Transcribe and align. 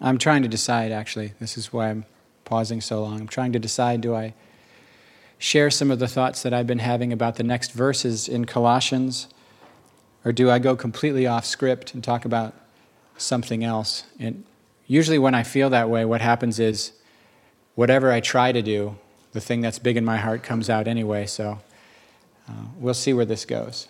I'm 0.00 0.18
trying 0.18 0.42
to 0.42 0.48
decide, 0.48 0.92
actually. 0.92 1.32
This 1.40 1.56
is 1.56 1.72
why 1.72 1.90
I'm 1.90 2.04
pausing 2.44 2.80
so 2.80 3.02
long. 3.02 3.20
I'm 3.20 3.28
trying 3.28 3.52
to 3.52 3.58
decide 3.58 4.00
do 4.00 4.14
I 4.14 4.34
share 5.38 5.70
some 5.70 5.90
of 5.90 5.98
the 5.98 6.08
thoughts 6.08 6.42
that 6.42 6.52
I've 6.52 6.66
been 6.66 6.80
having 6.80 7.12
about 7.12 7.36
the 7.36 7.42
next 7.42 7.72
verses 7.72 8.28
in 8.28 8.44
Colossians, 8.44 9.28
or 10.24 10.32
do 10.32 10.50
I 10.50 10.58
go 10.58 10.74
completely 10.76 11.26
off 11.26 11.44
script 11.44 11.94
and 11.94 12.02
talk 12.02 12.24
about 12.24 12.54
something 13.16 13.64
else? 13.64 14.04
And 14.18 14.44
usually, 14.86 15.18
when 15.18 15.34
I 15.34 15.42
feel 15.42 15.70
that 15.70 15.88
way, 15.88 16.04
what 16.04 16.20
happens 16.20 16.58
is 16.58 16.92
whatever 17.74 18.10
I 18.10 18.20
try 18.20 18.52
to 18.52 18.62
do, 18.62 18.96
the 19.32 19.40
thing 19.40 19.60
that's 19.60 19.78
big 19.78 19.96
in 19.96 20.04
my 20.04 20.16
heart 20.16 20.42
comes 20.42 20.68
out 20.68 20.88
anyway. 20.88 21.26
So 21.26 21.60
uh, 22.48 22.64
we'll 22.78 22.94
see 22.94 23.12
where 23.12 23.24
this 23.24 23.44
goes. 23.44 23.88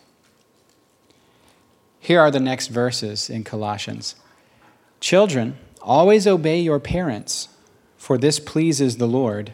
Here 2.01 2.21
are 2.21 2.31
the 2.31 2.41
next 2.41 2.69
verses 2.69 3.31
in 3.31 3.45
Colossians 3.45 4.15
Children, 5.01 5.57
always 5.83 6.27
obey 6.27 6.61
your 6.61 6.79
parents, 6.79 7.49
for 7.97 8.19
this 8.19 8.39
pleases 8.39 8.97
the 8.97 9.09
Lord. 9.09 9.53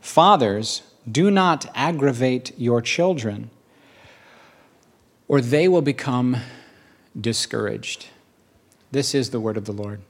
Fathers, 0.00 0.82
do 1.10 1.30
not 1.30 1.66
aggravate 1.74 2.52
your 2.58 2.80
children, 2.80 3.50
or 5.28 5.40
they 5.40 5.68
will 5.68 5.82
become 5.82 6.38
discouraged. 7.18 8.08
This 8.90 9.14
is 9.14 9.30
the 9.30 9.40
word 9.40 9.56
of 9.56 9.64
the 9.64 9.72
Lord. 9.72 10.00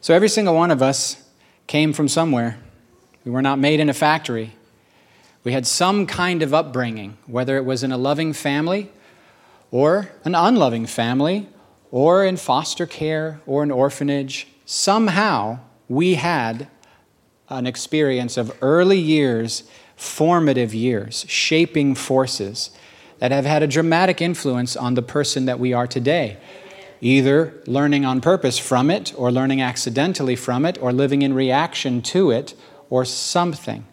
So, 0.00 0.14
every 0.14 0.28
single 0.28 0.54
one 0.54 0.70
of 0.70 0.80
us 0.80 1.22
came 1.66 1.92
from 1.92 2.08
somewhere. 2.08 2.58
We 3.24 3.30
were 3.30 3.42
not 3.42 3.58
made 3.58 3.80
in 3.80 3.90
a 3.90 3.94
factory. 3.94 4.54
We 5.44 5.52
had 5.52 5.66
some 5.66 6.06
kind 6.06 6.42
of 6.42 6.54
upbringing, 6.54 7.18
whether 7.26 7.56
it 7.56 7.64
was 7.64 7.82
in 7.82 7.92
a 7.92 7.98
loving 7.98 8.32
family 8.32 8.90
or 9.70 10.10
an 10.24 10.34
unloving 10.34 10.86
family 10.86 11.48
or 11.90 12.24
in 12.24 12.36
foster 12.36 12.86
care 12.86 13.40
or 13.46 13.62
an 13.62 13.70
orphanage. 13.70 14.46
Somehow 14.64 15.58
we 15.88 16.14
had 16.14 16.68
an 17.48 17.66
experience 17.66 18.36
of 18.36 18.56
early 18.62 18.98
years, 18.98 19.64
formative 19.96 20.72
years, 20.72 21.24
shaping 21.28 21.94
forces 21.94 22.70
that 23.18 23.32
have 23.32 23.44
had 23.44 23.62
a 23.62 23.66
dramatic 23.66 24.22
influence 24.22 24.76
on 24.76 24.94
the 24.94 25.02
person 25.02 25.46
that 25.46 25.58
we 25.58 25.72
are 25.72 25.86
today. 25.86 26.38
Either 27.00 27.60
learning 27.66 28.04
on 28.04 28.20
purpose 28.20 28.58
from 28.58 28.90
it, 28.90 29.12
or 29.16 29.32
learning 29.32 29.60
accidentally 29.60 30.36
from 30.36 30.64
it, 30.64 30.78
or 30.80 30.92
living 30.92 31.22
in 31.22 31.34
reaction 31.34 32.02
to 32.02 32.30
it, 32.30 32.54
or 32.88 33.04
something. 33.04 33.84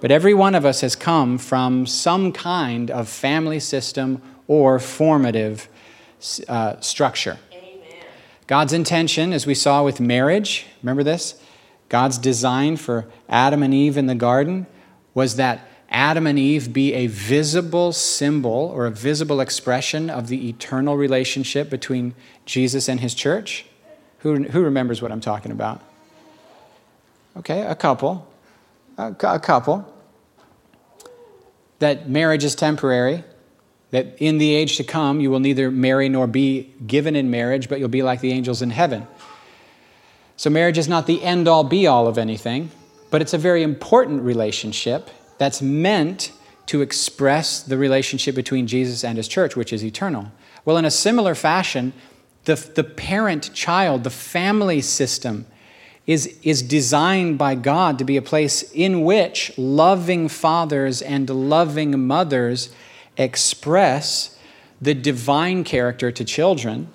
But 0.00 0.10
every 0.10 0.34
one 0.34 0.54
of 0.54 0.66
us 0.66 0.82
has 0.82 0.94
come 0.94 1.38
from 1.38 1.86
some 1.86 2.32
kind 2.32 2.90
of 2.90 3.08
family 3.08 3.60
system 3.60 4.20
or 4.46 4.78
formative 4.78 5.68
uh, 6.48 6.80
structure. 6.80 7.38
Amen. 7.52 8.04
God's 8.46 8.72
intention, 8.72 9.32
as 9.32 9.46
we 9.46 9.54
saw 9.54 9.82
with 9.84 10.00
marriage, 10.00 10.66
remember 10.82 11.02
this? 11.02 11.40
God's 11.88 12.18
design 12.18 12.76
for 12.76 13.06
Adam 13.28 13.62
and 13.62 13.72
Eve 13.72 13.96
in 13.96 14.06
the 14.06 14.14
garden 14.14 14.66
was 15.14 15.36
that 15.36 15.68
Adam 15.90 16.26
and 16.26 16.38
Eve 16.38 16.72
be 16.72 16.92
a 16.92 17.06
visible 17.06 17.92
symbol 17.92 18.72
or 18.74 18.86
a 18.86 18.90
visible 18.90 19.40
expression 19.40 20.10
of 20.10 20.26
the 20.26 20.48
eternal 20.48 20.96
relationship 20.96 21.70
between 21.70 22.14
Jesus 22.46 22.88
and 22.88 23.00
his 23.00 23.14
church. 23.14 23.66
Who, 24.18 24.42
who 24.44 24.62
remembers 24.62 25.00
what 25.00 25.12
I'm 25.12 25.20
talking 25.20 25.52
about? 25.52 25.80
Okay, 27.36 27.62
a 27.62 27.74
couple. 27.74 28.26
A, 28.98 29.14
a 29.22 29.38
couple. 29.38 29.92
That 31.78 32.08
marriage 32.08 32.44
is 32.44 32.54
temporary, 32.54 33.22
that 33.94 34.16
in 34.18 34.38
the 34.38 34.52
age 34.52 34.76
to 34.76 34.84
come 34.84 35.20
you 35.20 35.30
will 35.30 35.38
neither 35.38 35.70
marry 35.70 36.08
nor 36.08 36.26
be 36.26 36.72
given 36.84 37.14
in 37.14 37.30
marriage, 37.30 37.68
but 37.68 37.78
you'll 37.78 37.88
be 37.88 38.02
like 38.02 38.20
the 38.20 38.32
angels 38.32 38.60
in 38.60 38.70
heaven. 38.70 39.06
So, 40.36 40.50
marriage 40.50 40.78
is 40.78 40.88
not 40.88 41.06
the 41.06 41.22
end 41.22 41.46
all 41.46 41.62
be 41.62 41.86
all 41.86 42.08
of 42.08 42.18
anything, 42.18 42.72
but 43.10 43.22
it's 43.22 43.32
a 43.32 43.38
very 43.38 43.62
important 43.62 44.22
relationship 44.22 45.10
that's 45.38 45.62
meant 45.62 46.32
to 46.66 46.82
express 46.82 47.62
the 47.62 47.78
relationship 47.78 48.34
between 48.34 48.66
Jesus 48.66 49.04
and 49.04 49.16
his 49.16 49.28
church, 49.28 49.54
which 49.54 49.72
is 49.72 49.84
eternal. 49.84 50.32
Well, 50.64 50.76
in 50.76 50.84
a 50.84 50.90
similar 50.90 51.36
fashion, 51.36 51.92
the, 52.46 52.56
the 52.56 52.82
parent 52.82 53.54
child, 53.54 54.02
the 54.02 54.10
family 54.10 54.80
system, 54.80 55.46
is, 56.04 56.38
is 56.42 56.62
designed 56.62 57.38
by 57.38 57.54
God 57.54 57.98
to 57.98 58.04
be 58.04 58.16
a 58.16 58.22
place 58.22 58.62
in 58.72 59.02
which 59.02 59.56
loving 59.56 60.28
fathers 60.28 61.00
and 61.00 61.30
loving 61.30 62.06
mothers 62.08 62.74
express 63.16 64.38
the 64.80 64.94
divine 64.94 65.64
character 65.64 66.10
to 66.12 66.24
children 66.24 66.88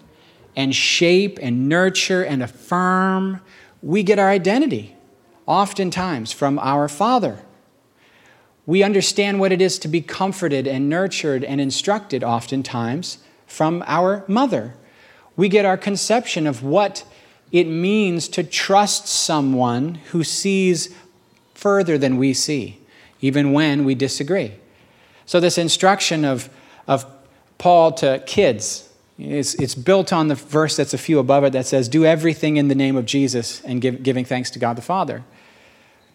and 0.55 0.75
shape 0.75 1.39
and 1.41 1.69
nurture 1.69 2.23
and 2.23 2.43
affirm, 2.43 3.41
we 3.81 4.03
get 4.03 4.19
our 4.19 4.29
identity 4.29 4.95
oftentimes 5.45 6.31
from 6.31 6.59
our 6.59 6.87
Father. 6.87 7.39
We 8.65 8.83
understand 8.83 9.39
what 9.39 9.51
it 9.51 9.61
is 9.61 9.79
to 9.79 9.87
be 9.87 10.01
comforted 10.01 10.67
and 10.67 10.89
nurtured 10.89 11.43
and 11.43 11.59
instructed 11.59 12.23
oftentimes 12.23 13.17
from 13.47 13.83
our 13.87 14.23
mother. 14.27 14.75
We 15.35 15.49
get 15.49 15.65
our 15.65 15.77
conception 15.77 16.45
of 16.45 16.61
what 16.61 17.03
it 17.51 17.63
means 17.63 18.27
to 18.29 18.43
trust 18.43 19.07
someone 19.07 19.95
who 20.11 20.23
sees 20.23 20.93
further 21.55 21.97
than 21.97 22.17
we 22.17 22.33
see, 22.33 22.79
even 23.21 23.53
when 23.53 23.85
we 23.85 23.95
disagree. 23.95 24.53
So, 25.29 25.39
this 25.39 25.59
instruction 25.59 26.25
of, 26.25 26.49
of 26.87 27.05
Paul 27.59 27.91
to 27.91 28.17
kids, 28.25 28.89
it's, 29.19 29.53
it's 29.53 29.75
built 29.75 30.11
on 30.11 30.27
the 30.27 30.33
verse 30.33 30.75
that's 30.75 30.95
a 30.95 30.97
few 30.97 31.19
above 31.19 31.43
it 31.43 31.53
that 31.53 31.67
says, 31.67 31.87
Do 31.87 32.03
everything 32.03 32.57
in 32.57 32.67
the 32.67 32.73
name 32.73 32.95
of 32.95 33.05
Jesus 33.05 33.61
and 33.61 33.79
give, 33.79 34.01
giving 34.01 34.25
thanks 34.25 34.49
to 34.49 34.57
God 34.57 34.75
the 34.75 34.81
Father. 34.81 35.23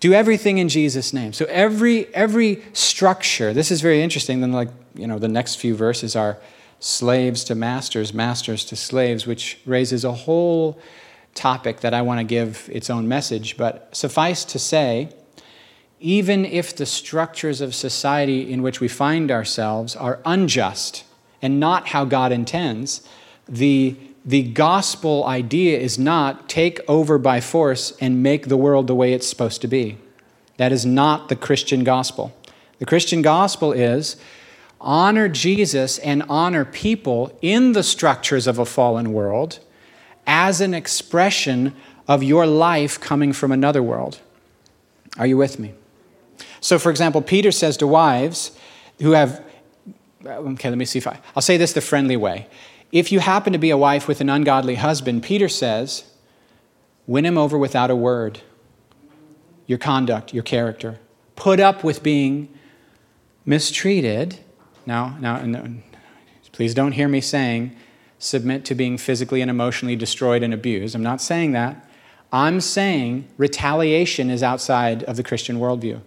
Do 0.01 0.13
everything 0.13 0.59
in 0.59 0.69
Jesus' 0.69 1.13
name. 1.13 1.33
So 1.33 1.45
every 1.45 2.13
every 2.13 2.65
structure, 2.73 3.55
this 3.55 3.71
is 3.71 3.83
very 3.83 4.03
interesting. 4.03 4.41
Then, 4.41 4.51
like, 4.51 4.71
you 4.97 5.07
know, 5.07 5.21
the 5.21 5.29
next 5.29 5.61
few 5.61 5.77
verses 5.77 6.17
are 6.17 6.39
slaves 6.81 7.45
to 7.45 7.55
masters, 7.55 8.13
masters 8.13 8.65
to 8.65 8.75
slaves, 8.75 9.29
which 9.29 9.61
raises 9.65 10.05
a 10.05 10.11
whole 10.13 10.77
topic 11.37 11.83
that 11.83 11.95
I 11.95 12.03
want 12.03 12.19
to 12.19 12.25
give 12.25 12.69
its 12.73 12.91
own 12.91 13.07
message. 13.07 13.57
But 13.57 13.95
suffice 13.95 14.45
to 14.47 14.59
say, 14.59 15.11
even 16.05 16.45
if 16.45 16.77
the 16.77 16.85
structures 16.85 17.63
of 17.63 17.75
society 17.75 18.53
in 18.53 18.61
which 18.61 18.79
we 18.79 18.89
find 18.89 19.31
ourselves 19.31 19.97
are 19.97 20.21
unjust 20.27 21.03
and 21.41 21.59
not 21.59 21.89
how 21.89 22.05
God 22.05 22.31
intends, 22.31 23.01
the, 23.49 23.97
the 24.23 24.43
gospel 24.43 25.25
idea 25.25 25.79
is 25.79 25.99
not 25.99 26.47
take 26.47 26.79
over 26.89 27.17
by 27.17 27.41
force 27.41 27.95
and 28.03 28.23
make 28.23 28.49
the 28.49 28.57
world 28.59 28.87
the 28.87 28.95
way 28.95 29.15
it's 29.15 29.27
supposed 29.27 29.63
to 29.63 29.67
be. 29.67 29.97
That 30.59 30.73
is 30.73 30.85
not 30.85 31.31
the 31.31 31.37
Christian 31.37 31.85
gospel. 31.85 32.37
The 32.81 32.87
Christian 32.87 33.23
gospel 33.23 33.73
is 33.73 34.17
honor 34.83 35.27
Jesus 35.31 35.97
and 36.01 36.23
honor 36.29 36.67
people 36.67 37.35
in 37.41 37.73
the 37.73 37.83
structures 37.83 38.47
of 38.47 38.59
a 38.59 38.67
fallen 38.67 39.15
world 39.15 39.59
as 40.27 40.61
an 40.61 40.75
expression 40.75 41.75
of 42.07 42.23
your 42.23 42.47
life 42.47 43.01
coming 43.01 43.33
from 43.33 43.51
another 43.51 43.83
world. 43.83 44.21
Are 45.17 45.27
you 45.27 45.39
with 45.39 45.59
me? 45.59 45.73
So, 46.65 46.79
for 46.79 46.89
example, 46.89 47.21
Peter 47.21 47.53
says 47.53 47.77
to 47.77 47.87
wives 47.87 48.59
who 49.03 49.11
have, 49.11 49.45
okay, 50.25 50.71
let 50.71 50.79
me 50.79 50.87
see 50.87 50.99
if 50.99 51.07
I, 51.07 51.21
I'll 51.37 51.43
say 51.43 51.59
this 51.59 51.75
the 51.75 51.83
friendly 51.83 52.17
way. 52.17 52.47
If 52.91 53.13
you 53.13 53.21
happen 53.21 53.53
to 53.53 53.59
be 53.59 53.69
a 53.69 53.77
wife 53.77 54.09
with 54.09 54.23
an 54.23 54.31
ungodly 54.31 54.77
husband, 54.77 55.23
Peter 55.23 55.47
says, 55.47 56.05
win 57.07 57.27
him 57.27 57.37
over 57.37 57.59
without 57.59 57.91
a 57.91 57.95
word. 57.95 58.41
Your 59.67 59.77
conduct, 59.77 60.33
your 60.33 60.43
character. 60.43 60.99
Put 61.37 61.61
up 61.61 61.85
with 61.85 62.03
being 62.03 62.49
mistreated. 63.45 64.39
Now, 64.87 65.19
now, 65.21 65.45
no, 65.45 65.67
please 66.53 66.73
don't 66.73 66.93
hear 66.93 67.09
me 67.09 67.21
saying 67.21 67.77
submit 68.19 68.65
to 68.65 68.75
being 68.75 68.97
physically 68.97 69.43
and 69.43 69.51
emotionally 69.51 69.97
destroyed 69.97 70.43
and 70.43 70.55
abused. 70.55 70.95
I'm 70.95 71.03
not 71.03 71.21
saying 71.21 71.53
that. 71.53 71.87
I'm 72.33 72.63
saying 72.63 73.29
retaliation 73.37 74.31
is 74.31 74.43
outside 74.43 75.03
of 75.03 75.17
the 75.17 75.23
Christian 75.23 75.59
worldview 75.59 76.01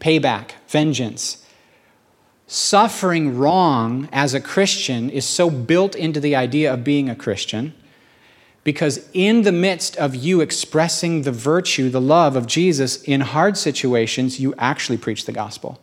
payback, 0.00 0.52
vengeance. 0.68 1.44
Suffering 2.46 3.38
wrong 3.38 4.08
as 4.12 4.34
a 4.34 4.40
Christian 4.40 5.08
is 5.10 5.24
so 5.24 5.50
built 5.50 5.94
into 5.94 6.20
the 6.20 6.36
idea 6.36 6.72
of 6.72 6.84
being 6.84 7.08
a 7.08 7.16
Christian 7.16 7.74
because, 8.64 9.08
in 9.12 9.42
the 9.42 9.52
midst 9.52 9.96
of 9.96 10.14
you 10.14 10.40
expressing 10.40 11.22
the 11.22 11.32
virtue, 11.32 11.90
the 11.90 12.00
love 12.00 12.34
of 12.34 12.46
Jesus 12.46 13.02
in 13.02 13.20
hard 13.20 13.56
situations, 13.58 14.40
you 14.40 14.54
actually 14.56 14.96
preach 14.96 15.26
the 15.26 15.32
gospel. 15.32 15.78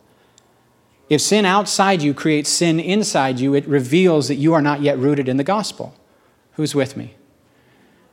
If 1.08 1.20
sin 1.20 1.44
outside 1.44 2.02
you 2.02 2.12
creates 2.12 2.50
sin 2.50 2.80
inside 2.80 3.38
you, 3.38 3.54
it 3.54 3.66
reveals 3.68 4.28
that 4.28 4.36
you 4.36 4.52
are 4.54 4.62
not 4.62 4.82
yet 4.82 4.98
rooted 4.98 5.28
in 5.28 5.36
the 5.36 5.44
gospel. 5.44 5.94
Who's 6.54 6.74
with 6.74 6.96
me? 6.96 7.14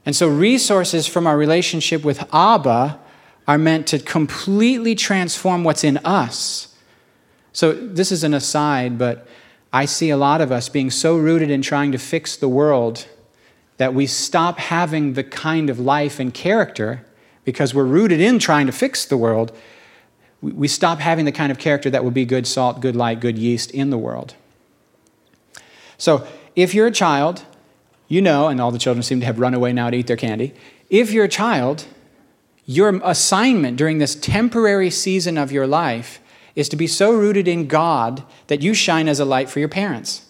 And 0.06 0.16
so, 0.16 0.28
resources 0.28 1.08
from 1.08 1.26
our 1.26 1.38
relationship 1.38 2.04
with 2.04 2.28
Abba 2.34 3.00
are 3.50 3.58
meant 3.58 3.88
to 3.88 3.98
completely 3.98 4.94
transform 4.94 5.64
what's 5.64 5.84
in 5.84 5.98
us. 6.06 6.68
So, 7.52 7.74
this 7.74 8.12
is 8.12 8.24
an 8.24 8.36
aside, 8.36 9.00
but 9.00 9.28
I 9.74 9.86
see 9.86 10.12
a 10.12 10.18
lot 10.18 10.40
of 10.40 10.52
us 10.52 10.70
being 10.70 10.92
so 10.92 11.18
rooted 11.18 11.50
in 11.50 11.64
trying 11.64 11.92
to 11.92 11.98
fix 11.98 12.36
the 12.36 12.48
world 12.48 13.08
that 13.78 13.96
we 13.96 14.06
stop 14.06 14.60
having 14.60 15.14
the 15.14 15.24
kind 15.24 15.72
of 15.72 15.80
life 15.80 16.20
and 16.20 16.32
character 16.32 17.04
because 17.44 17.74
we're 17.74 17.86
rooted 17.86 18.22
in 18.22 18.38
trying 18.38 18.68
to 18.68 18.72
fix 18.72 19.04
the 19.04 19.18
world. 19.18 19.52
We 20.44 20.68
stop 20.68 21.00
having 21.00 21.26
the 21.26 21.32
kind 21.32 21.52
of 21.52 21.58
character 21.58 21.90
that 21.90 22.04
would 22.04 22.14
be 22.14 22.26
good 22.26 22.46
salt, 22.46 22.82
good 22.82 22.96
light, 22.96 23.20
good 23.20 23.40
yeast 23.40 23.72
in 23.72 23.90
the 23.90 23.98
world. 23.98 24.36
So, 25.98 26.28
if 26.56 26.76
you're 26.76 26.86
a 26.86 26.92
child, 26.92 27.44
you 28.08 28.22
know, 28.22 28.48
and 28.48 28.62
all 28.62 28.70
the 28.70 28.78
children 28.78 29.02
seem 29.02 29.20
to 29.22 29.26
have 29.26 29.40
run 29.40 29.56
away 29.56 29.74
now 29.74 29.90
to 29.90 29.98
eat 29.98 30.06
their 30.06 30.18
candy. 30.18 30.54
If 30.92 31.12
you're 31.12 31.26
a 31.26 31.30
child, 31.30 31.88
your 32.70 33.02
assignment 33.04 33.78
during 33.78 33.98
this 33.98 34.14
temporary 34.14 34.92
season 34.92 35.40
of 35.40 35.52
your 35.52 35.66
life 35.66 36.20
is 36.54 36.70
to 36.70 36.76
be 36.76 36.86
so 36.86 37.12
rooted 37.12 37.48
in 37.48 37.66
God 37.66 38.22
that 38.46 38.62
you 38.62 38.76
shine 38.76 39.08
as 39.08 39.20
a 39.20 39.26
light 39.26 39.50
for 39.50 39.58
your 39.58 39.68
parents. 39.68 40.28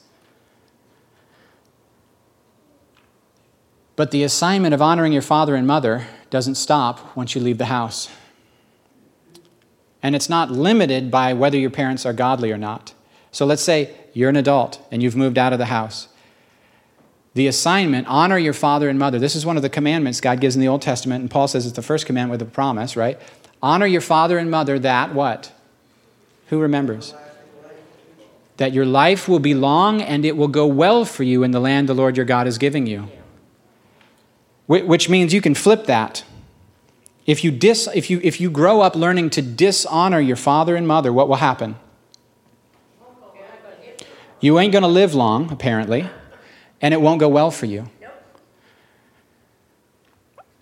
But 3.97 4.11
the 4.11 4.23
assignment 4.23 4.73
of 4.73 4.81
honoring 4.81 5.11
your 5.11 5.21
father 5.21 5.53
and 5.53 5.67
mother 5.67 6.07
doesn't 6.29 6.55
stop 6.55 7.13
once 7.13 7.35
you 7.35 7.41
leave 7.41 7.57
the 7.57 7.65
house. 7.65 8.07
And 10.01 10.15
it's 10.15 10.29
not 10.29 10.49
limited 10.49 11.11
by 11.11 11.33
whether 11.33 11.57
your 11.57 11.69
parents 11.69 12.05
are 12.05 12.13
godly 12.13 12.53
or 12.53 12.57
not. 12.57 12.93
So 13.33 13.45
let's 13.45 13.63
say 13.63 13.93
you're 14.13 14.29
an 14.29 14.37
adult 14.37 14.81
and 14.91 15.03
you've 15.03 15.17
moved 15.17 15.37
out 15.37 15.51
of 15.51 15.59
the 15.59 15.65
house. 15.65 16.07
The 17.35 17.47
assignment, 17.47 18.07
honor 18.07 18.37
your 18.37 18.53
father 18.53 18.89
and 18.89 18.97
mother. 18.97 19.19
This 19.19 19.35
is 19.35 19.45
one 19.45 19.55
of 19.55 19.61
the 19.61 19.69
commandments 19.69 20.19
God 20.19 20.41
gives 20.41 20.55
in 20.55 20.61
the 20.61 20.67
Old 20.67 20.81
Testament, 20.81 21.21
and 21.21 21.29
Paul 21.29 21.47
says 21.47 21.65
it's 21.65 21.75
the 21.75 21.81
first 21.81 22.05
commandment 22.05 22.39
with 22.39 22.47
a 22.47 22.51
promise, 22.51 22.95
right? 22.95 23.19
Honor 23.61 23.85
your 23.85 24.01
father 24.01 24.37
and 24.37 24.49
mother 24.49 24.79
that 24.79 25.13
what? 25.13 25.51
Who 26.47 26.59
remembers? 26.59 27.13
That 28.57 28.73
your 28.73 28.85
life 28.85 29.27
will 29.27 29.39
be 29.39 29.53
long 29.53 30.01
and 30.01 30.25
it 30.25 30.35
will 30.35 30.47
go 30.47 30.65
well 30.65 31.05
for 31.05 31.23
you 31.23 31.43
in 31.43 31.51
the 31.51 31.59
land 31.59 31.87
the 31.87 31.93
Lord 31.93 32.17
your 32.17 32.25
God 32.25 32.47
is 32.47 32.57
giving 32.57 32.87
you. 32.87 33.09
Which 34.67 35.09
means 35.09 35.33
you 35.33 35.41
can 35.41 35.55
flip 35.55 35.85
that. 35.85 36.23
If 37.25 37.43
you, 37.43 37.51
dis, 37.51 37.87
if, 37.93 38.09
you, 38.09 38.19
if 38.23 38.41
you 38.41 38.49
grow 38.49 38.81
up 38.81 38.95
learning 38.95 39.29
to 39.31 39.41
dishonor 39.41 40.19
your 40.19 40.35
father 40.35 40.75
and 40.75 40.87
mother, 40.87 41.13
what 41.13 41.27
will 41.27 41.35
happen? 41.35 41.75
You 44.41 44.57
ain't 44.57 44.71
going 44.71 44.83
to 44.83 44.87
live 44.87 45.13
long, 45.13 45.51
apparently, 45.51 46.09
and 46.81 46.93
it 46.93 47.01
won't 47.01 47.19
go 47.19 47.29
well 47.29 47.51
for 47.51 47.65
you. 47.65 47.89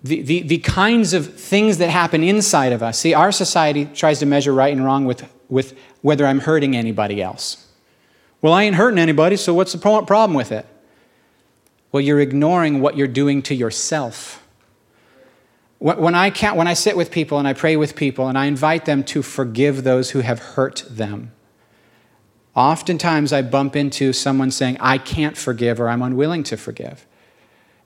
The, 0.03 0.21
the, 0.21 0.41
the 0.41 0.57
kinds 0.59 1.13
of 1.13 1.33
things 1.39 1.79
that 1.79 1.89
happen 1.89 2.23
inside 2.23 2.71
of 2.71 2.83
us. 2.83 2.99
See, 2.99 3.13
our 3.13 3.31
society 3.31 3.85
tries 3.85 4.19
to 4.19 4.25
measure 4.25 4.53
right 4.53 4.71
and 4.71 4.85
wrong 4.85 5.05
with, 5.05 5.27
with 5.49 5.77
whether 6.01 6.25
I'm 6.25 6.39
hurting 6.39 6.75
anybody 6.75 7.21
else. 7.21 7.67
Well, 8.41 8.53
I 8.53 8.63
ain't 8.63 8.75
hurting 8.75 8.99
anybody, 8.99 9.35
so 9.37 9.53
what's 9.53 9.73
the 9.73 9.79
problem 9.79 10.33
with 10.33 10.51
it? 10.51 10.65
Well, 11.91 12.01
you're 12.01 12.19
ignoring 12.19 12.79
what 12.79 12.95
you're 12.95 13.07
doing 13.07 13.41
to 13.43 13.55
yourself. 13.55 14.43
When 15.79 16.15
I, 16.15 16.31
count, 16.31 16.57
when 16.57 16.67
I 16.67 16.73
sit 16.73 16.97
with 16.97 17.11
people 17.11 17.39
and 17.39 17.47
I 17.47 17.53
pray 17.53 17.75
with 17.75 17.95
people 17.95 18.27
and 18.27 18.37
I 18.37 18.45
invite 18.45 18.85
them 18.85 19.03
to 19.05 19.21
forgive 19.21 19.83
those 19.83 20.11
who 20.11 20.19
have 20.19 20.39
hurt 20.39 20.85
them, 20.89 21.31
oftentimes 22.57 23.31
I 23.31 23.42
bump 23.42 23.77
into 23.77 24.12
someone 24.12 24.51
saying, 24.51 24.75
I 24.81 24.98
can't 24.98 25.38
forgive 25.38 25.80
or 25.80 25.88
I'm 25.88 26.01
unwilling 26.01 26.44
to 26.44 26.57
forgive. 26.57 27.06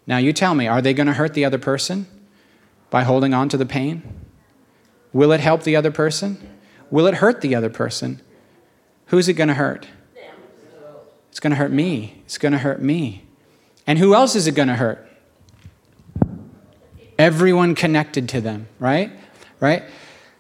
Now, 0.08 0.18
you 0.18 0.34
tell 0.34 0.56
me, 0.56 0.68
are 0.68 0.82
they 0.82 0.96
going 0.96 1.06
to 1.06 1.14
hurt 1.14 1.36
the 1.36 1.46
other 1.46 1.60
person 1.60 2.08
by 2.90 3.04
holding 3.04 3.36
on 3.36 3.50
to 3.50 3.58
the 3.58 3.66
pain? 3.68 4.02
Will 5.14 5.32
it 5.32 5.40
help 5.40 5.62
the 5.62 5.76
other 5.76 5.92
person? 5.92 6.58
Will 6.90 7.06
it 7.06 7.16
hurt 7.16 7.42
the 7.42 7.54
other 7.54 7.70
person? 7.70 8.20
Who's 9.08 9.30
it 9.30 9.34
going 9.34 9.50
to 9.50 9.54
hurt? 9.54 9.88
It's 11.30 11.40
going 11.40 11.52
to 11.52 11.58
hurt 11.58 11.72
me. 11.72 12.24
It's 12.26 12.40
going 12.40 12.52
to 12.54 12.58
hurt 12.58 12.82
me. 12.82 13.26
And 13.86 14.00
who 14.00 14.16
else 14.16 14.36
is 14.36 14.48
it 14.48 14.56
going 14.56 14.68
to 14.70 14.76
hurt? 14.76 15.08
everyone 17.22 17.76
connected 17.76 18.28
to 18.30 18.42
them, 18.42 18.68
right? 18.80 19.12
Right? 19.60 19.84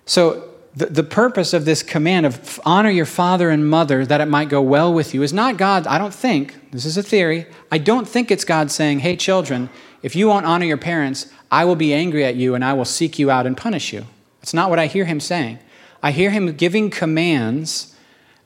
So 0.05 0.50
the, 0.75 0.85
the 0.85 1.03
purpose 1.03 1.53
of 1.53 1.65
this 1.65 1.83
command 1.83 2.25
of 2.25 2.59
honor 2.65 2.89
your 2.89 3.05
father 3.05 3.49
and 3.49 3.69
mother 3.69 4.05
that 4.05 4.21
it 4.21 4.27
might 4.27 4.49
go 4.49 4.61
well 4.61 4.93
with 4.93 5.13
you 5.13 5.21
is 5.21 5.33
not 5.33 5.57
God, 5.57 5.85
I 5.85 5.97
don't 5.97 6.13
think, 6.13 6.71
this 6.71 6.85
is 6.85 6.97
a 6.97 7.03
theory, 7.03 7.45
I 7.71 7.77
don't 7.77 8.07
think 8.07 8.31
it's 8.31 8.45
God 8.45 8.71
saying, 8.71 8.99
hey, 8.99 9.15
children, 9.15 9.69
if 10.01 10.15
you 10.15 10.27
won't 10.27 10.45
honor 10.45 10.65
your 10.65 10.77
parents, 10.77 11.31
I 11.51 11.65
will 11.65 11.75
be 11.75 11.93
angry 11.93 12.23
at 12.23 12.35
you 12.35 12.55
and 12.55 12.63
I 12.63 12.73
will 12.73 12.85
seek 12.85 13.19
you 13.19 13.29
out 13.29 13.45
and 13.45 13.57
punish 13.57 13.91
you. 13.91 14.05
That's 14.39 14.53
not 14.53 14.69
what 14.69 14.79
I 14.79 14.87
hear 14.87 15.05
him 15.05 15.19
saying. 15.19 15.59
I 16.01 16.11
hear 16.11 16.31
him 16.31 16.53
giving 16.53 16.89
commands 16.89 17.95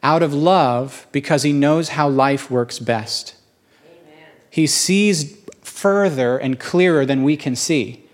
out 0.02 0.22
of 0.22 0.34
love 0.34 1.08
because 1.12 1.44
he 1.44 1.54
knows 1.54 1.90
how 1.90 2.10
life 2.10 2.52
works 2.52 2.80
best. 2.80 3.36
Amen. 3.86 4.30
He 4.50 4.68
sees 4.68 5.38
further 5.62 6.38
and 6.38 6.60
clearer 6.60 7.06
than 7.06 7.24
we 7.24 7.38
can 7.38 7.56
see. 7.56 8.05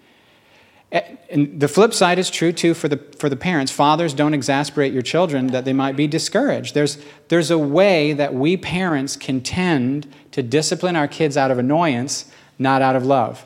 And 0.92 1.62
the 1.62 1.70
flip 1.70 1.94
side 1.94 2.20
is 2.20 2.30
true 2.30 2.52
too 2.52 2.74
for 2.74 2.90
the, 2.90 2.98
for 3.18 3.30
the 3.30 3.38
parents. 3.38 3.72
Fathers, 3.72 4.14
don't 4.14 4.34
exasperate 4.34 4.92
your 4.92 5.02
children 5.02 5.48
that 5.48 5.64
they 5.64 5.72
might 5.72 5.96
be 5.96 6.06
discouraged. 6.06 6.74
There's, 6.74 6.98
there's 7.30 7.50
a 7.50 7.58
way 7.58 8.12
that 8.14 8.34
we 8.34 8.58
parents 8.58 9.16
can 9.16 9.40
tend 9.42 10.14
to 10.32 10.44
discipline 10.44 10.98
our 10.98 11.08
kids 11.08 11.38
out 11.38 11.50
of 11.50 11.58
annoyance, 11.58 12.30
not 12.60 12.82
out 12.82 12.98
of 12.98 13.06
love. 13.06 13.46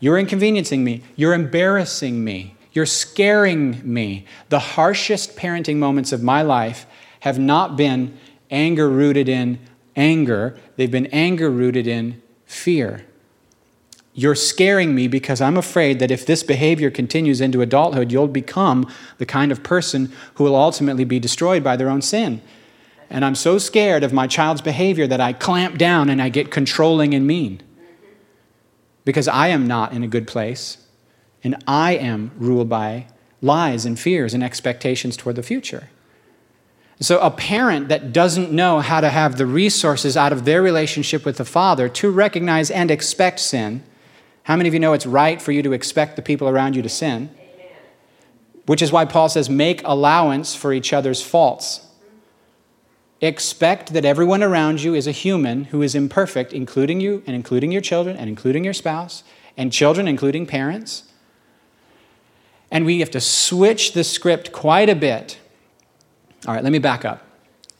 You're 0.00 0.18
inconveniencing 0.18 0.82
me. 0.84 1.02
You're 1.16 1.34
embarrassing 1.34 2.24
me. 2.24 2.56
You're 2.72 2.86
scaring 2.86 3.80
me. 3.84 4.24
The 4.48 4.58
harshest 4.58 5.36
parenting 5.36 5.76
moments 5.76 6.12
of 6.12 6.22
my 6.22 6.42
life 6.42 6.86
have 7.20 7.38
not 7.38 7.76
been 7.76 8.16
anger 8.50 8.88
rooted 8.88 9.28
in 9.28 9.58
anger, 9.96 10.58
they've 10.76 10.90
been 10.90 11.06
anger 11.06 11.50
rooted 11.50 11.86
in 11.86 12.22
fear. 12.44 13.04
You're 14.18 14.34
scaring 14.34 14.94
me 14.94 15.08
because 15.08 15.42
I'm 15.42 15.58
afraid 15.58 15.98
that 15.98 16.10
if 16.10 16.24
this 16.24 16.42
behavior 16.42 16.90
continues 16.90 17.42
into 17.42 17.60
adulthood, 17.60 18.10
you'll 18.10 18.28
become 18.28 18.90
the 19.18 19.26
kind 19.26 19.52
of 19.52 19.62
person 19.62 20.10
who 20.34 20.44
will 20.44 20.56
ultimately 20.56 21.04
be 21.04 21.20
destroyed 21.20 21.62
by 21.62 21.76
their 21.76 21.90
own 21.90 22.00
sin. 22.00 22.40
And 23.10 23.26
I'm 23.26 23.34
so 23.34 23.58
scared 23.58 24.02
of 24.02 24.14
my 24.14 24.26
child's 24.26 24.62
behavior 24.62 25.06
that 25.06 25.20
I 25.20 25.34
clamp 25.34 25.76
down 25.76 26.08
and 26.08 26.22
I 26.22 26.30
get 26.30 26.50
controlling 26.50 27.12
and 27.12 27.26
mean. 27.26 27.60
Because 29.04 29.28
I 29.28 29.48
am 29.48 29.66
not 29.66 29.92
in 29.92 30.02
a 30.02 30.08
good 30.08 30.26
place, 30.26 30.78
and 31.44 31.62
I 31.68 31.92
am 31.92 32.32
ruled 32.38 32.70
by 32.70 33.08
lies 33.42 33.84
and 33.84 34.00
fears 34.00 34.32
and 34.32 34.42
expectations 34.42 35.18
toward 35.18 35.36
the 35.36 35.42
future. 35.42 35.90
So, 37.00 37.20
a 37.20 37.30
parent 37.30 37.88
that 37.88 38.14
doesn't 38.14 38.50
know 38.50 38.80
how 38.80 39.02
to 39.02 39.10
have 39.10 39.36
the 39.36 39.46
resources 39.46 40.16
out 40.16 40.32
of 40.32 40.46
their 40.46 40.62
relationship 40.62 41.26
with 41.26 41.36
the 41.36 41.44
father 41.44 41.90
to 41.90 42.10
recognize 42.10 42.70
and 42.70 42.90
expect 42.90 43.40
sin 43.40 43.84
how 44.46 44.54
many 44.54 44.68
of 44.68 44.74
you 44.74 44.78
know 44.78 44.92
it's 44.92 45.06
right 45.06 45.42
for 45.42 45.50
you 45.50 45.60
to 45.64 45.72
expect 45.72 46.14
the 46.14 46.22
people 46.22 46.48
around 46.48 46.76
you 46.76 46.82
to 46.82 46.88
sin? 46.88 47.30
Which 48.66 48.80
is 48.80 48.92
why 48.92 49.04
Paul 49.04 49.28
says, 49.28 49.50
make 49.50 49.82
allowance 49.84 50.54
for 50.54 50.72
each 50.72 50.92
other's 50.92 51.20
faults. 51.20 51.84
Expect 53.20 53.92
that 53.92 54.04
everyone 54.04 54.44
around 54.44 54.82
you 54.82 54.94
is 54.94 55.08
a 55.08 55.12
human 55.12 55.64
who 55.64 55.82
is 55.82 55.96
imperfect, 55.96 56.52
including 56.52 57.00
you 57.00 57.24
and 57.26 57.34
including 57.34 57.72
your 57.72 57.80
children 57.80 58.16
and 58.16 58.28
including 58.28 58.62
your 58.62 58.72
spouse 58.72 59.24
and 59.56 59.72
children, 59.72 60.06
including 60.06 60.46
parents. 60.46 61.02
And 62.70 62.86
we 62.86 63.00
have 63.00 63.10
to 63.12 63.20
switch 63.20 63.94
the 63.94 64.04
script 64.04 64.52
quite 64.52 64.88
a 64.88 64.94
bit. 64.94 65.40
All 66.46 66.54
right, 66.54 66.62
let 66.62 66.70
me 66.70 66.78
back 66.78 67.04
up. 67.04 67.26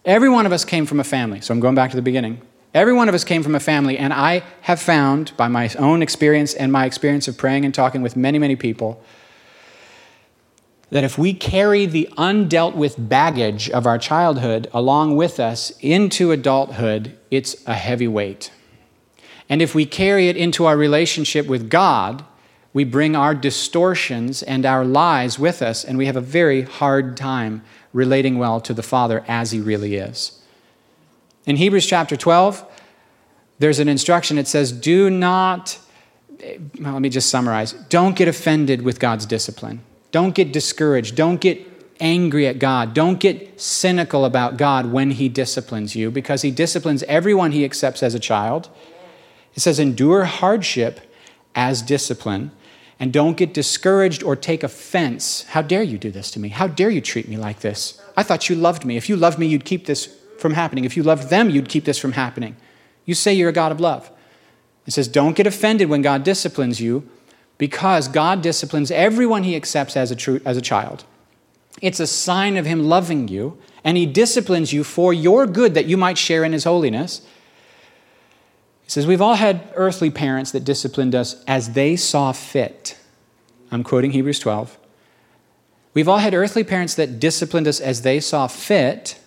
Every 0.05 0.29
one 0.29 0.47
of 0.47 0.53
us 0.53 0.65
came 0.65 0.85
from 0.85 0.99
a 0.99 1.05
family, 1.05 1.41
so 1.41 1.55
I'm 1.55 1.61
going 1.61 1.77
back 1.77 1.91
to 1.91 1.97
the 1.97 2.03
beginning. 2.03 2.41
Every 2.77 2.93
one 2.93 3.09
of 3.09 3.15
us 3.15 3.25
came 3.25 3.43
from 3.43 3.55
a 3.55 3.61
family, 3.61 3.97
and 3.97 4.13
I 4.13 4.43
have 4.61 4.83
found 4.83 5.35
by 5.39 5.49
my 5.49 5.71
own 5.79 6.03
experience 6.03 6.53
and 6.53 6.71
my 6.71 6.85
experience 6.85 7.27
of 7.27 7.39
praying 7.39 7.65
and 7.65 7.73
talking 7.73 8.03
with 8.03 8.17
many, 8.17 8.39
many 8.39 8.55
people 8.55 9.03
that 10.91 11.03
if 11.03 11.17
we 11.17 11.33
carry 11.33 11.87
the 11.87 12.07
undealt 12.19 12.75
with 12.75 13.09
baggage 13.09 13.71
of 13.71 13.87
our 13.87 13.97
childhood 13.97 14.69
along 14.75 15.17
with 15.17 15.41
us 15.41 15.73
into 15.81 16.33
adulthood, 16.33 17.19
it's 17.31 17.67
a 17.67 17.73
heavy 17.73 18.07
weight. 18.07 18.53
And 19.49 19.63
if 19.63 19.75
we 19.75 19.87
carry 19.87 20.29
it 20.29 20.37
into 20.37 20.67
our 20.67 20.77
relationship 20.77 21.47
with 21.47 21.71
God, 21.71 22.27
we 22.75 22.85
bring 22.85 23.17
our 23.17 23.35
distortions 23.35 24.43
and 24.43 24.67
our 24.67 24.85
lies 24.85 25.39
with 25.39 25.63
us, 25.63 25.83
and 25.83 25.97
we 25.97 26.05
have 26.05 26.17
a 26.17 26.21
very 26.21 26.61
hard 26.61 27.17
time 27.17 27.63
relating 27.95 28.37
well 28.37 28.61
to 28.61 28.75
the 28.75 28.83
Father 28.83 29.25
as 29.27 29.53
He 29.53 29.61
really 29.61 29.97
is. 29.97 30.43
In 31.47 31.57
Hebrews 31.57 31.87
chapter 31.87 32.17
12, 32.17 32.65
there's 33.61 33.79
an 33.79 33.89
instruction. 33.89 34.37
It 34.37 34.49
says, 34.49 34.73
Do 34.73 35.09
not, 35.09 35.79
well, 36.81 36.93
let 36.93 37.03
me 37.03 37.09
just 37.09 37.31
summarize. 37.31 37.73
Don't 37.73 38.17
get 38.17 38.29
offended 38.29 38.83
with 38.83 38.99
God's 38.99 39.27
discipline. 39.27 39.81
Don't 40.11 40.35
get 40.35 40.53
discouraged. 40.53 41.15
Don't 41.15 41.41
get 41.41 41.65
angry 42.01 42.47
at 42.47 42.59
God. 42.59 42.95
Don't 42.95 43.21
get 43.21 43.61
cynical 43.61 44.25
about 44.25 44.57
God 44.57 44.93
when 44.93 45.13
He 45.13 45.29
disciplines 45.29 45.95
you 45.95 46.11
because 46.11 46.43
He 46.43 46.51
disciplines 46.51 47.03
everyone 47.05 47.53
He 47.53 47.65
accepts 47.65 48.03
as 48.03 48.15
a 48.15 48.21
child. 48.21 48.69
It 49.55 49.61
says, 49.61 49.79
Endure 49.79 50.25
hardship 50.25 51.01
as 51.55 51.81
discipline. 51.81 52.51
And 52.99 53.13
don't 53.13 53.37
get 53.37 53.53
discouraged 53.53 54.23
or 54.23 54.37
take 54.37 54.63
offense. 54.63 55.43
How 55.45 55.61
dare 55.61 55.83
you 55.83 55.99
do 55.99 56.11
this 56.11 56.31
to 56.33 56.41
me? 56.41 56.49
How 56.49 56.67
dare 56.67 56.89
you 56.91 57.03
treat 57.03 57.29
me 57.29 57.37
like 57.37 57.61
this? 57.61 58.01
I 58.17 58.23
thought 58.23 58.49
you 58.49 58.57
loved 58.57 58.87
me. 58.87 58.97
If 58.97 59.09
you 59.11 59.17
loved 59.17 59.39
me, 59.39 59.47
you'd 59.47 59.67
keep 59.67 59.85
this 59.85 60.07
from 60.39 60.55
happening. 60.55 60.85
If 60.85 60.97
you 60.97 61.03
loved 61.03 61.31
them, 61.31 61.51
you'd 61.51 61.69
keep 61.69 61.85
this 61.85 61.99
from 61.99 62.13
happening. 62.13 62.57
You 63.05 63.15
say 63.15 63.33
you're 63.33 63.51
a 63.51 63.53
God 63.53 63.73
of 63.73 63.81
love. 63.81 64.11
It 64.87 64.93
says, 64.93 65.09
Don't 65.09 65.37
get 65.37 65.47
offended 65.47 65.89
when 65.89 66.03
God 66.03 66.25
disciplines 66.25 66.81
you, 66.81 67.09
because 67.59 68.09
God 68.09 68.43
disciplines 68.43 68.91
everyone 68.91 69.43
he 69.43 69.57
accepts 69.57 69.97
as 69.97 70.11
a, 70.11 70.17
true, 70.17 70.41
as 70.45 70.57
a 70.57 70.63
child. 70.63 71.05
It's 71.83 72.01
a 72.01 72.07
sign 72.07 72.57
of 72.57 72.67
him 72.67 72.85
loving 72.85 73.29
you, 73.29 73.59
and 73.85 73.97
he 73.97 74.07
disciplines 74.07 74.73
you 74.73 74.85
for 74.85 75.13
your 75.13 75.47
good 75.47 75.75
that 75.75 75.87
you 75.87 75.97
might 75.97 76.19
share 76.19 76.45
in 76.45 76.53
his 76.53 76.65
holiness. 76.65 77.21
He 78.85 78.91
says, 78.91 79.07
We've 79.07 79.21
all 79.21 79.35
had 79.35 79.69
earthly 79.75 80.11
parents 80.11 80.53
that 80.53 80.65
disciplined 80.65 81.15
us 81.15 81.43
as 81.45 81.73
they 81.73 81.97
saw 81.97 82.33
fit. 82.33 82.99
I'm 83.71 83.83
quoting 83.83 84.13
Hebrews 84.13 84.39
12. 84.39 84.79
We've 85.93 86.09
all 86.09 86.19
had 86.19 86.35
earthly 86.35 86.63
parents 86.63 86.95
that 86.95 87.19
disciplined 87.19 87.67
us 87.67 87.81
as 87.81 88.03
they 88.03 88.21
saw 88.21 88.47
fit, 88.47 89.19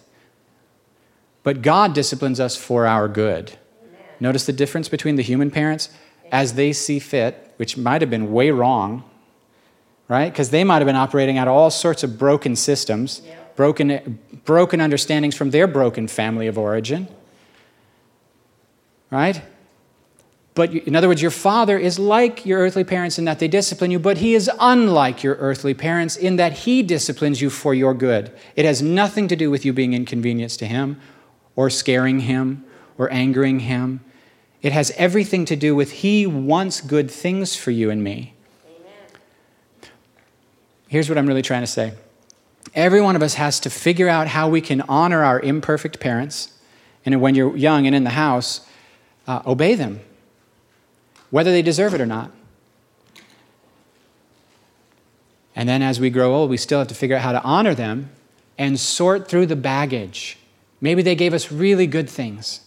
but 1.44 1.62
God 1.62 1.94
disciplines 1.94 2.40
us 2.40 2.56
for 2.56 2.86
our 2.86 3.08
good. 3.08 3.54
Amen. 3.82 4.02
Notice 4.20 4.46
the 4.46 4.54
difference 4.54 4.90
between 4.90 5.16
the 5.16 5.24
human 5.24 5.52
parents 5.52 5.90
as 6.32 6.54
they 6.54 6.74
see 6.74 7.00
fit, 7.00 7.54
which 7.58 7.78
might 7.78 8.02
have 8.02 8.10
been 8.10 8.32
way 8.32 8.52
wrong, 8.52 9.04
right? 10.08 10.32
Because 10.32 10.50
they 10.50 10.64
might 10.64 10.78
have 10.78 10.86
been 10.86 10.96
operating 10.96 11.38
out 11.38 11.48
of 11.48 11.54
all 11.54 11.70
sorts 11.70 12.04
of 12.04 12.18
broken 12.18 12.56
systems, 12.56 13.22
yeah. 13.26 13.36
broken, 13.56 14.20
broken 14.46 14.82
understandings 14.82 15.36
from 15.36 15.52
their 15.52 15.68
broken 15.68 16.08
family 16.08 16.48
of 16.48 16.58
origin, 16.58 17.08
right? 19.12 19.42
But 20.56 20.74
in 20.74 20.96
other 20.96 21.08
words, 21.08 21.22
your 21.22 21.32
father 21.32 21.78
is 21.78 21.98
like 21.98 22.46
your 22.46 22.60
earthly 22.60 22.84
parents 22.84 23.18
in 23.18 23.26
that 23.26 23.40
they 23.40 23.48
discipline 23.48 23.92
you, 23.92 24.00
but 24.00 24.18
he 24.18 24.36
is 24.36 24.52
unlike 24.60 25.24
your 25.24 25.36
earthly 25.36 25.74
parents 25.74 26.18
in 26.18 26.36
that 26.36 26.52
he 26.52 26.84
disciplines 26.84 27.42
you 27.42 27.50
for 27.50 27.74
your 27.74 27.94
good. 27.94 28.32
It 28.58 28.66
has 28.66 28.82
nothing 28.82 29.28
to 29.30 29.38
do 29.38 29.50
with 29.50 29.64
you 29.64 29.72
being 29.72 29.94
inconvenienced 29.94 30.60
to 30.60 30.66
him 30.66 31.00
or 31.60 31.70
scaring 31.70 32.22
him 32.22 32.64
or 32.98 33.12
angering 33.12 33.60
him. 33.60 34.00
It 34.62 34.72
has 34.72 34.92
everything 34.92 35.44
to 35.44 35.58
do 35.58 35.76
with 35.76 35.92
He 35.92 36.26
wants 36.26 36.80
good 36.80 37.12
things 37.12 37.54
for 37.58 37.70
you 37.70 37.90
and 37.90 38.02
me. 38.02 38.34
Amen. 38.66 39.20
Here's 40.88 41.10
what 41.10 41.18
I'm 41.18 41.28
really 41.28 41.42
trying 41.42 41.64
to 41.64 41.68
say 41.68 41.96
every 42.74 43.02
one 43.02 43.18
of 43.18 43.22
us 43.22 43.34
has 43.34 43.60
to 43.60 43.70
figure 43.70 44.08
out 44.08 44.28
how 44.28 44.48
we 44.48 44.62
can 44.62 44.80
honor 44.84 45.22
our 45.22 45.42
imperfect 45.42 46.00
parents. 46.00 46.54
And 47.06 47.20
when 47.20 47.36
you're 47.36 47.58
young 47.58 47.86
and 47.86 47.94
in 47.94 48.06
the 48.06 48.12
house, 48.12 48.66
uh, 49.28 49.42
obey 49.46 49.76
them, 49.76 50.00
whether 51.30 51.52
they 51.52 51.62
deserve 51.62 51.94
it 51.94 52.00
or 52.00 52.06
not. 52.06 52.32
And 55.58 55.68
then 55.68 55.82
as 55.82 56.00
we 56.00 56.10
grow 56.10 56.34
old, 56.34 56.50
we 56.50 56.56
still 56.56 56.80
have 56.80 56.88
to 56.88 56.96
figure 56.96 57.18
out 57.18 57.22
how 57.22 57.34
to 57.34 57.44
honor 57.44 57.76
them 57.76 58.12
and 58.58 58.80
sort 58.80 59.28
through 59.28 59.48
the 59.48 59.58
baggage. 59.58 60.39
Maybe 60.82 61.02
they 61.02 61.16
gave 61.16 61.34
us 61.34 61.52
really 61.52 61.88
good 61.88 62.10
things. 62.10 62.62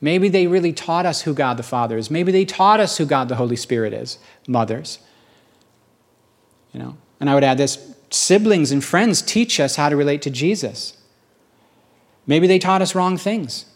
Maybe 0.00 0.28
they 0.28 0.46
really 0.46 0.72
taught 0.72 1.06
us 1.06 1.22
who 1.22 1.32
God 1.32 1.56
the 1.56 1.62
Father 1.62 1.96
is. 1.96 2.10
Maybe 2.10 2.30
they 2.30 2.44
taught 2.44 2.80
us 2.80 2.98
who 2.98 3.06
God 3.06 3.28
the 3.28 3.36
Holy 3.36 3.56
Spirit 3.56 3.92
is, 3.92 4.18
mothers. 4.46 4.98
You 6.72 6.80
know, 6.80 6.96
and 7.18 7.30
I 7.30 7.34
would 7.34 7.44
add 7.44 7.58
this 7.58 7.94
siblings 8.10 8.70
and 8.70 8.84
friends 8.84 9.22
teach 9.22 9.58
us 9.58 9.76
how 9.76 9.88
to 9.88 9.96
relate 9.96 10.22
to 10.22 10.30
Jesus. 10.30 10.96
Maybe 12.26 12.46
they 12.46 12.58
taught 12.58 12.82
us 12.82 12.94
wrong 12.94 13.16
things. 13.16 13.66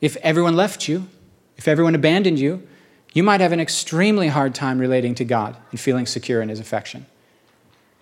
If 0.00 0.16
everyone 0.16 0.56
left 0.56 0.88
you, 0.88 1.08
if 1.56 1.68
everyone 1.68 1.94
abandoned 1.94 2.38
you, 2.38 2.66
you 3.12 3.22
might 3.22 3.40
have 3.40 3.52
an 3.52 3.60
extremely 3.60 4.28
hard 4.28 4.54
time 4.54 4.78
relating 4.78 5.14
to 5.16 5.24
God 5.24 5.56
and 5.70 5.80
feeling 5.80 6.06
secure 6.06 6.40
in 6.40 6.48
His 6.48 6.60
affection. 6.60 7.06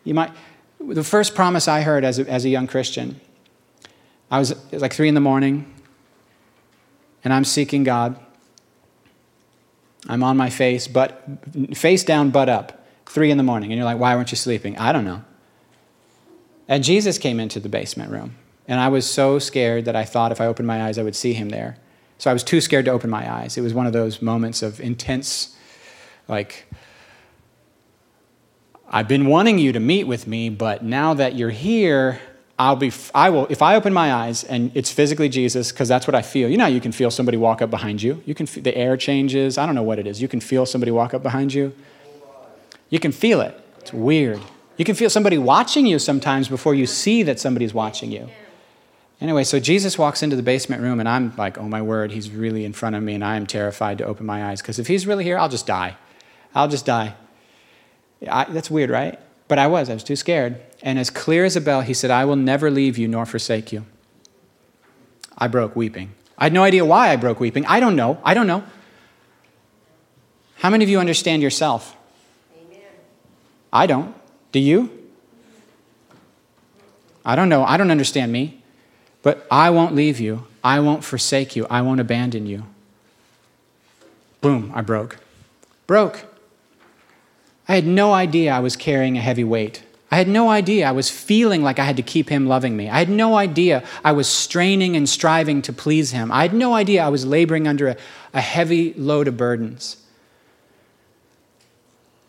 You 0.05 0.15
might, 0.15 0.31
the 0.81 1.05
first 1.05 1.35
promise 1.35 1.69
I 1.69 1.83
heard 1.83 2.05
as 2.05 2.19
a, 2.19 2.29
as 2.29 2.45
a 2.45 2.49
young 2.49 2.67
Christian 2.67 3.21
I 4.31 4.39
was, 4.39 4.55
was 4.71 4.83
like 4.83 4.93
three 4.93 5.09
in 5.09 5.15
the 5.15 5.21
morning, 5.21 5.73
and 7.25 7.33
I'm 7.33 7.45
seeking 7.45 7.85
God. 7.85 8.19
I'm 10.07 10.23
on 10.23 10.37
my 10.37 10.51
face, 10.51 10.87
but 10.87 11.25
face 11.75 12.05
down, 12.05 12.31
butt 12.31 12.49
up, 12.49 12.87
three 13.07 13.31
in 13.31 13.37
the 13.37 13.43
morning. 13.43 13.73
And 13.73 13.79
you're 13.79 13.85
like, 13.85 13.99
why 13.99 14.15
weren't 14.15 14.31
you 14.31 14.37
sleeping? 14.37 14.79
I 14.79 14.93
don't 14.93 15.05
know. 15.05 15.25
And 16.69 16.85
Jesus 16.85 17.19
came 17.19 17.41
into 17.41 17.59
the 17.59 17.69
basement 17.69 18.11
room. 18.11 18.37
And 18.69 18.79
I 18.79 18.89
was 18.89 19.09
so 19.11 19.39
scared 19.39 19.87
that 19.87 19.97
I 19.97 20.05
thought 20.05 20.31
if 20.31 20.41
I 20.41 20.47
opened 20.47 20.69
my 20.69 20.85
eyes, 20.85 20.99
I 20.99 21.03
would 21.03 21.17
see 21.17 21.33
him 21.33 21.49
there. 21.49 21.79
So 22.19 22.31
I 22.31 22.33
was 22.33 22.45
too 22.45 22.61
scared 22.61 22.85
to 22.85 22.91
open 22.91 23.11
my 23.11 23.31
eyes. 23.31 23.57
It 23.57 23.63
was 23.63 23.75
one 23.75 23.87
of 23.87 23.93
those 23.93 24.23
moments 24.23 24.63
of 24.63 24.81
intense, 24.81 25.57
like, 26.29 26.67
I've 28.91 29.09
been 29.09 29.27
wanting 29.27 29.59
you 29.59 29.73
to 29.73 29.81
meet 29.81 30.05
with 30.05 30.27
me, 30.27 30.49
but 30.49 30.83
now 30.83 31.15
that 31.15 31.35
you're 31.35 31.51
here, 31.51 32.21
I'll 32.59 32.77
be, 32.77 32.91
I 33.15 33.31
will, 33.31 33.47
if 33.51 33.61
I 33.61 33.77
open 33.77 33.93
my 33.93 34.13
eyes 34.13 34.45
and 34.45 34.73
it's 34.75 34.91
physically 34.91 35.29
Jesus, 35.29 35.71
because 35.71 35.89
that's 35.89 36.07
what 36.07 36.15
I 36.15 36.23
feel. 36.23 36.49
You 36.49 36.57
know, 36.57 36.67
you 36.67 36.81
can 36.81 36.93
feel 36.93 37.11
somebody 37.11 37.37
walk 37.37 37.61
up 37.61 37.71
behind 37.71 38.03
you. 38.03 38.23
You 38.25 38.35
can, 38.35 38.47
the 38.47 38.77
air 38.77 38.97
changes. 38.97 39.59
I 39.59 39.67
don't 39.67 39.75
know 39.75 39.83
what 39.83 39.99
it 39.99 40.07
is. 40.07 40.23
You 40.23 40.29
can 40.29 40.41
feel 40.41 40.65
somebody 40.65 40.91
walk 40.91 41.13
up 41.13 41.23
behind 41.23 41.53
you. 41.53 41.75
You 42.89 42.99
can 42.99 43.13
feel 43.13 43.43
it. 43.43 43.61
It's 43.81 43.93
weird. 43.93 44.41
You 44.79 44.85
can 44.85 44.95
feel 44.95 45.11
somebody 45.11 45.39
watching 45.39 45.87
you 45.87 45.99
sometimes 45.99 46.49
before 46.49 46.75
you 46.75 46.87
see 46.87 47.23
that 47.25 47.39
somebody's 47.39 47.75
watching 47.75 48.11
you. 48.11 48.31
Anyway, 49.21 49.45
so 49.45 49.59
Jesus 49.59 49.99
walks 49.99 50.23
into 50.23 50.37
the 50.37 50.43
basement 50.43 50.81
room, 50.81 51.01
and 51.01 51.09
I'm 51.09 51.37
like, 51.37 51.59
oh 51.59 51.69
my 51.69 51.83
word, 51.83 52.13
he's 52.13 52.31
really 52.31 52.65
in 52.65 52.73
front 52.73 52.95
of 52.95 53.03
me, 53.03 53.15
and 53.15 53.25
I 53.25 53.37
am 53.37 53.47
terrified 53.47 53.99
to 53.99 54.05
open 54.05 54.25
my 54.25 54.47
eyes 54.47 54.63
because 54.63 54.79
if 54.79 54.87
he's 54.87 55.07
really 55.07 55.25
here, 55.25 55.37
I'll 55.37 55.49
just 55.49 55.67
die. 55.67 55.97
I'll 56.55 56.69
just 56.69 56.87
die. 56.87 57.15
I, 58.27 58.45
that's 58.45 58.71
weird, 58.71 58.91
right? 58.91 59.19
But 59.47 59.59
I 59.59 59.67
was, 59.67 59.89
I 59.89 59.95
was 59.95 60.05
too 60.05 60.17
scared. 60.17 60.61
And 60.83 60.99
as 60.99 61.11
clear 61.11 61.45
as 61.45 61.57
a 61.57 61.61
bell, 61.61 61.81
he 61.81 61.95
said, 61.95 62.11
I 62.11 62.25
will 62.25 62.37
never 62.37 62.71
leave 62.71 62.99
you 62.99 63.09
nor 63.09 63.27
forsake 63.27 63.73
you. 63.73 63.85
I 65.37 65.49
broke 65.49 65.77
weeping. 65.77 66.13
I 66.37 66.45
had 66.45 66.53
no 66.53 66.63
idea 66.63 66.85
why 66.85 67.11
I 67.11 67.17
broke 67.17 67.41
weeping. 67.41 67.67
I 67.67 67.81
don't 67.81 67.97
know. 67.97 68.21
I 68.25 68.35
don't 68.35 68.47
know. 68.47 68.65
How 70.57 70.71
many 70.71 70.85
of 70.85 70.91
you 70.91 70.99
understand 70.99 71.43
yourself? 71.43 71.97
Amen. 72.57 72.81
I 73.73 73.87
don't. 73.87 74.15
Do 74.53 74.59
you? 74.59 74.91
I 77.25 77.37
don't 77.37 77.49
know. 77.49 77.65
I 77.65 77.77
don't 77.77 77.91
understand 77.91 78.33
me. 78.33 78.63
But 79.23 79.47
I 79.51 79.71
won't 79.71 79.95
leave 79.95 80.21
you. 80.21 80.47
I 80.63 80.81
won't 80.81 81.05
forsake 81.05 81.57
you. 81.57 81.67
I 81.69 81.83
won't 81.83 82.01
abandon 82.01 82.47
you. 82.47 82.65
Boom, 84.41 84.73
I 84.75 84.81
broke. 84.81 85.19
Broke. 85.87 86.25
I 87.69 87.75
had 87.75 87.87
no 87.87 88.15
idea 88.15 88.53
I 88.53 88.61
was 88.61 88.77
carrying 88.77 89.19
a 89.19 89.21
heavy 89.21 89.45
weight. 89.45 89.83
I 90.11 90.17
had 90.17 90.29
no 90.29 90.49
idea 90.49 90.89
I 90.89 90.93
was 90.93 91.11
feeling 91.11 91.63
like 91.63 91.79
I 91.79 91.85
had 91.85 91.99
to 91.99 92.03
keep 92.03 92.31
him 92.31 92.47
loving 92.47 92.77
me. 92.77 92.89
I 92.89 92.99
had 92.99 93.11
no 93.11 93.37
idea 93.37 93.85
I 94.03 94.13
was 94.13 94.27
straining 94.27 94.97
and 94.97 95.07
striving 95.07 95.61
to 95.63 95.73
please 95.73 96.13
him. 96.13 96.33
I 96.33 96.43
had 96.43 96.55
no 96.55 96.75
idea 96.75 97.05
I 97.05 97.11
was 97.11 97.27
laboring 97.27 97.69
under 97.69 97.89
a, 97.89 97.97
a 98.33 98.41
heavy 98.41 98.95
load 98.95 99.29
of 99.29 99.37
burdens. 99.37 99.99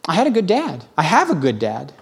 I 0.05 0.15
had 0.15 0.27
a 0.27 0.31
good 0.31 0.47
dad. 0.47 0.83
I 0.97 1.03
have 1.03 1.29
a 1.29 1.35
good 1.35 1.57
dad. 1.57 1.93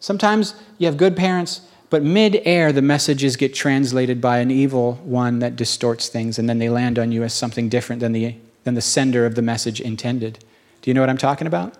Sometimes 0.00 0.54
you 0.78 0.86
have 0.86 0.96
good 0.96 1.16
parents, 1.16 1.60
but 1.90 2.02
mid-air 2.02 2.72
the 2.72 2.80
messages 2.80 3.36
get 3.36 3.52
translated 3.52 4.20
by 4.20 4.38
an 4.38 4.50
evil 4.50 4.94
one 5.04 5.40
that 5.40 5.56
distorts 5.56 6.08
things, 6.08 6.38
and 6.38 6.48
then 6.48 6.58
they 6.58 6.70
land 6.70 6.98
on 6.98 7.12
you 7.12 7.22
as 7.22 7.34
something 7.34 7.68
different 7.68 8.00
than 8.00 8.12
the, 8.12 8.34
than 8.64 8.74
the 8.74 8.80
sender 8.80 9.26
of 9.26 9.34
the 9.34 9.42
message 9.42 9.80
intended. 9.80 10.38
Do 10.80 10.90
you 10.90 10.94
know 10.94 11.00
what 11.00 11.10
I'm 11.10 11.18
talking 11.18 11.46
about? 11.46 11.76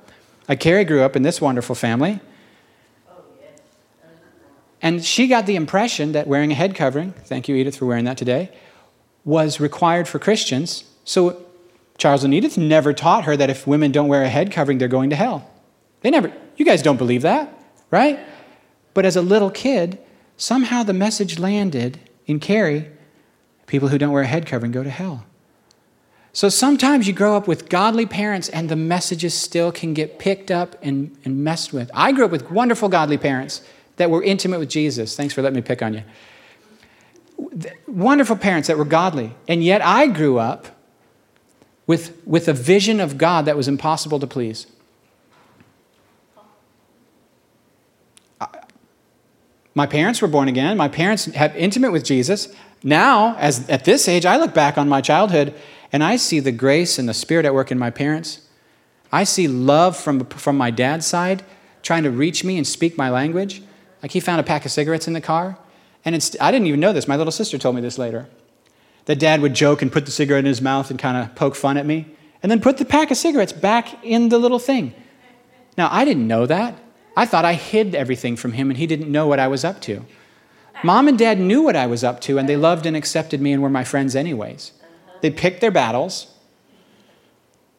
Uh, 0.48 0.54
Carrie 0.54 0.84
grew 0.84 1.02
up 1.02 1.16
in 1.16 1.22
this 1.22 1.40
wonderful 1.40 1.74
family. 1.74 2.20
And 4.82 5.04
she 5.04 5.26
got 5.26 5.46
the 5.46 5.56
impression 5.56 6.12
that 6.12 6.26
wearing 6.26 6.52
a 6.52 6.54
head 6.54 6.74
covering, 6.74 7.12
thank 7.24 7.48
you, 7.48 7.56
Edith, 7.56 7.76
for 7.76 7.86
wearing 7.86 8.04
that 8.04 8.16
today, 8.16 8.50
was 9.24 9.58
required 9.58 10.06
for 10.06 10.18
Christians. 10.18 10.84
So 11.04 11.44
Charles 11.98 12.22
and 12.24 12.32
Edith 12.32 12.56
never 12.56 12.92
taught 12.92 13.24
her 13.24 13.36
that 13.36 13.50
if 13.50 13.66
women 13.66 13.90
don't 13.90 14.08
wear 14.08 14.22
a 14.22 14.28
head 14.28 14.52
covering, 14.52 14.78
they're 14.78 14.86
going 14.86 15.10
to 15.10 15.16
hell. 15.16 15.50
They 16.02 16.10
never, 16.10 16.32
you 16.56 16.64
guys 16.64 16.82
don't 16.82 16.98
believe 16.98 17.22
that, 17.22 17.52
right? 17.90 18.20
But 18.94 19.06
as 19.06 19.16
a 19.16 19.22
little 19.22 19.50
kid, 19.50 19.98
somehow 20.36 20.82
the 20.82 20.92
message 20.92 21.38
landed 21.38 21.98
in 22.26 22.38
Carrie 22.38 22.90
people 23.66 23.88
who 23.88 23.98
don't 23.98 24.12
wear 24.12 24.22
a 24.22 24.26
head 24.26 24.46
covering 24.46 24.72
go 24.72 24.82
to 24.82 24.90
hell. 24.90 25.24
So 26.36 26.50
sometimes 26.50 27.06
you 27.06 27.14
grow 27.14 27.34
up 27.34 27.48
with 27.48 27.70
godly 27.70 28.04
parents 28.04 28.50
and 28.50 28.68
the 28.68 28.76
messages 28.76 29.32
still 29.32 29.72
can 29.72 29.94
get 29.94 30.18
picked 30.18 30.50
up 30.50 30.76
and, 30.82 31.16
and 31.24 31.42
messed 31.42 31.72
with. 31.72 31.90
I 31.94 32.12
grew 32.12 32.26
up 32.26 32.30
with 32.30 32.50
wonderful 32.50 32.90
godly 32.90 33.16
parents 33.16 33.62
that 33.96 34.10
were 34.10 34.22
intimate 34.22 34.58
with 34.58 34.68
Jesus. 34.68 35.16
Thanks 35.16 35.32
for 35.32 35.40
letting 35.40 35.56
me 35.56 35.62
pick 35.62 35.80
on 35.80 35.94
you. 35.94 36.02
Wonderful 37.88 38.36
parents 38.36 38.68
that 38.68 38.76
were 38.76 38.84
godly. 38.84 39.34
And 39.48 39.64
yet 39.64 39.80
I 39.80 40.08
grew 40.08 40.36
up 40.36 40.66
with, 41.86 42.14
with 42.26 42.48
a 42.48 42.52
vision 42.52 43.00
of 43.00 43.16
God 43.16 43.46
that 43.46 43.56
was 43.56 43.66
impossible 43.66 44.20
to 44.20 44.26
please. 44.26 44.66
My 49.74 49.86
parents 49.86 50.20
were 50.20 50.28
born 50.28 50.48
again. 50.48 50.76
My 50.76 50.88
parents 50.88 51.24
have 51.24 51.56
intimate 51.56 51.92
with 51.92 52.04
Jesus. 52.04 52.54
Now, 52.82 53.36
as 53.36 53.66
at 53.70 53.84
this 53.86 54.06
age, 54.06 54.26
I 54.26 54.36
look 54.36 54.52
back 54.52 54.76
on 54.76 54.86
my 54.86 55.00
childhood 55.00 55.54
and 55.92 56.02
I 56.02 56.16
see 56.16 56.40
the 56.40 56.52
grace 56.52 56.98
and 56.98 57.08
the 57.08 57.14
spirit 57.14 57.46
at 57.46 57.54
work 57.54 57.70
in 57.70 57.78
my 57.78 57.90
parents. 57.90 58.40
I 59.12 59.24
see 59.24 59.48
love 59.48 59.96
from, 59.96 60.24
from 60.26 60.56
my 60.56 60.70
dad's 60.70 61.06
side 61.06 61.44
trying 61.82 62.02
to 62.02 62.10
reach 62.10 62.42
me 62.42 62.56
and 62.56 62.66
speak 62.66 62.98
my 62.98 63.08
language. 63.08 63.62
Like 64.02 64.10
he 64.10 64.20
found 64.20 64.40
a 64.40 64.44
pack 64.44 64.64
of 64.64 64.72
cigarettes 64.72 65.06
in 65.06 65.14
the 65.14 65.20
car. 65.20 65.58
And 66.04 66.14
it's, 66.14 66.36
I 66.40 66.50
didn't 66.50 66.66
even 66.66 66.80
know 66.80 66.92
this. 66.92 67.08
My 67.08 67.16
little 67.16 67.32
sister 67.32 67.58
told 67.58 67.76
me 67.76 67.80
this 67.80 67.98
later. 67.98 68.28
that 69.06 69.18
dad 69.18 69.40
would 69.40 69.54
joke 69.54 69.82
and 69.82 69.92
put 69.92 70.04
the 70.04 70.10
cigarette 70.10 70.40
in 70.40 70.46
his 70.46 70.60
mouth 70.60 70.90
and 70.90 70.98
kind 70.98 71.16
of 71.16 71.34
poke 71.34 71.54
fun 71.54 71.76
at 71.76 71.86
me, 71.86 72.06
and 72.42 72.50
then 72.50 72.60
put 72.60 72.76
the 72.78 72.84
pack 72.84 73.10
of 73.10 73.16
cigarettes 73.16 73.52
back 73.52 74.04
in 74.04 74.28
the 74.28 74.38
little 74.38 74.58
thing. 74.58 74.94
Now, 75.78 75.88
I 75.90 76.04
didn't 76.04 76.26
know 76.26 76.46
that. 76.46 76.76
I 77.16 77.24
thought 77.24 77.44
I 77.44 77.54
hid 77.54 77.94
everything 77.94 78.36
from 78.36 78.52
him 78.52 78.68
and 78.70 78.78
he 78.78 78.86
didn't 78.86 79.10
know 79.10 79.26
what 79.26 79.38
I 79.38 79.48
was 79.48 79.64
up 79.64 79.80
to. 79.82 80.04
Mom 80.82 81.08
and 81.08 81.18
dad 81.18 81.40
knew 81.40 81.62
what 81.62 81.76
I 81.76 81.86
was 81.86 82.04
up 82.04 82.20
to 82.22 82.38
and 82.38 82.48
they 82.48 82.56
loved 82.56 82.84
and 82.84 82.96
accepted 82.96 83.40
me 83.40 83.52
and 83.52 83.62
were 83.62 83.70
my 83.70 83.84
friends, 83.84 84.14
anyways. 84.14 84.72
They 85.20 85.30
picked 85.30 85.60
their 85.60 85.70
battles. 85.70 86.32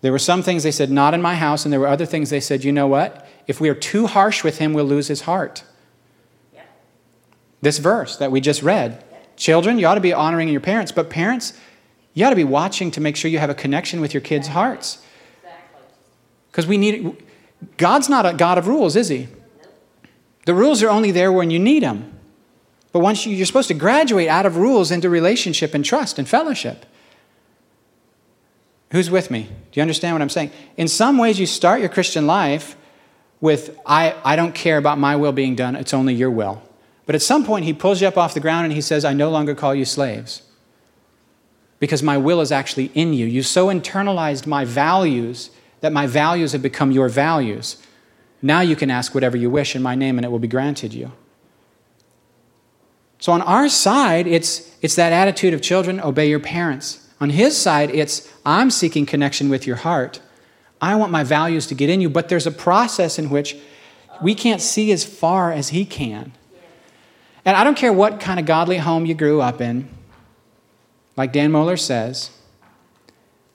There 0.01 0.11
were 0.11 0.19
some 0.19 0.43
things 0.43 0.63
they 0.63 0.71
said, 0.71 0.91
not 0.91 1.13
in 1.13 1.21
my 1.21 1.35
house, 1.35 1.65
and 1.65 1.73
there 1.73 1.79
were 1.79 1.87
other 1.87 2.05
things 2.05 2.29
they 2.29 2.39
said, 2.39 2.63
you 2.63 2.71
know 2.71 2.87
what? 2.87 3.27
If 3.47 3.59
we 3.59 3.69
are 3.69 3.75
too 3.75 4.07
harsh 4.07 4.43
with 4.43 4.57
him, 4.57 4.73
we'll 4.73 4.85
lose 4.85 5.07
his 5.07 5.21
heart. 5.21 5.63
This 7.61 7.79
verse 7.79 8.17
that 8.17 8.31
we 8.31 8.39
just 8.39 8.61
read 8.61 9.03
children, 9.35 9.79
you 9.79 9.87
ought 9.87 9.95
to 9.95 10.01
be 10.01 10.13
honoring 10.13 10.49
your 10.49 10.61
parents, 10.61 10.91
but 10.91 11.09
parents, 11.09 11.53
you 12.13 12.25
ought 12.25 12.31
to 12.31 12.35
be 12.35 12.43
watching 12.43 12.91
to 12.91 13.01
make 13.01 13.15
sure 13.15 13.29
you 13.29 13.39
have 13.39 13.49
a 13.49 13.55
connection 13.55 14.01
with 14.01 14.13
your 14.13 14.21
kids' 14.21 14.47
hearts. 14.47 14.99
Because 16.51 16.67
we 16.67 16.77
need, 16.77 17.23
God's 17.77 18.09
not 18.09 18.25
a 18.25 18.33
God 18.33 18.57
of 18.57 18.67
rules, 18.67 18.95
is 18.95 19.09
He? 19.09 19.27
The 20.45 20.53
rules 20.53 20.81
are 20.81 20.89
only 20.89 21.11
there 21.11 21.31
when 21.31 21.51
you 21.51 21.59
need 21.59 21.83
them. 21.83 22.17
But 22.91 22.99
once 22.99 23.25
you, 23.25 23.35
you're 23.35 23.45
supposed 23.45 23.67
to 23.67 23.73
graduate 23.73 24.27
out 24.27 24.45
of 24.45 24.57
rules 24.57 24.91
into 24.91 25.09
relationship 25.09 25.73
and 25.73 25.83
trust 25.83 26.17
and 26.17 26.27
fellowship. 26.27 26.85
Who's 28.91 29.09
with 29.09 29.29
me? 29.29 29.43
Do 29.43 29.79
you 29.79 29.81
understand 29.81 30.15
what 30.15 30.21
I'm 30.21 30.29
saying? 30.29 30.51
In 30.77 30.87
some 30.87 31.17
ways, 31.17 31.39
you 31.39 31.45
start 31.45 31.79
your 31.81 31.89
Christian 31.89 32.25
life 32.25 32.77
with, 33.41 33.77
I, 33.85 34.15
I 34.23 34.35
don't 34.35 34.55
care 34.55 34.77
about 34.77 34.97
my 34.97 35.15
will 35.15 35.31
being 35.31 35.55
done, 35.55 35.75
it's 35.75 35.93
only 35.93 36.13
your 36.13 36.31
will. 36.31 36.63
But 37.05 37.15
at 37.15 37.21
some 37.21 37.45
point, 37.45 37.65
he 37.65 37.73
pulls 37.73 38.01
you 38.01 38.07
up 38.07 38.17
off 38.17 38.33
the 38.33 38.39
ground 38.39 38.65
and 38.65 38.73
he 38.73 38.81
says, 38.81 39.05
I 39.05 39.13
no 39.13 39.29
longer 39.29 39.55
call 39.55 39.73
you 39.73 39.85
slaves 39.85 40.43
because 41.79 42.01
my 42.01 42.17
will 42.17 42.41
is 42.41 42.51
actually 42.51 42.91
in 42.93 43.13
you. 43.13 43.25
You 43.25 43.43
so 43.43 43.67
internalized 43.67 44.47
my 44.47 44.65
values 44.65 45.51
that 45.81 45.93
my 45.93 46.07
values 46.07 46.53
have 46.53 46.61
become 46.61 46.91
your 46.91 47.07
values. 47.07 47.77
Now 48.41 48.61
you 48.61 48.75
can 48.75 48.89
ask 48.89 49.13
whatever 49.13 49.37
you 49.37 49.49
wish 49.49 49.75
in 49.75 49.81
my 49.81 49.95
name 49.95 50.17
and 50.17 50.25
it 50.25 50.29
will 50.29 50.39
be 50.39 50.47
granted 50.47 50.93
you. 50.93 51.11
So 53.19 53.31
on 53.31 53.41
our 53.41 53.69
side, 53.69 54.27
it's, 54.27 54.75
it's 54.81 54.95
that 54.95 55.11
attitude 55.11 55.53
of 55.53 55.61
children, 55.61 55.99
obey 55.99 56.29
your 56.29 56.39
parents. 56.39 57.06
On 57.19 57.29
his 57.31 57.57
side, 57.57 57.89
it's 57.89 58.31
I'm 58.45 58.69
seeking 58.69 59.05
connection 59.05 59.49
with 59.49 59.65
your 59.65 59.77
heart. 59.77 60.19
I 60.79 60.95
want 60.95 61.11
my 61.11 61.23
values 61.23 61.65
to 61.67 61.75
get 61.75 61.89
in 61.89 62.01
you, 62.01 62.09
but 62.09 62.29
there's 62.29 62.45
a 62.45 62.51
process 62.51 63.17
in 63.17 63.29
which 63.29 63.57
we 64.21 64.35
can't 64.35 64.61
see 64.61 64.91
as 64.91 65.03
far 65.03 65.51
as 65.51 65.69
he 65.69 65.85
can. 65.85 66.33
And 67.43 67.55
I 67.55 67.63
don't 67.63 67.77
care 67.77 67.93
what 67.93 68.19
kind 68.19 68.39
of 68.39 68.45
godly 68.45 68.77
home 68.77 69.05
you 69.05 69.15
grew 69.15 69.41
up 69.41 69.61
in, 69.61 69.89
like 71.15 71.33
Dan 71.33 71.51
Mohler 71.51 71.79
says, 71.79 72.31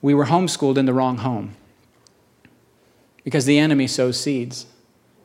we 0.01 0.13
were 0.13 0.25
homeschooled 0.25 0.77
in 0.77 0.85
the 0.85 0.93
wrong 0.93 1.19
home 1.19 1.55
because 3.23 3.45
the 3.45 3.57
enemy 3.57 3.87
sows 3.87 4.19
seeds 4.19 4.65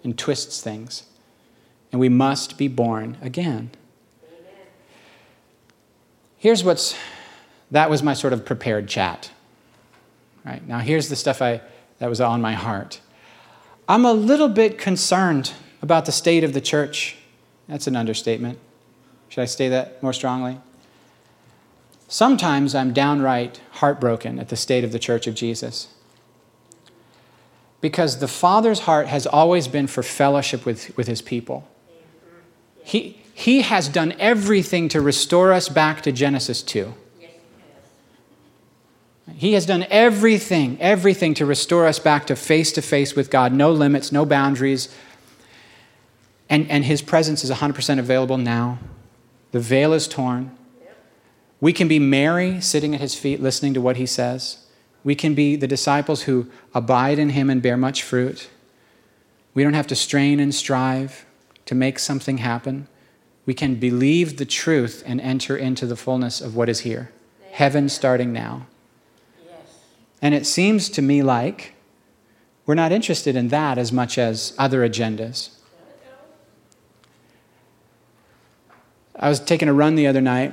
and 0.05 0.17
twists 0.17 0.61
things. 0.61 1.05
And 1.91 2.01
we 2.01 2.09
must 2.09 2.59
be 2.59 2.69
born 2.69 3.17
again. 3.21 3.71
Here's 6.37 6.63
what's 6.63 6.95
that 7.71 7.91
was 7.91 8.03
my 8.03 8.15
sort 8.15 8.33
of 8.33 8.45
prepared 8.45 8.89
chat. 8.89 9.31
Right? 10.45 10.67
Now 10.67 10.79
here's 10.79 11.09
the 11.09 11.17
stuff 11.17 11.43
I 11.43 11.61
that 11.99 12.09
was 12.09 12.21
on 12.21 12.41
my 12.41 12.55
heart. 12.55 13.01
I'm 13.89 14.05
a 14.05 14.13
little 14.13 14.49
bit 14.49 14.79
concerned 14.79 15.53
about 15.83 16.07
the 16.07 16.13
state 16.13 16.45
of 16.45 16.53
the 16.53 16.61
church. 16.61 17.17
That's 17.69 17.87
an 17.87 17.97
understatement. 17.97 18.59
Should 19.29 19.43
I 19.43 19.47
say 19.47 19.69
that 19.69 20.03
more 20.03 20.13
strongly? 20.13 20.61
Sometimes 22.07 22.75
I'm 22.75 22.93
downright 22.93 23.61
heartbroken 23.73 24.39
at 24.39 24.49
the 24.49 24.57
state 24.57 24.85
of 24.85 24.93
the 24.93 24.99
church 24.99 25.27
of 25.27 25.35
Jesus 25.35 25.89
because 27.81 28.19
the 28.19 28.29
Father's 28.29 28.81
heart 28.81 29.07
has 29.07 29.27
always 29.27 29.69
been 29.69 29.87
for 29.87 30.03
fellowship 30.03 30.65
with, 30.65 30.97
with 30.97 31.07
his 31.07 31.23
people. 31.23 31.69
He, 32.83 33.21
he 33.35 33.63
has 33.63 33.89
done 33.89 34.15
everything 34.19 34.89
to 34.89 35.01
restore 35.01 35.53
us 35.53 35.69
back 35.69 36.01
to 36.03 36.13
Genesis 36.13 36.63
2. 36.63 36.95
He 39.35 39.53
has 39.53 39.67
done 39.67 39.87
everything, 39.91 40.79
everything 40.81 41.35
to 41.35 41.47
restore 41.47 41.87
us 41.87 41.99
back 41.99 42.27
to 42.27 42.37
face 42.37 42.73
to 42.73 42.83
face 42.83 43.15
with 43.15 43.31
God, 43.31 43.53
no 43.53 43.71
limits, 43.71 44.11
no 44.11 44.25
boundaries. 44.25 44.95
And, 46.49 46.69
and 46.71 46.85
His 46.85 47.03
presence 47.03 47.45
is 47.45 47.51
100% 47.51 47.99
available 47.99 48.39
now. 48.39 48.79
The 49.53 49.61
veil 49.61 49.93
is 49.93 50.09
torn. 50.09 50.57
We 51.61 51.73
can 51.73 51.89
be 51.89 51.99
Mary 51.99 52.61
sitting 52.61 52.95
at 52.95 53.01
His 53.01 53.15
feet 53.15 53.41
listening 53.41 53.75
to 53.75 53.81
what 53.81 53.97
He 53.97 54.07
says. 54.07 54.65
We 55.05 55.15
can 55.15 55.35
be 55.35 55.57
the 55.57 55.67
disciples 55.67 56.23
who 56.23 56.49
abide 56.75 57.19
in 57.19 57.31
him 57.31 57.49
and 57.51 57.63
bear 57.63 57.77
much 57.77 58.03
fruit. 58.03 58.51
We 59.55 59.63
don't 59.63 59.75
have 59.75 59.87
to 59.89 59.97
strain 59.97 60.41
and 60.41 60.55
strive 60.55 61.25
to 61.67 61.75
make 61.75 61.99
something 61.99 62.39
happen. 62.39 62.89
We 63.47 63.55
can 63.55 63.77
believe 63.77 64.37
the 64.37 64.45
truth 64.45 65.03
and 65.07 65.21
enter 65.21 65.57
into 65.57 65.87
the 65.87 65.97
fullness 65.97 66.41
of 66.41 66.55
what 66.55 66.69
is 66.69 66.81
here. 66.81 67.11
Heaven 67.53 67.89
starting 67.89 68.33
now. 68.33 68.67
And 70.21 70.35
it 70.35 70.47
seems 70.47 70.89
to 70.91 71.03
me 71.03 71.23
like 71.23 71.75
we're 72.67 72.75
not 72.75 72.93
interested 72.93 73.35
in 73.35 73.49
that 73.49 73.79
as 73.79 73.93
much 73.93 74.19
as 74.19 74.55
other 74.59 74.87
agendas. 74.87 75.51
I 79.19 79.29
was 79.29 79.41
taking 79.41 79.69
a 79.69 79.73
run 79.73 79.95
the 79.95 80.07
other 80.07 80.21
night, 80.21 80.53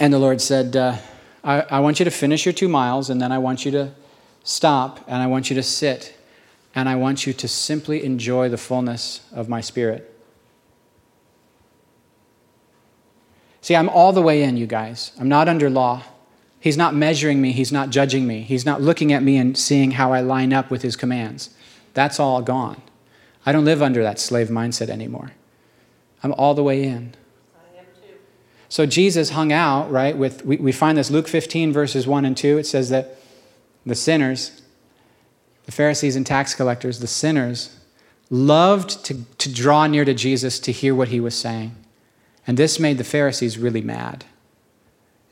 and 0.00 0.12
the 0.12 0.18
Lord 0.18 0.40
said, 0.40 0.74
uh, 0.74 0.96
I, 1.44 1.60
I 1.60 1.80
want 1.80 2.00
you 2.00 2.04
to 2.04 2.10
finish 2.10 2.44
your 2.44 2.52
two 2.52 2.68
miles, 2.68 3.10
and 3.10 3.20
then 3.20 3.30
I 3.30 3.38
want 3.38 3.64
you 3.64 3.70
to 3.72 3.92
stop, 4.42 5.04
and 5.06 5.22
I 5.22 5.26
want 5.26 5.50
you 5.50 5.56
to 5.56 5.62
sit, 5.62 6.16
and 6.74 6.88
I 6.88 6.96
want 6.96 7.26
you 7.26 7.32
to 7.34 7.46
simply 7.46 8.02
enjoy 8.02 8.48
the 8.48 8.56
fullness 8.56 9.20
of 9.32 9.48
my 9.48 9.60
spirit. 9.60 10.12
See, 13.60 13.76
I'm 13.76 13.88
all 13.88 14.12
the 14.12 14.22
way 14.22 14.42
in, 14.42 14.56
you 14.56 14.66
guys. 14.66 15.12
I'm 15.20 15.28
not 15.28 15.48
under 15.48 15.68
law. 15.68 16.02
He's 16.66 16.76
not 16.76 16.96
measuring 16.96 17.40
me, 17.40 17.52
He's 17.52 17.70
not 17.70 17.90
judging 17.90 18.26
me, 18.26 18.42
He's 18.42 18.66
not 18.66 18.82
looking 18.82 19.12
at 19.12 19.22
me 19.22 19.36
and 19.36 19.56
seeing 19.56 19.92
how 19.92 20.12
I 20.12 20.20
line 20.20 20.52
up 20.52 20.68
with 20.68 20.82
His 20.82 20.96
commands. 20.96 21.50
That's 21.94 22.18
all 22.18 22.42
gone. 22.42 22.82
I 23.46 23.52
don't 23.52 23.64
live 23.64 23.82
under 23.82 24.02
that 24.02 24.18
slave 24.18 24.48
mindset 24.48 24.88
anymore. 24.88 25.30
I'm 26.24 26.32
all 26.32 26.54
the 26.54 26.64
way 26.64 26.82
in. 26.82 27.14
So 28.68 28.84
Jesus 28.84 29.30
hung 29.30 29.52
out, 29.52 29.88
right, 29.92 30.18
with, 30.18 30.44
we, 30.44 30.56
we 30.56 30.72
find 30.72 30.98
this 30.98 31.08
Luke 31.08 31.28
15, 31.28 31.72
verses 31.72 32.04
1 32.04 32.24
and 32.24 32.36
2. 32.36 32.58
It 32.58 32.66
says 32.66 32.88
that 32.88 33.16
the 33.86 33.94
sinners, 33.94 34.62
the 35.66 35.70
Pharisees 35.70 36.16
and 36.16 36.26
tax 36.26 36.52
collectors, 36.52 36.98
the 36.98 37.06
sinners, 37.06 37.78
loved 38.28 39.04
to, 39.04 39.22
to 39.38 39.54
draw 39.54 39.86
near 39.86 40.04
to 40.04 40.14
Jesus 40.14 40.58
to 40.58 40.72
hear 40.72 40.96
what 40.96 41.08
he 41.08 41.20
was 41.20 41.36
saying. 41.36 41.76
And 42.44 42.56
this 42.56 42.80
made 42.80 42.98
the 42.98 43.04
Pharisees 43.04 43.56
really 43.56 43.82
mad, 43.82 44.24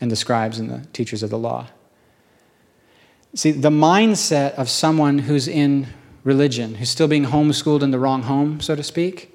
and 0.05 0.11
the 0.11 0.17
scribes 0.17 0.59
and 0.59 0.69
the 0.69 0.87
teachers 0.93 1.23
of 1.23 1.31
the 1.31 1.39
law. 1.39 1.67
See, 3.35 3.53
the 3.53 3.71
mindset 3.71 4.53
of 4.53 4.69
someone 4.69 5.21
who's 5.21 5.49
in 5.49 5.87
religion, 6.25 6.75
who's 6.75 6.91
still 6.91 7.09
being 7.09 7.25
homeschooled 7.25 7.81
in 7.81 7.91
the 7.91 7.99
wrong 7.99 8.25
home, 8.25 8.61
so 8.61 8.77
to 8.77 8.83
speak, 8.83 9.35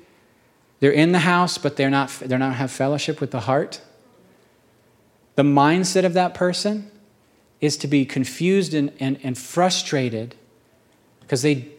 they're 0.80 0.92
in 0.92 1.12
the 1.12 1.20
house, 1.20 1.58
but 1.58 1.76
they're 1.76 1.90
not, 1.90 2.10
they're 2.24 2.38
not 2.38 2.54
have 2.54 2.70
fellowship 2.70 3.20
with 3.20 3.32
the 3.32 3.40
heart. 3.40 3.82
The 5.38 5.42
mindset 5.42 6.06
of 6.06 6.14
that 6.14 6.36
person 6.36 6.92
is 7.60 7.76
to 7.78 7.88
be 7.88 8.06
confused 8.06 8.76
and, 8.76 8.94
and, 9.00 9.20
and 9.24 9.36
frustrated 9.36 10.36
because 11.22 11.42
they, 11.42 11.70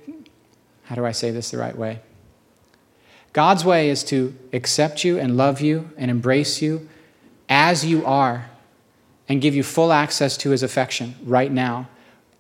how 0.83 0.97
do 0.97 1.07
I 1.07 1.13
say 1.13 1.31
this 1.31 1.53
the 1.53 1.59
right 1.59 1.79
way? 1.79 2.01
God's 3.33 3.65
way 3.65 3.89
is 3.89 4.03
to 4.05 4.35
accept 4.53 5.05
you 5.05 5.17
and 5.17 5.37
love 5.37 5.61
you 5.61 5.91
and 5.97 6.11
embrace 6.11 6.61
you 6.61 6.89
as 7.49 7.87
you 7.87 8.05
are 8.05 8.51
and 9.31 9.41
give 9.41 9.55
you 9.55 9.63
full 9.63 9.93
access 9.93 10.37
to 10.37 10.51
his 10.51 10.65
affection 10.65 11.15
right 11.23 11.53
now 11.53 11.89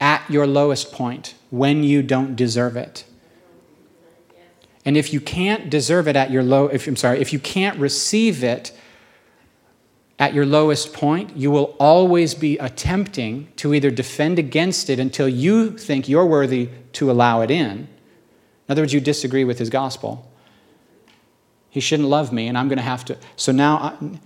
at 0.00 0.28
your 0.28 0.44
lowest 0.44 0.90
point 0.90 1.34
when 1.50 1.84
you 1.84 2.02
don't 2.02 2.34
deserve 2.34 2.76
it. 2.76 3.04
And 4.84 4.96
if 4.96 5.12
you 5.12 5.20
can't 5.20 5.70
deserve 5.70 6.08
it 6.08 6.16
at 6.16 6.32
your 6.32 6.42
low, 6.42 6.66
if, 6.66 6.88
I'm 6.88 6.96
sorry, 6.96 7.20
if 7.20 7.32
you 7.32 7.38
can't 7.38 7.78
receive 7.78 8.42
it 8.42 8.72
at 10.18 10.34
your 10.34 10.44
lowest 10.44 10.92
point, 10.92 11.36
you 11.36 11.52
will 11.52 11.76
always 11.78 12.34
be 12.34 12.58
attempting 12.58 13.52
to 13.56 13.72
either 13.72 13.92
defend 13.92 14.40
against 14.40 14.90
it 14.90 14.98
until 14.98 15.28
you 15.28 15.78
think 15.78 16.08
you're 16.08 16.26
worthy 16.26 16.70
to 16.94 17.08
allow 17.08 17.40
it 17.40 17.52
in. 17.52 17.70
In 17.70 17.88
other 18.68 18.82
words, 18.82 18.92
you 18.92 19.00
disagree 19.00 19.44
with 19.44 19.60
his 19.60 19.70
gospel. 19.70 20.28
He 21.68 21.78
shouldn't 21.78 22.08
love 22.08 22.32
me, 22.32 22.48
and 22.48 22.58
I'm 22.58 22.66
going 22.66 22.78
to 22.78 22.82
have 22.82 23.04
to. 23.04 23.16
So 23.36 23.52
now, 23.52 23.76
I, 23.76 24.18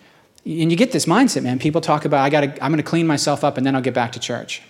and 0.44 0.70
you 0.70 0.76
get 0.76 0.92
this 0.92 1.06
mindset, 1.06 1.42
man. 1.42 1.58
People 1.58 1.80
talk 1.80 2.04
about, 2.04 2.22
I 2.22 2.30
got 2.30 2.40
to 2.42 2.64
I'm 2.64 2.70
going 2.70 2.82
to 2.82 2.88
clean 2.88 3.06
myself 3.06 3.44
up, 3.44 3.56
and 3.56 3.66
then 3.66 3.74
I'll 3.74 3.82
get 3.82 3.94
back 3.94 4.12
to 4.12 4.20
church. 4.20 4.62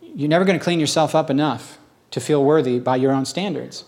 You're 0.00 0.28
never 0.28 0.44
going 0.44 0.58
to 0.58 0.62
clean 0.62 0.80
yourself 0.80 1.14
up 1.14 1.30
enough 1.30 1.78
to 2.10 2.20
feel 2.20 2.44
worthy 2.44 2.78
by 2.78 2.96
your 2.96 3.12
own 3.12 3.24
standards. 3.24 3.84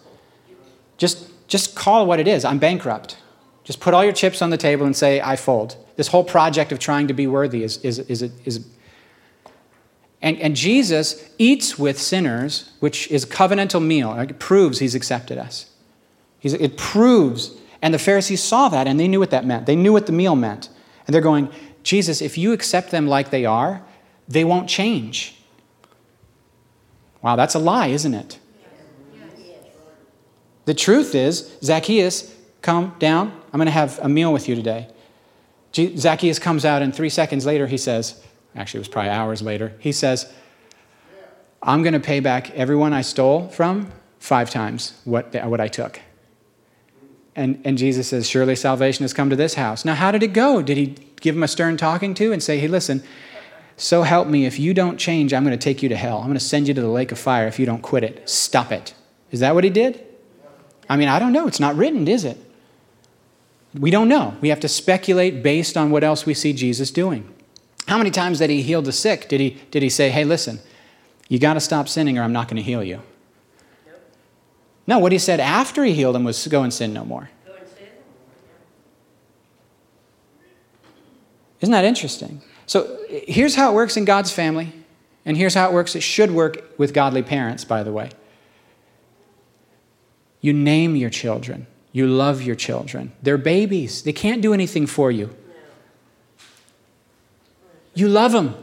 Just, 0.96 1.28
just 1.48 1.74
call 1.74 2.04
it 2.04 2.06
what 2.06 2.20
it 2.20 2.28
is. 2.28 2.44
I'm 2.44 2.58
bankrupt. 2.58 3.16
Just 3.64 3.80
put 3.80 3.94
all 3.94 4.04
your 4.04 4.12
chips 4.12 4.42
on 4.42 4.50
the 4.50 4.56
table 4.56 4.84
and 4.84 4.94
say, 4.96 5.20
I 5.20 5.36
fold. 5.36 5.76
This 5.96 6.08
whole 6.08 6.24
project 6.24 6.72
of 6.72 6.78
trying 6.78 7.08
to 7.08 7.14
be 7.14 7.26
worthy 7.26 7.62
is, 7.62 7.78
is, 7.78 7.98
is, 8.00 8.22
is 8.22 8.66
and, 10.22 10.38
and 10.38 10.54
Jesus 10.54 11.30
eats 11.38 11.78
with 11.78 11.98
sinners, 11.98 12.70
which 12.80 13.10
is 13.10 13.24
covenantal 13.24 13.84
meal. 13.84 14.12
It 14.18 14.38
proves 14.38 14.78
he's 14.78 14.94
accepted 14.94 15.38
us. 15.38 15.70
He's, 16.38 16.52
it 16.54 16.76
proves. 16.76 17.52
And 17.82 17.94
the 17.94 17.98
Pharisees 17.98 18.42
saw 18.42 18.68
that 18.68 18.86
and 18.86 19.00
they 19.00 19.08
knew 19.08 19.20
what 19.20 19.30
that 19.30 19.44
meant. 19.46 19.66
They 19.66 19.76
knew 19.76 19.92
what 19.92 20.06
the 20.06 20.12
meal 20.12 20.36
meant. 20.36 20.68
And 21.06 21.14
they're 21.14 21.22
going, 21.22 21.50
Jesus, 21.82 22.20
if 22.20 22.36
you 22.36 22.52
accept 22.52 22.90
them 22.90 23.06
like 23.06 23.30
they 23.30 23.44
are, 23.44 23.82
they 24.28 24.44
won't 24.44 24.68
change. 24.68 25.36
Wow, 27.22 27.36
that's 27.36 27.54
a 27.54 27.58
lie, 27.58 27.88
isn't 27.88 28.14
it? 28.14 28.38
The 30.66 30.74
truth 30.74 31.14
is, 31.14 31.50
Zacchaeus, 31.62 32.34
come 32.62 32.94
down. 32.98 33.32
I'm 33.52 33.58
going 33.58 33.66
to 33.66 33.72
have 33.72 33.98
a 34.02 34.08
meal 34.08 34.32
with 34.32 34.48
you 34.48 34.54
today. 34.54 34.88
Zacchaeus 35.74 36.38
comes 36.38 36.64
out, 36.64 36.82
and 36.82 36.94
three 36.94 37.08
seconds 37.08 37.46
later, 37.46 37.66
he 37.66 37.78
says, 37.78 38.22
actually, 38.54 38.78
it 38.78 38.82
was 38.82 38.88
probably 38.88 39.10
hours 39.10 39.42
later, 39.42 39.72
he 39.78 39.92
says, 39.92 40.32
I'm 41.62 41.82
going 41.82 41.94
to 41.94 42.00
pay 42.00 42.20
back 42.20 42.50
everyone 42.52 42.92
I 42.92 43.02
stole 43.02 43.48
from 43.48 43.90
five 44.18 44.50
times 44.50 45.00
what, 45.04 45.34
what 45.44 45.60
I 45.60 45.68
took. 45.68 46.00
And, 47.40 47.58
and 47.64 47.78
Jesus 47.78 48.08
says, 48.08 48.28
Surely 48.28 48.54
salvation 48.54 49.02
has 49.02 49.14
come 49.14 49.30
to 49.30 49.36
this 49.36 49.54
house. 49.54 49.86
Now, 49.86 49.94
how 49.94 50.12
did 50.12 50.22
it 50.22 50.34
go? 50.34 50.60
Did 50.60 50.76
he 50.76 50.94
give 51.22 51.34
him 51.34 51.42
a 51.42 51.48
stern 51.48 51.78
talking 51.78 52.12
to 52.14 52.32
and 52.34 52.42
say, 52.42 52.58
Hey, 52.58 52.68
listen, 52.68 53.02
so 53.78 54.02
help 54.02 54.28
me, 54.28 54.44
if 54.44 54.58
you 54.58 54.74
don't 54.74 54.98
change, 54.98 55.32
I'm 55.32 55.42
going 55.42 55.58
to 55.58 55.64
take 55.64 55.82
you 55.82 55.88
to 55.88 55.96
hell. 55.96 56.18
I'm 56.18 56.26
going 56.26 56.34
to 56.34 56.44
send 56.44 56.68
you 56.68 56.74
to 56.74 56.80
the 56.82 56.88
lake 56.88 57.12
of 57.12 57.18
fire 57.18 57.46
if 57.46 57.58
you 57.58 57.64
don't 57.64 57.80
quit 57.80 58.04
it. 58.04 58.28
Stop 58.28 58.70
it. 58.70 58.92
Is 59.30 59.40
that 59.40 59.54
what 59.54 59.64
he 59.64 59.70
did? 59.70 60.04
I 60.86 60.98
mean, 60.98 61.08
I 61.08 61.18
don't 61.18 61.32
know. 61.32 61.48
It's 61.48 61.60
not 61.60 61.76
written, 61.76 62.06
is 62.06 62.26
it? 62.26 62.36
We 63.72 63.90
don't 63.90 64.08
know. 64.08 64.36
We 64.42 64.50
have 64.50 64.60
to 64.60 64.68
speculate 64.68 65.42
based 65.42 65.78
on 65.78 65.90
what 65.90 66.04
else 66.04 66.26
we 66.26 66.34
see 66.34 66.52
Jesus 66.52 66.90
doing. 66.90 67.32
How 67.88 67.96
many 67.96 68.10
times 68.10 68.38
that 68.40 68.50
he 68.50 68.60
healed 68.60 68.84
the 68.84 68.92
sick 68.92 69.30
did 69.30 69.40
he, 69.40 69.58
did 69.70 69.82
he 69.82 69.88
say, 69.88 70.10
hey, 70.10 70.24
listen, 70.24 70.58
you 71.28 71.38
got 71.38 71.54
to 71.54 71.60
stop 71.60 71.88
sinning 71.88 72.18
or 72.18 72.22
I'm 72.22 72.34
not 72.34 72.48
going 72.48 72.58
to 72.58 72.62
heal 72.62 72.84
you? 72.84 73.00
No, 74.90 74.98
what 74.98 75.12
he 75.12 75.18
said 75.18 75.38
after 75.38 75.84
he 75.84 75.94
healed 75.94 76.16
him 76.16 76.24
was 76.24 76.48
go 76.48 76.64
and 76.64 76.74
sin 76.74 76.92
no 76.92 77.04
more. 77.04 77.30
Isn't 81.60 81.70
that 81.70 81.84
interesting? 81.84 82.42
So 82.66 82.98
here's 83.08 83.54
how 83.54 83.70
it 83.70 83.74
works 83.74 83.96
in 83.96 84.04
God's 84.04 84.32
family, 84.32 84.72
and 85.24 85.36
here's 85.36 85.54
how 85.54 85.68
it 85.68 85.72
works. 85.72 85.94
It 85.94 86.02
should 86.02 86.32
work 86.32 86.74
with 86.76 86.92
godly 86.92 87.22
parents, 87.22 87.64
by 87.64 87.84
the 87.84 87.92
way. 87.92 88.10
You 90.40 90.52
name 90.52 90.96
your 90.96 91.10
children. 91.10 91.68
You 91.92 92.08
love 92.08 92.42
your 92.42 92.56
children. 92.56 93.12
They're 93.22 93.38
babies, 93.38 94.02
they 94.02 94.12
can't 94.12 94.42
do 94.42 94.52
anything 94.52 94.88
for 94.88 95.12
you. 95.12 95.30
You 97.94 98.08
love 98.08 98.32
them. 98.32 98.56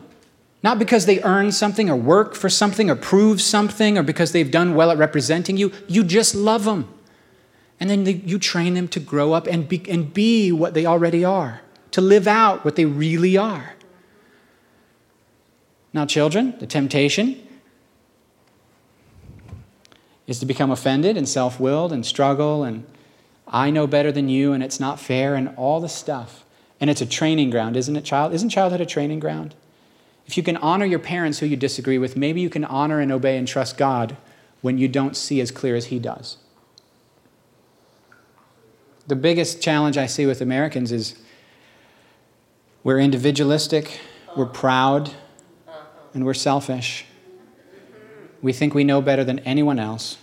Not 0.67 0.79
because 0.79 1.05
they 1.05 1.23
earn 1.23 1.53
something 1.53 1.89
or 1.89 1.95
work 1.95 2.35
for 2.35 2.49
something 2.49 2.89
or 2.89 2.95
prove 2.97 3.41
something 3.41 3.97
or 3.97 4.03
because 4.03 4.33
they've 4.33 4.51
done 4.51 4.75
well 4.75 4.91
at 4.91 4.97
representing 4.97 5.55
you. 5.55 5.71
You 5.87 6.03
just 6.03 6.35
love 6.35 6.65
them. 6.65 6.93
And 7.79 7.89
then 7.89 8.05
you 8.05 8.37
train 8.37 8.73
them 8.73 8.89
to 8.89 8.99
grow 8.99 9.31
up 9.31 9.47
and 9.47 9.69
be, 9.69 9.89
and 9.89 10.13
be 10.13 10.51
what 10.51 10.73
they 10.73 10.85
already 10.85 11.23
are, 11.23 11.61
to 11.91 12.01
live 12.01 12.27
out 12.27 12.65
what 12.65 12.75
they 12.75 12.83
really 12.83 13.37
are. 13.37 13.75
Now, 15.93 16.05
children, 16.05 16.53
the 16.59 16.67
temptation 16.67 17.41
is 20.27 20.37
to 20.39 20.45
become 20.45 20.69
offended 20.69 21.15
and 21.15 21.29
self 21.29 21.61
willed 21.61 21.93
and 21.93 22.05
struggle 22.05 22.65
and 22.65 22.85
I 23.47 23.69
know 23.69 23.87
better 23.87 24.11
than 24.11 24.27
you 24.27 24.51
and 24.51 24.61
it's 24.61 24.81
not 24.81 24.99
fair 24.99 25.33
and 25.33 25.47
all 25.55 25.79
the 25.79 25.87
stuff. 25.87 26.43
And 26.81 26.89
it's 26.89 26.99
a 26.99 27.05
training 27.05 27.51
ground, 27.51 27.77
isn't 27.77 27.95
it, 27.95 28.03
child? 28.03 28.33
Isn't 28.33 28.49
childhood 28.49 28.81
a 28.81 28.85
training 28.85 29.21
ground? 29.21 29.55
If 30.27 30.35
you 30.35 30.43
can 30.43 30.57
honor 30.57 30.85
your 30.85 30.99
parents 30.99 31.39
who 31.39 31.45
you 31.45 31.55
disagree 31.55 31.97
with, 31.97 32.17
maybe 32.17 32.41
you 32.41 32.49
can 32.49 32.65
honor 32.65 32.99
and 32.99 33.11
obey 33.11 33.37
and 33.37 33.47
trust 33.47 33.77
God 33.77 34.17
when 34.61 34.77
you 34.77 34.89
don't 34.89 35.15
see 35.15 35.39
as 35.39 35.51
clear 35.51 35.75
as 35.75 35.85
He 35.85 35.99
does. 35.99 36.37
The 39.07 39.15
biggest 39.15 39.61
challenge 39.61 39.97
I 39.97 40.05
see 40.05 40.25
with 40.25 40.41
Americans 40.41 40.91
is 40.91 41.17
we're 42.83 42.99
individualistic, 42.99 44.01
we're 44.35 44.45
proud, 44.45 45.11
and 46.13 46.25
we're 46.25 46.33
selfish. 46.33 47.05
We 48.41 48.51
think 48.51 48.73
we 48.73 48.83
know 48.83 49.01
better 49.01 49.23
than 49.23 49.39
anyone 49.39 49.79
else. 49.79 50.17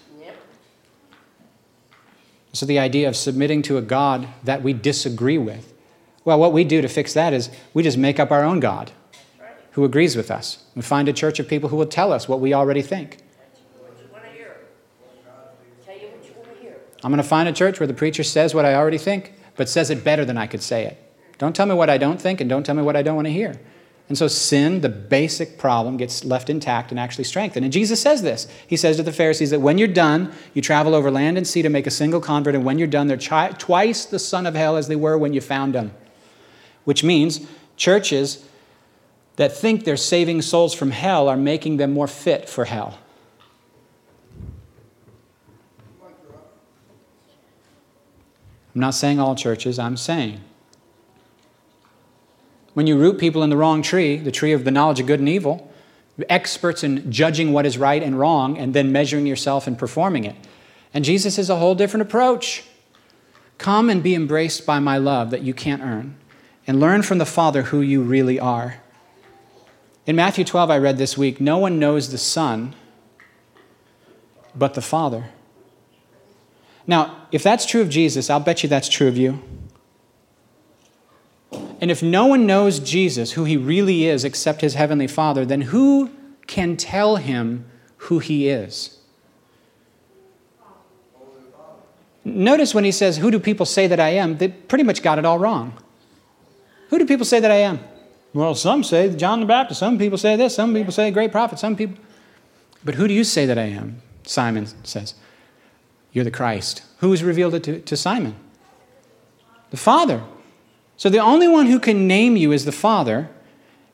So, 2.53 2.67
the 2.67 2.79
idea 2.79 3.09
of 3.09 3.17
submitting 3.17 3.63
to 3.63 3.79
a 3.79 3.83
God 3.83 4.29
that 4.45 4.63
we 4.63 4.73
disagree 4.73 5.39
with, 5.39 5.73
well, 6.25 6.39
what 6.39 6.53
we 6.53 6.63
do 6.63 6.81
to 6.83 6.89
fix 6.89 7.13
that 7.15 7.33
is 7.33 7.51
we 7.73 7.83
just 7.83 7.99
make 7.99 8.21
up 8.21 8.31
our 8.31 8.45
own 8.45 8.61
God 8.61 8.93
who 9.75 9.85
agrees 9.85 10.17
with 10.17 10.31
us. 10.31 10.65
We 10.75 10.83
find 10.83 11.09
a 11.09 11.13
church 11.13 11.39
of 11.39 11.49
people 11.49 11.69
who 11.69 11.77
will 11.77 11.87
tell 11.87 12.13
us 12.13 12.29
what 12.29 12.41
we 12.41 12.55
already 12.55 12.83
think. 12.83 13.19
I'm 17.03 17.11
going 17.11 17.23
to 17.23 17.29
find 17.29 17.49
a 17.49 17.53
church 17.53 17.81
where 17.81 17.87
the 17.87 17.93
preacher 17.93 18.23
says 18.23 18.55
what 18.55 18.65
I 18.65 18.75
already 18.75 18.97
think, 18.97 19.35
but 19.57 19.69
says 19.69 19.91
it 19.91 20.03
better 20.03 20.25
than 20.25 20.39
I 20.39 20.47
could 20.47 20.63
say 20.63 20.87
it. 20.87 20.99
Don't 21.37 21.55
tell 21.55 21.67
me 21.67 21.75
what 21.75 21.91
I 21.91 21.99
don't 21.99 22.19
think, 22.19 22.41
and 22.41 22.49
don't 22.49 22.65
tell 22.65 22.75
me 22.75 22.83
what 22.83 22.97
I 22.97 23.03
don't 23.03 23.15
want 23.15 23.27
to 23.27 23.33
hear. 23.33 23.61
And 24.09 24.17
so 24.17 24.27
sin, 24.27 24.81
the 24.81 24.89
basic 24.89 25.59
problem, 25.59 25.99
gets 25.99 26.25
left 26.25 26.49
intact 26.49 26.91
and 26.91 27.01
actually 27.01 27.25
strengthened. 27.25 27.65
And 27.65 27.73
Jesus 27.73 28.01
says 28.01 28.23
this. 28.23 28.47
He 28.67 28.77
says 28.77 28.97
to 28.97 29.03
the 29.03 29.13
Pharisees 29.13 29.51
that 29.51 29.61
when 29.61 29.77
you're 29.77 29.89
done, 29.89 30.33
you 30.55 30.63
travel 30.63 30.95
over 30.95 31.11
land 31.11 31.37
and 31.37 31.47
sea 31.47 31.63
to 31.63 31.69
make 31.69 31.87
a 31.87 31.91
single 31.91 32.21
convert, 32.21 32.55
and 32.55 32.65
when 32.65 32.79
you're 32.79 32.87
done, 32.87 33.07
they're 33.07 33.19
chi- 33.19 33.53
twice 33.59 34.07
the 34.07 34.19
son 34.19 34.47
of 34.47 34.55
hell 34.55 34.77
as 34.77 34.89
they 34.89 34.97
were 34.97 35.19
when 35.19 35.35
you 35.35 35.41
found 35.41 35.75
them. 35.75 35.93
Which 36.85 37.05
means 37.05 37.47
churches 37.77 38.49
that 39.37 39.57
think 39.57 39.85
they're 39.85 39.97
saving 39.97 40.43
souls 40.43 40.75
from 40.75 40.91
hell 40.91 41.29
are 41.29 41.37
making 41.37 41.77
them 41.77 41.93
more 41.93 42.07
fit 42.07 42.49
for 42.49 42.65
hell. 42.65 42.99
I'm 48.75 48.81
not 48.81 48.95
saying 48.95 49.21
all 49.21 49.35
churches, 49.37 49.79
I'm 49.79 49.97
saying 49.97 50.41
when 52.75 52.89
you 52.89 52.99
root 52.99 53.19
people 53.19 53.43
in 53.43 53.51
the 53.51 53.57
wrong 53.57 53.83
tree, 53.83 54.17
the 54.17 54.33
tree 54.33 54.53
of 54.53 54.65
the 54.65 54.71
knowledge 54.71 55.01
of 55.01 55.07
good 55.07 55.21
and 55.21 55.29
evil, 55.29 55.71
experts 56.29 56.85
in 56.85 57.11
judging 57.11 57.53
what 57.53 57.67
is 57.67 57.79
right 57.79 58.03
and 58.03 58.19
wrong 58.19 58.59
and 58.59 58.75
then 58.75 58.93
measuring 58.93 59.27
yourself 59.27 59.67
and 59.67 59.79
performing 59.79 60.25
it. 60.25 60.37
And 60.93 61.05
Jesus 61.05 61.39
is 61.39 61.49
a 61.49 61.57
whole 61.57 61.75
different 61.75 62.03
approach. 62.03 62.65
Come 63.59 63.89
and 63.89 64.03
be 64.03 64.15
embraced 64.15 64.67
by 64.67 64.81
my 64.81 64.99
love 64.99 65.31
that 65.31 65.43
you 65.43 65.55
can't 65.55 65.83
earn, 65.83 66.17
and 66.67 66.81
learn 66.81 67.03
from 67.03 67.19
the 67.19 67.27
Father 67.27 67.63
who 67.63 67.81
you 67.81 68.03
really 68.03 68.39
are. 68.39 68.81
In 70.07 70.17
Matthew 70.17 70.45
12, 70.45 70.71
I 70.71 70.79
read 70.79 70.99
this 70.99 71.17
week, 71.17 71.41
no 71.41 71.59
one 71.59 71.79
knows 71.79 72.11
the 72.11 72.19
Son 72.19 72.75
but 74.55 74.75
the 74.75 74.83
Father. 74.83 75.31
Now, 76.87 77.27
if 77.33 77.43
that's 77.43 77.65
true 77.65 77.81
of 77.81 77.89
Jesus, 77.89 78.29
I'll 78.29 78.41
bet 78.41 78.63
you 78.63 78.69
that's 78.69 78.89
true 78.89 79.09
of 79.09 79.17
you. 79.17 79.43
And 81.81 81.91
if 81.91 82.03
no 82.03 82.27
one 82.27 82.47
knows 82.47 82.79
Jesus, 82.79 83.33
who 83.33 83.45
he 83.45 83.57
really 83.57 84.05
is, 84.07 84.25
except 84.25 84.61
his 84.61 84.75
heavenly 84.75 85.07
Father, 85.07 85.45
then 85.45 85.63
who 85.63 86.11
can 86.47 86.77
tell 86.77 87.17
him 87.17 87.65
who 87.97 88.19
he 88.19 88.49
is? 88.49 88.99
Notice 92.25 92.75
when 92.75 92.85
he 92.85 92.93
says, 92.93 93.19
Who 93.19 93.31
do 93.31 93.39
people 93.39 93.67
say 93.67 93.87
that 93.87 94.01
I 94.01 94.11
am? 94.11 94.39
They 94.39 94.49
pretty 94.49 94.85
much 94.85 95.03
got 95.03 95.19
it 95.19 95.25
all 95.25 95.39
wrong. 95.39 95.79
Who 96.89 96.99
do 96.99 97.07
people 97.07 97.27
say 97.27 97.41
that 97.41 97.51
I 97.51 97.57
am? 97.57 97.81
Well, 98.35 98.57
some 98.57 98.83
say 98.83 99.15
John 99.15 99.41
the 99.41 99.47
Baptist. 99.47 99.81
Some 99.81 99.97
people 99.97 100.19
say 100.19 100.37
this. 100.37 100.57
Some 100.57 100.75
people 100.75 100.93
say 100.93 101.11
great 101.13 101.33
prophet. 101.33 101.59
Some 101.59 101.77
people. 101.77 101.97
But 102.85 102.97
who 102.97 103.09
do 103.09 103.15
you 103.15 103.25
say 103.25 103.47
that 103.47 103.57
I 103.57 103.63
am? 103.63 104.03
Simon 104.25 104.67
says, 104.85 105.15
You're 106.13 106.25
the 106.25 106.31
Christ. 106.31 106.83
Who 106.99 107.13
has 107.13 107.23
revealed 107.23 107.55
it 107.55 107.65
to, 107.65 107.81
to 107.81 107.97
Simon? 107.97 108.35
The 109.71 109.77
Father. 109.77 110.23
So 110.97 111.09
the 111.09 111.19
only 111.19 111.49
one 111.49 111.67
who 111.67 111.79
can 111.79 112.07
name 112.07 112.37
you 112.37 112.53
is 112.53 112.65
the 112.65 112.73
Father, 112.73 113.31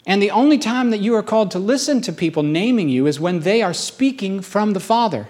and 0.06 0.22
the 0.22 0.30
only 0.30 0.58
time 0.58 0.90
that 0.90 0.98
you 0.98 1.14
are 1.14 1.22
called 1.22 1.50
to 1.52 1.58
listen 1.58 2.00
to 2.02 2.12
people 2.12 2.42
naming 2.42 2.88
you 2.88 3.06
is 3.06 3.20
when 3.20 3.40
they 3.40 3.62
are 3.62 3.72
speaking 3.74 4.40
from 4.40 4.72
the 4.72 4.80
Father. 4.80 5.26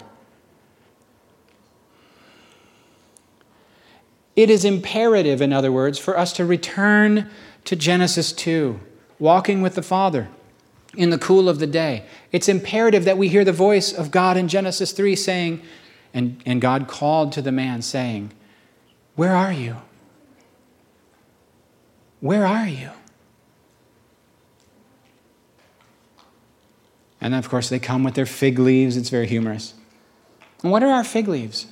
It 4.35 4.49
is 4.49 4.63
imperative, 4.63 5.41
in 5.41 5.51
other 5.51 5.71
words, 5.71 5.99
for 5.99 6.17
us 6.17 6.33
to 6.33 6.45
return 6.45 7.29
to 7.65 7.75
Genesis 7.75 8.31
2, 8.31 8.79
walking 9.21 9.61
with 9.61 9.75
the 9.75 9.83
Father 9.83 10.27
in 10.97 11.11
the 11.11 11.17
cool 11.17 11.47
of 11.47 11.59
the 11.59 11.67
day. 11.67 12.03
It's 12.33 12.49
imperative 12.49 13.05
that 13.05 13.17
we 13.17 13.29
hear 13.29 13.45
the 13.45 13.53
voice 13.53 13.93
of 13.93 14.11
God 14.11 14.35
in 14.35 14.49
Genesis 14.49 14.91
3 14.91 15.15
saying, 15.15 15.61
and, 16.13 16.41
and 16.45 16.59
God 16.59 16.87
called 16.87 17.31
to 17.33 17.41
the 17.41 17.51
man, 17.51 17.81
saying, 17.83 18.31
Where 19.15 19.33
are 19.33 19.53
you? 19.53 19.77
Where 22.19 22.45
are 22.45 22.67
you? 22.67 22.89
And 27.21 27.35
of 27.35 27.47
course, 27.47 27.69
they 27.69 27.79
come 27.79 28.03
with 28.03 28.15
their 28.15 28.25
fig 28.25 28.57
leaves. 28.57 28.97
It's 28.97 29.09
very 29.09 29.27
humorous. 29.27 29.75
And 30.63 30.71
what 30.71 30.83
are 30.83 30.91
our 30.91 31.03
fig 31.03 31.27
leaves? 31.27 31.67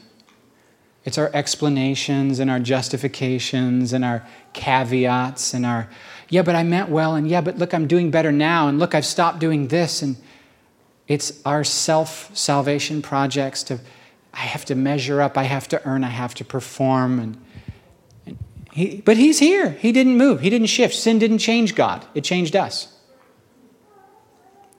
It's 1.04 1.18
our 1.18 1.32
explanations 1.34 2.40
and 2.40 2.52
our 2.52 2.60
justifications 2.60 3.94
and 3.94 4.06
our 4.06 4.28
caveats 4.54 5.54
and 5.54 5.66
our, 5.66 5.90
yeah, 6.30 6.44
but 6.44 6.56
I 6.56 6.64
meant 6.64 6.90
well, 6.90 7.16
and 7.16 7.28
yeah, 7.28 7.42
but 7.42 7.58
look, 7.58 7.74
I'm 7.74 7.88
doing 7.88 8.12
better 8.12 8.32
now, 8.32 8.68
and 8.68 8.78
look, 8.78 8.94
I've 8.94 9.06
stopped 9.06 9.40
doing 9.40 9.68
this. 9.68 10.04
And 10.04 10.16
it's 11.08 11.42
our 11.44 11.64
self 11.64 12.36
salvation 12.38 13.02
projects 13.02 13.64
to, 13.64 13.80
I 14.32 14.42
have 14.42 14.64
to 14.66 14.76
measure 14.76 15.22
up, 15.22 15.38
I 15.38 15.44
have 15.44 15.68
to 15.70 15.86
earn, 15.88 16.04
I 16.04 16.10
have 16.10 16.36
to 16.36 16.46
perform. 16.46 17.20
And, 17.20 17.46
and 18.28 18.38
he, 18.72 19.02
but 19.02 19.18
he's 19.18 19.40
here. 19.40 19.72
He 19.72 19.92
didn't 19.92 20.18
move, 20.18 20.42
he 20.42 20.52
didn't 20.52 20.68
shift. 20.68 20.94
Sin 20.94 21.18
didn't 21.18 21.40
change 21.40 21.74
God, 21.74 22.06
it 22.14 22.24
changed 22.24 22.56
us. 22.56 22.96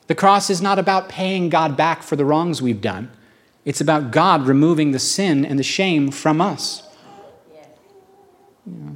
The 0.07 0.15
cross 0.15 0.51
is 0.51 0.63
not 0.63 0.79
about 0.79 1.09
paying 1.09 1.49
God 1.49 1.77
back 1.77 2.03
for 2.03 2.17
the 2.17 2.25
wrongs 2.25 2.63
we've 2.63 2.81
done. 2.81 3.11
It's 3.65 3.81
about 3.81 4.11
God 4.11 4.47
removing 4.47 4.91
the 4.91 4.99
sin 4.99 5.45
and 5.45 5.59
the 5.59 5.65
shame 5.65 6.11
from 6.11 6.41
us. 6.41 6.83
Yeah. 8.67 8.91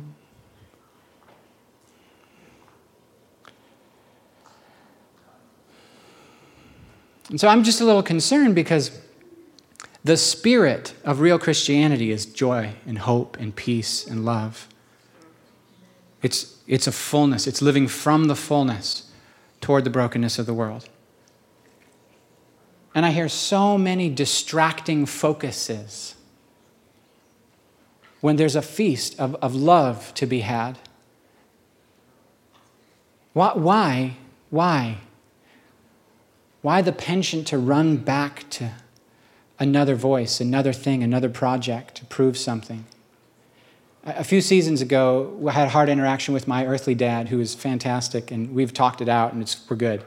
And 7.35 7.41
so 7.41 7.49
I'm 7.49 7.65
just 7.65 7.81
a 7.81 7.85
little 7.85 8.05
concerned 8.05 8.55
because 8.55 8.97
the 10.05 10.17
spirit 10.17 10.95
of 11.03 11.19
real 11.19 11.37
Christianity 11.37 12.13
is 12.13 12.27
joy 12.27 12.75
and 12.87 12.97
hope 12.97 13.37
and 13.41 13.57
peace 13.57 14.07
and 14.07 14.25
love. 14.25 14.69
It's, 16.23 16.59
it's 16.69 16.87
a 16.87 16.93
fullness, 16.93 17.49
it's 17.49 17.61
living 17.61 17.89
from 17.89 18.27
the 18.27 18.37
fullness 18.37 19.11
toward 19.61 19.83
the 19.83 19.91
brokenness 19.91 20.39
of 20.39 20.47
the 20.47 20.55
world. 20.55 20.89
And 22.95 23.05
I 23.05 23.11
hear 23.11 23.29
so 23.29 23.77
many 23.77 24.09
distracting 24.09 25.05
focuses 25.05 26.15
when 28.21 28.37
there's 28.37 28.55
a 28.55 28.63
feast 28.63 29.19
of, 29.19 29.35
of 29.43 29.57
love 29.57 30.15
to 30.15 30.27
be 30.27 30.43
had. 30.43 30.79
Why? 33.33 33.55
Why? 33.55 34.17
Why 34.51 34.99
the 36.81 36.93
penchant 36.93 37.47
to 37.49 37.59
run 37.59 37.99
back 37.99 38.49
to 38.49 38.71
another 39.59 39.95
voice, 39.95 40.41
another 40.41 40.73
thing, 40.73 41.03
another 41.03 41.29
project 41.29 41.95
to 41.97 42.07
prove 42.07 42.39
something? 42.39 42.87
A 44.05 44.25
few 44.25 44.41
seasons 44.41 44.81
ago, 44.81 45.39
I 45.47 45.53
had 45.53 45.67
a 45.67 45.71
hard 45.73 45.91
interaction 45.91 46.33
with 46.33 46.49
my 46.49 46.65
earthly 46.65 46.95
dad, 46.95 47.29
who 47.29 47.39
is 47.39 47.55
fantastic, 47.55 48.31
and 48.31 48.55
we've 48.55 48.73
talked 48.73 49.03
it 49.03 49.11
out, 49.11 49.35
and 49.35 49.57
we're 49.69 49.77
good. 49.77 50.05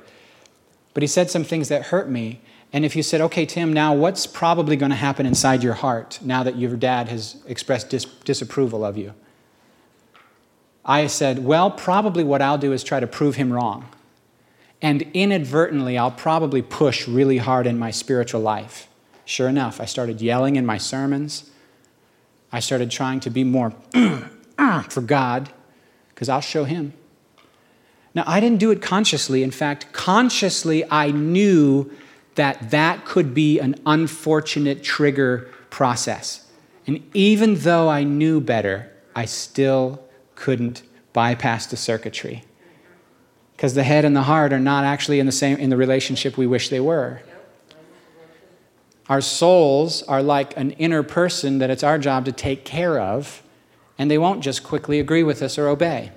But 0.96 1.04
he 1.04 1.08
said 1.08 1.30
some 1.30 1.44
things 1.44 1.70
that 1.70 1.84
hurt 1.84 2.10
me, 2.10 2.42
and 2.74 2.84
if 2.84 2.96
you 2.96 3.04
said, 3.04 3.22
okay, 3.22 3.46
Tim, 3.46 3.72
now 3.72 3.94
what's 3.94 4.26
probably 4.26 4.76
going 4.76 4.90
to 4.90 4.96
happen 4.96 5.28
inside 5.28 5.62
your 5.62 5.76
heart 5.76 6.18
now 6.24 6.42
that 6.42 6.58
your 6.58 6.76
dad 6.76 7.10
has 7.10 7.36
expressed 7.46 7.92
dis- 7.92 8.06
disapproval 8.06 8.84
of 8.84 8.98
you? 8.98 9.14
I 10.84 11.06
said, 11.06 11.46
well, 11.46 11.70
probably 11.70 12.24
what 12.24 12.42
I'll 12.42 12.58
do 12.58 12.74
is 12.74 12.84
try 12.84 13.00
to 13.00 13.06
prove 13.06 13.36
him 13.36 13.54
wrong. 13.54 13.88
And 14.82 15.04
inadvertently, 15.14 15.98
I'll 15.98 16.12
probably 16.12 16.62
push 16.62 17.08
really 17.08 17.38
hard 17.38 17.66
in 17.66 17.80
my 17.80 17.92
spiritual 17.92 18.42
life. 18.42 18.88
Sure 19.26 19.50
enough, 19.50 19.82
I 19.82 19.86
started 19.86 20.22
yelling 20.22 20.56
in 20.56 20.66
my 20.66 20.78
sermons. 20.78 21.50
I 22.52 22.60
started 22.60 22.92
trying 22.92 23.20
to 23.22 23.30
be 23.30 23.44
more 23.44 23.74
for 24.90 25.02
God 25.02 25.50
because 26.10 26.30
I'll 26.30 26.42
show 26.42 26.64
him. 26.64 26.94
Now, 28.14 28.24
I 28.26 28.40
didn't 28.40 28.60
do 28.60 28.72
it 28.72 28.82
consciously. 28.82 29.44
In 29.44 29.52
fact, 29.52 29.92
consciously, 29.94 30.84
I 30.90 31.12
knew 31.12 31.92
that 32.36 32.72
that 32.72 33.06
could 33.06 33.34
be 33.34 33.60
an 33.60 33.76
unfortunate 33.86 34.84
trigger 34.84 35.50
process. 35.70 36.50
And 36.88 37.04
even 37.14 37.56
though 37.56 37.90
I 37.90 38.04
knew 38.04 38.40
better, 38.40 38.92
I 39.16 39.26
still 39.26 40.04
couldn't 40.36 40.84
bypass 41.14 41.66
the 41.66 41.78
circuitry. 41.78 42.44
Because 43.58 43.74
the 43.74 43.84
head 43.84 44.06
and 44.06 44.16
the 44.16 44.22
heart 44.22 44.54
are 44.54 44.60
not 44.60 44.86
actually 44.86 45.20
in 45.20 45.26
the 45.26 45.32
same 45.32 45.58
in 45.58 45.72
the 45.72 45.78
relationship 45.78 46.38
we 46.38 46.46
wish 46.46 46.70
they 46.70 46.80
were. 46.80 47.22
Our 49.10 49.20
souls 49.20 50.04
are 50.04 50.22
like 50.22 50.56
an 50.56 50.72
inner 50.72 51.02
person 51.02 51.58
that 51.58 51.72
it's 51.72 51.84
our 51.84 51.98
job 51.98 52.26
to 52.26 52.32
take 52.32 52.66
care 52.66 53.00
of, 53.00 53.42
and 53.98 54.12
they 54.12 54.18
won't 54.18 54.44
just 54.44 54.64
quickly 54.64 55.00
agree 55.00 55.24
with 55.24 55.42
us 55.42 55.58
or 55.58 55.68
obey. 55.68 56.12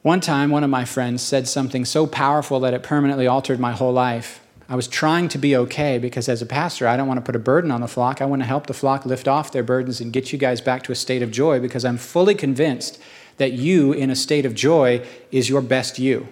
One 0.00 0.20
time, 0.20 0.50
one 0.50 0.64
of 0.64 0.70
my 0.70 0.84
friends 0.84 1.22
said 1.22 1.46
something 1.46 1.84
so 1.84 2.08
powerful 2.08 2.58
that 2.60 2.74
it 2.74 2.82
permanently 2.82 3.28
altered 3.28 3.60
my 3.60 3.70
whole 3.70 3.92
life. 3.92 4.40
I 4.68 4.74
was 4.74 4.88
trying 4.88 5.28
to 5.28 5.38
be 5.38 5.54
okay 5.54 5.98
because, 5.98 6.28
as 6.28 6.42
a 6.42 6.46
pastor, 6.46 6.88
I 6.88 6.96
don't 6.96 7.06
want 7.06 7.18
to 7.18 7.24
put 7.24 7.36
a 7.36 7.38
burden 7.38 7.70
on 7.70 7.82
the 7.82 7.86
flock. 7.86 8.20
I 8.20 8.24
want 8.24 8.42
to 8.42 8.46
help 8.46 8.66
the 8.66 8.74
flock 8.74 9.06
lift 9.06 9.28
off 9.28 9.52
their 9.52 9.62
burdens 9.62 10.00
and 10.00 10.12
get 10.12 10.32
you 10.32 10.38
guys 10.38 10.60
back 10.60 10.82
to 10.84 10.92
a 10.92 10.96
state 10.96 11.22
of 11.22 11.30
joy 11.30 11.60
because 11.60 11.84
I'm 11.84 11.98
fully 11.98 12.34
convinced 12.34 13.00
that 13.36 13.52
you, 13.52 13.92
in 13.92 14.10
a 14.10 14.16
state 14.16 14.46
of 14.46 14.54
joy, 14.54 15.06
is 15.30 15.48
your 15.48 15.62
best 15.62 15.98
you. 15.98 16.28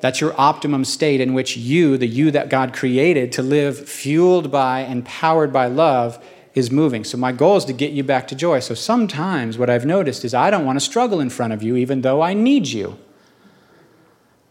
That's 0.00 0.20
your 0.20 0.38
optimum 0.40 0.84
state 0.84 1.20
in 1.20 1.34
which 1.34 1.56
you, 1.56 1.98
the 1.98 2.06
you 2.06 2.30
that 2.30 2.48
God 2.48 2.72
created 2.72 3.32
to 3.32 3.42
live 3.42 3.88
fueled 3.88 4.50
by 4.50 4.80
and 4.80 5.04
powered 5.04 5.52
by 5.52 5.66
love, 5.66 6.22
is 6.54 6.70
moving. 6.70 7.04
So 7.04 7.16
my 7.16 7.32
goal 7.32 7.56
is 7.56 7.64
to 7.66 7.72
get 7.72 7.92
you 7.92 8.02
back 8.02 8.26
to 8.28 8.34
joy. 8.34 8.60
So 8.60 8.74
sometimes 8.74 9.56
what 9.56 9.70
I've 9.70 9.86
noticed 9.86 10.24
is 10.24 10.34
I 10.34 10.50
don't 10.50 10.64
want 10.64 10.76
to 10.76 10.84
struggle 10.84 11.20
in 11.20 11.30
front 11.30 11.52
of 11.52 11.62
you, 11.62 11.76
even 11.76 12.00
though 12.00 12.22
I 12.22 12.34
need 12.34 12.66
you. 12.66 12.98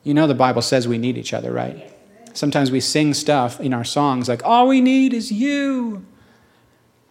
You 0.04 0.13
know, 0.13 0.28
the 0.28 0.36
Bible 0.36 0.62
says 0.62 0.88
we 0.88 0.98
need 0.98 1.17
each 1.17 1.34
other, 1.34 1.52
right? 1.52 1.91
Sometimes 2.34 2.72
we 2.72 2.80
sing 2.80 3.13
stuff 3.13 3.60
in 3.60 3.74
our 3.74 3.84
songs 3.84 4.30
like, 4.30 4.45
all 4.45 4.67
we 4.67 4.80
need 4.80 5.13
is 5.13 5.32
you. 5.32 6.06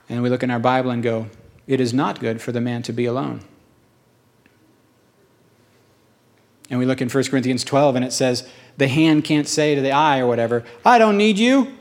And 0.09 0.23
we 0.23 0.31
look 0.31 0.43
in 0.43 0.51
our 0.51 0.59
Bible 0.59 0.91
and 0.91 1.03
go, 1.03 1.29
it 1.67 1.81
is 1.81 1.93
not 1.93 2.19
good 2.19 2.41
for 2.41 2.51
the 2.51 2.63
man 2.63 2.83
to 2.85 2.93
be 2.93 3.05
alone. 3.05 3.43
And 6.71 6.79
we 6.79 6.87
look 6.87 7.01
in 7.01 7.09
1 7.09 7.25
Corinthians 7.25 7.65
12 7.65 7.97
and 7.97 8.05
it 8.05 8.13
says, 8.13 8.49
the 8.79 8.89
hand 8.89 9.25
can't 9.25 9.49
say 9.49 9.75
to 9.75 9.81
the 9.81 9.91
eye 9.93 10.21
or 10.21 10.27
whatever, 10.27 10.65
I 10.85 10.99
don't 10.99 11.17
need 11.17 11.39
you. 11.39 11.75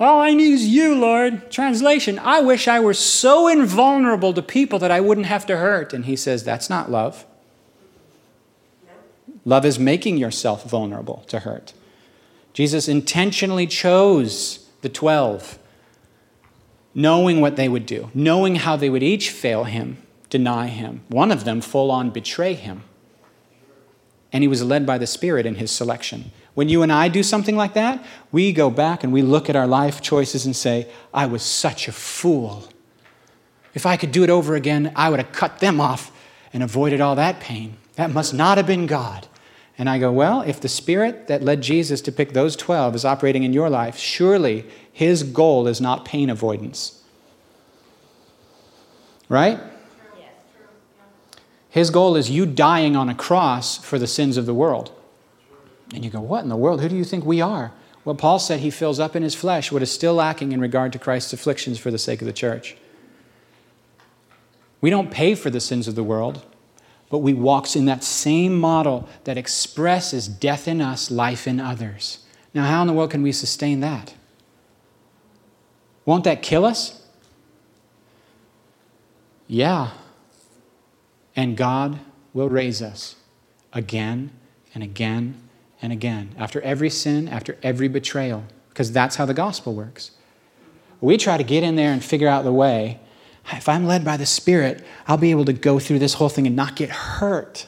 All 0.00 0.20
I 0.20 0.32
need 0.32 0.52
is 0.52 0.66
you, 0.66 0.94
Lord. 0.94 1.50
Translation 1.50 2.18
I 2.18 2.40
wish 2.40 2.66
I 2.66 2.80
were 2.80 2.94
so 2.94 3.48
invulnerable 3.48 4.32
to 4.32 4.42
people 4.42 4.78
that 4.78 4.90
I 4.90 5.00
wouldn't 5.00 5.26
have 5.26 5.46
to 5.46 5.56
hurt. 5.56 5.92
And 5.92 6.04
he 6.06 6.16
says, 6.16 6.42
That's 6.42 6.68
not 6.68 6.90
love. 6.90 7.24
Love 9.44 9.64
is 9.64 9.78
making 9.78 10.16
yourself 10.16 10.64
vulnerable 10.64 11.24
to 11.28 11.40
hurt. 11.40 11.74
Jesus 12.52 12.88
intentionally 12.88 13.66
chose 13.66 14.68
the 14.80 14.88
12, 14.88 15.58
knowing 16.94 17.40
what 17.40 17.56
they 17.56 17.68
would 17.68 17.86
do, 17.86 18.10
knowing 18.14 18.56
how 18.56 18.76
they 18.76 18.88
would 18.88 19.02
each 19.02 19.30
fail 19.30 19.64
him, 19.64 19.98
deny 20.30 20.68
him, 20.68 21.02
one 21.08 21.30
of 21.30 21.44
them 21.44 21.60
full 21.60 21.90
on 21.90 22.10
betray 22.10 22.54
him. 22.54 22.82
And 24.34 24.42
he 24.42 24.48
was 24.48 24.62
led 24.62 24.84
by 24.84 24.98
the 24.98 25.06
Spirit 25.06 25.46
in 25.46 25.54
his 25.54 25.70
selection. 25.70 26.32
When 26.54 26.68
you 26.68 26.82
and 26.82 26.92
I 26.92 27.08
do 27.08 27.22
something 27.22 27.56
like 27.56 27.74
that, 27.74 28.04
we 28.32 28.52
go 28.52 28.68
back 28.68 29.04
and 29.04 29.12
we 29.12 29.22
look 29.22 29.48
at 29.48 29.54
our 29.54 29.66
life 29.66 30.02
choices 30.02 30.44
and 30.44 30.54
say, 30.54 30.88
I 31.14 31.24
was 31.24 31.42
such 31.42 31.88
a 31.88 31.92
fool. 31.92 32.68
If 33.74 33.86
I 33.86 33.96
could 33.96 34.10
do 34.10 34.24
it 34.24 34.30
over 34.30 34.56
again, 34.56 34.92
I 34.96 35.08
would 35.08 35.20
have 35.20 35.32
cut 35.32 35.60
them 35.60 35.80
off 35.80 36.10
and 36.52 36.62
avoided 36.62 37.00
all 37.00 37.14
that 37.14 37.38
pain. 37.38 37.76
That 37.94 38.12
must 38.12 38.34
not 38.34 38.56
have 38.56 38.66
been 38.66 38.86
God. 38.86 39.28
And 39.78 39.88
I 39.88 39.98
go, 39.98 40.12
well, 40.12 40.42
if 40.42 40.60
the 40.60 40.68
Spirit 40.68 41.28
that 41.28 41.42
led 41.42 41.62
Jesus 41.62 42.00
to 42.02 42.12
pick 42.12 42.32
those 42.32 42.56
12 42.56 42.96
is 42.96 43.04
operating 43.04 43.44
in 43.44 43.52
your 43.52 43.70
life, 43.70 43.96
surely 43.96 44.66
his 44.92 45.22
goal 45.22 45.66
is 45.68 45.80
not 45.80 46.04
pain 46.04 46.28
avoidance. 46.28 47.02
Right? 49.28 49.60
His 51.74 51.90
goal 51.90 52.14
is 52.14 52.30
you 52.30 52.46
dying 52.46 52.94
on 52.94 53.08
a 53.08 53.16
cross 53.16 53.78
for 53.78 53.98
the 53.98 54.06
sins 54.06 54.36
of 54.36 54.46
the 54.46 54.54
world. 54.54 54.92
And 55.92 56.04
you 56.04 56.10
go, 56.10 56.20
What 56.20 56.44
in 56.44 56.48
the 56.48 56.54
world? 56.54 56.80
Who 56.80 56.88
do 56.88 56.94
you 56.94 57.02
think 57.02 57.24
we 57.24 57.40
are? 57.40 57.72
Well, 58.04 58.14
Paul 58.14 58.38
said 58.38 58.60
he 58.60 58.70
fills 58.70 59.00
up 59.00 59.16
in 59.16 59.24
his 59.24 59.34
flesh 59.34 59.72
what 59.72 59.82
is 59.82 59.90
still 59.90 60.14
lacking 60.14 60.52
in 60.52 60.60
regard 60.60 60.92
to 60.92 61.00
Christ's 61.00 61.32
afflictions 61.32 61.80
for 61.80 61.90
the 61.90 61.98
sake 61.98 62.22
of 62.22 62.26
the 62.26 62.32
church. 62.32 62.76
We 64.80 64.88
don't 64.88 65.10
pay 65.10 65.34
for 65.34 65.50
the 65.50 65.58
sins 65.58 65.88
of 65.88 65.96
the 65.96 66.04
world, 66.04 66.46
but 67.10 67.18
we 67.18 67.34
walk 67.34 67.74
in 67.74 67.86
that 67.86 68.04
same 68.04 68.54
model 68.54 69.08
that 69.24 69.36
expresses 69.36 70.28
death 70.28 70.68
in 70.68 70.80
us, 70.80 71.10
life 71.10 71.48
in 71.48 71.58
others. 71.58 72.20
Now, 72.54 72.66
how 72.66 72.82
in 72.82 72.86
the 72.86 72.92
world 72.92 73.10
can 73.10 73.22
we 73.22 73.32
sustain 73.32 73.80
that? 73.80 74.14
Won't 76.04 76.22
that 76.22 76.40
kill 76.40 76.64
us? 76.64 77.02
Yeah. 79.48 79.90
And 81.36 81.56
God 81.56 81.98
will 82.32 82.48
raise 82.48 82.80
us 82.80 83.16
again 83.72 84.30
and 84.74 84.82
again 84.82 85.40
and 85.82 85.92
again, 85.92 86.34
after 86.38 86.62
every 86.62 86.88
sin, 86.88 87.28
after 87.28 87.58
every 87.62 87.88
betrayal, 87.88 88.44
because 88.70 88.92
that's 88.92 89.16
how 89.16 89.26
the 89.26 89.34
gospel 89.34 89.74
works. 89.74 90.12
We 91.00 91.18
try 91.18 91.36
to 91.36 91.44
get 91.44 91.62
in 91.62 91.76
there 91.76 91.92
and 91.92 92.02
figure 92.02 92.28
out 92.28 92.44
the 92.44 92.52
way. 92.52 93.00
If 93.52 93.68
I'm 93.68 93.84
led 93.86 94.04
by 94.04 94.16
the 94.16 94.24
Spirit, 94.24 94.82
I'll 95.06 95.18
be 95.18 95.30
able 95.30 95.44
to 95.44 95.52
go 95.52 95.78
through 95.78 95.98
this 95.98 96.14
whole 96.14 96.30
thing 96.30 96.46
and 96.46 96.56
not 96.56 96.76
get 96.76 96.88
hurt. 96.88 97.66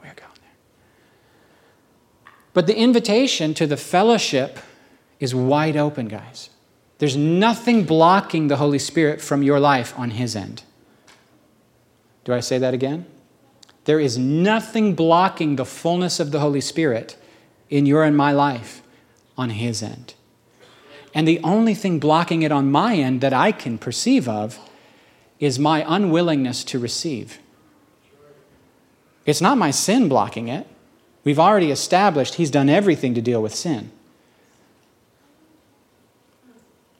We're 0.00 0.14
going 0.14 0.30
there. 0.40 2.32
But 2.54 2.66
the 2.66 2.76
invitation 2.76 3.52
to 3.54 3.66
the 3.66 3.76
fellowship 3.76 4.58
is 5.18 5.34
wide 5.34 5.76
open, 5.76 6.08
guys. 6.08 6.48
There's 6.96 7.16
nothing 7.16 7.84
blocking 7.84 8.48
the 8.48 8.56
Holy 8.56 8.78
Spirit 8.78 9.20
from 9.20 9.42
your 9.42 9.60
life 9.60 9.92
on 9.98 10.12
His 10.12 10.34
end. 10.34 10.62
Do 12.24 12.32
I 12.32 12.40
say 12.40 12.58
that 12.58 12.74
again? 12.74 13.06
There 13.84 14.00
is 14.00 14.18
nothing 14.18 14.94
blocking 14.94 15.56
the 15.56 15.64
fullness 15.64 16.20
of 16.20 16.30
the 16.30 16.40
Holy 16.40 16.60
Spirit 16.60 17.16
in 17.68 17.86
your 17.86 18.04
and 18.04 18.16
my 18.16 18.32
life 18.32 18.82
on 19.36 19.50
His 19.50 19.82
end. 19.82 20.14
And 21.14 21.26
the 21.26 21.40
only 21.42 21.74
thing 21.74 21.98
blocking 21.98 22.42
it 22.42 22.52
on 22.52 22.70
my 22.70 22.94
end 22.94 23.20
that 23.20 23.32
I 23.32 23.52
can 23.52 23.78
perceive 23.78 24.28
of 24.28 24.58
is 25.38 25.58
my 25.58 25.84
unwillingness 25.88 26.62
to 26.64 26.78
receive. 26.78 27.38
It's 29.26 29.40
not 29.40 29.58
my 29.58 29.70
sin 29.70 30.08
blocking 30.08 30.48
it. 30.48 30.66
We've 31.24 31.38
already 31.38 31.70
established 31.70 32.34
He's 32.34 32.50
done 32.50 32.68
everything 32.68 33.14
to 33.14 33.22
deal 33.22 33.42
with 33.42 33.54
sin. 33.54 33.92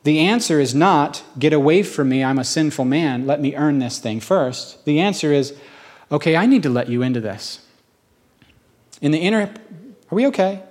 The 0.02 0.20
answer 0.20 0.60
is 0.60 0.74
not, 0.74 1.22
get 1.38 1.52
away 1.52 1.82
from 1.82 2.08
me, 2.08 2.24
I'm 2.24 2.38
a 2.38 2.44
sinful 2.44 2.86
man, 2.86 3.26
let 3.26 3.40
me 3.40 3.54
earn 3.54 3.78
this 3.78 3.98
thing 3.98 4.20
first. 4.20 4.84
The 4.86 4.98
answer 4.98 5.32
is, 5.32 5.54
okay, 6.10 6.36
I 6.36 6.46
need 6.46 6.62
to 6.62 6.70
let 6.70 6.88
you 6.88 7.02
into 7.02 7.20
this. 7.20 7.60
In 9.02 9.12
the 9.12 9.18
inner, 9.18 9.42
are 10.10 10.14
we 10.14 10.26
okay? 10.28 10.62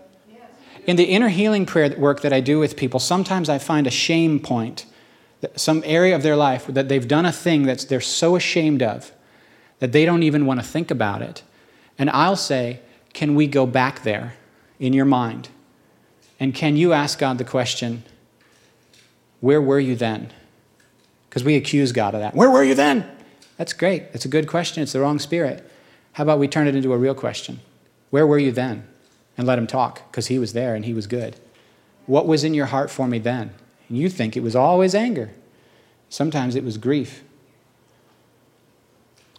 In 0.88 0.96
the 0.96 1.04
inner 1.04 1.30
healing 1.30 1.68
prayer 1.68 1.96
work 1.98 2.22
that 2.22 2.34
I 2.34 2.40
do 2.40 2.58
with 2.58 2.76
people, 2.76 3.00
sometimes 3.00 3.50
I 3.50 3.60
find 3.60 3.86
a 3.86 3.92
shame 3.92 4.40
point, 4.40 4.86
some 5.56 5.84
area 5.86 6.16
of 6.16 6.24
their 6.24 6.36
life 6.36 6.66
that 6.68 6.90
they've 6.90 7.08
done 7.08 7.26
a 7.26 7.32
thing 7.32 7.64
that 7.64 7.86
they're 7.90 8.02
so 8.02 8.36
ashamed 8.36 8.82
of 8.82 9.12
that 9.78 9.92
they 9.92 10.06
don't 10.06 10.24
even 10.24 10.46
want 10.46 10.60
to 10.60 10.66
think 10.66 10.90
about 10.90 11.22
it. 11.22 11.44
And 11.98 12.10
I'll 12.10 12.36
say, 12.36 12.80
Can 13.14 13.36
we 13.36 13.46
go 13.48 13.66
back 13.66 14.04
there 14.04 14.34
in 14.80 14.94
your 14.94 15.06
mind? 15.06 15.50
And 16.40 16.56
can 16.56 16.76
you 16.76 16.94
ask 16.94 17.20
God 17.20 17.38
the 17.38 17.44
question, 17.44 18.04
where 19.42 19.62
were 19.62 19.80
you 19.80 19.96
then? 19.96 20.32
Because 21.30 21.44
we 21.44 21.56
accuse 21.56 21.92
God 21.92 22.14
of 22.16 22.22
that. 22.22 22.36
Where 22.36 22.50
were 22.50 22.64
you 22.64 22.76
then? 22.76 23.10
That's 23.58 23.74
great. 23.74 24.04
It's 24.14 24.26
a 24.26 24.30
good 24.30 24.48
question. 24.48 24.84
It's 24.84 24.94
the 24.94 25.00
wrong 25.00 25.20
spirit. 25.20 25.70
How 26.14 26.24
about 26.24 26.40
we 26.40 26.48
turn 26.48 26.68
it 26.68 26.76
into 26.76 26.94
a 26.94 26.98
real 26.98 27.16
question? 27.16 27.60
Where 28.10 28.26
were 28.26 28.40
you 28.40 28.52
then? 28.52 28.88
And 29.38 29.48
let 29.48 29.60
him 29.60 29.68
talk 29.68 30.10
because 30.12 30.28
he 30.28 30.40
was 30.40 30.54
there 30.54 30.76
and 30.76 30.86
he 30.86 30.94
was 30.94 31.08
good. 31.08 31.36
What 32.06 32.26
was 32.26 32.44
in 32.44 32.54
your 32.54 32.66
heart 32.68 32.90
for 32.90 33.08
me 33.08 33.20
then? 33.20 33.54
And 33.88 33.98
you 33.98 34.10
think 34.10 34.36
it 34.36 34.44
was 34.44 34.56
always 34.56 34.96
anger. 34.96 35.32
Sometimes 36.10 36.56
it 36.56 36.64
was 36.64 36.78
grief. 36.78 37.24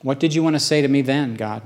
What 0.03 0.21
did 0.21 0.35
you 0.35 0.43
want 0.43 0.57
to 0.57 0.61
say 0.61 0.81
to 0.81 0.89
me 0.89 1.03
then, 1.03 1.35
God? 1.35 1.63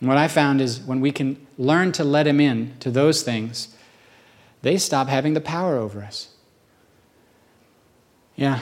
And 0.00 0.08
what 0.08 0.18
I 0.18 0.28
found 0.28 0.60
is 0.60 0.80
when 0.80 1.00
we 1.00 1.12
can 1.12 1.46
learn 1.56 1.92
to 1.92 2.04
let 2.04 2.26
him 2.26 2.40
in 2.40 2.74
to 2.80 2.90
those 2.90 3.22
things, 3.22 3.74
they 4.62 4.78
stop 4.78 5.08
having 5.08 5.34
the 5.34 5.40
power 5.40 5.76
over 5.76 6.02
us. 6.02 6.28
Yeah. 8.36 8.60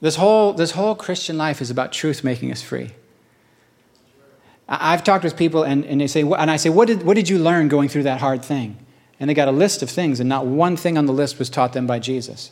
This 0.00 0.16
whole, 0.16 0.52
this 0.52 0.72
whole 0.72 0.94
Christian 0.94 1.38
life 1.38 1.62
is 1.62 1.70
about 1.70 1.92
truth 1.92 2.22
making 2.22 2.52
us 2.52 2.60
free. 2.60 2.90
I've 4.68 5.04
talked 5.04 5.24
with 5.24 5.36
people 5.36 5.62
and, 5.62 5.84
and 5.84 6.00
they 6.00 6.06
say, 6.06 6.22
and 6.22 6.50
I 6.50 6.56
say, 6.56 6.70
what 6.70 6.88
did, 6.88 7.02
what 7.02 7.14
did 7.14 7.28
you 7.28 7.38
learn 7.38 7.68
going 7.68 7.88
through 7.88 8.04
that 8.04 8.20
hard 8.20 8.44
thing? 8.44 8.78
And 9.20 9.30
they 9.30 9.34
got 9.34 9.48
a 9.48 9.52
list 9.52 9.82
of 9.82 9.90
things, 9.90 10.18
and 10.18 10.28
not 10.28 10.44
one 10.44 10.76
thing 10.76 10.98
on 10.98 11.06
the 11.06 11.12
list 11.12 11.38
was 11.38 11.48
taught 11.48 11.72
them 11.72 11.86
by 11.86 12.00
Jesus. 12.00 12.50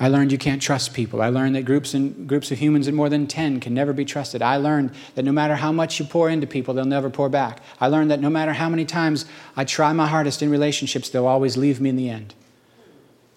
I 0.00 0.06
learned 0.06 0.30
you 0.30 0.38
can't 0.38 0.62
trust 0.62 0.94
people. 0.94 1.20
I 1.20 1.28
learned 1.28 1.56
that 1.56 1.64
groups 1.64 1.92
and 1.92 2.28
groups 2.28 2.52
of 2.52 2.58
humans 2.58 2.86
in 2.86 2.94
more 2.94 3.08
than 3.08 3.26
10 3.26 3.58
can 3.58 3.74
never 3.74 3.92
be 3.92 4.04
trusted. 4.04 4.42
I 4.42 4.56
learned 4.56 4.92
that 5.16 5.24
no 5.24 5.32
matter 5.32 5.56
how 5.56 5.72
much 5.72 5.98
you 5.98 6.06
pour 6.06 6.30
into 6.30 6.46
people, 6.46 6.72
they'll 6.72 6.84
never 6.84 7.10
pour 7.10 7.28
back. 7.28 7.60
I 7.80 7.88
learned 7.88 8.10
that 8.12 8.20
no 8.20 8.30
matter 8.30 8.52
how 8.52 8.68
many 8.68 8.84
times 8.84 9.24
I 9.56 9.64
try 9.64 9.92
my 9.92 10.06
hardest 10.06 10.40
in 10.40 10.50
relationships, 10.50 11.08
they'll 11.08 11.26
always 11.26 11.56
leave 11.56 11.80
me 11.80 11.90
in 11.90 11.96
the 11.96 12.08
end. 12.08 12.34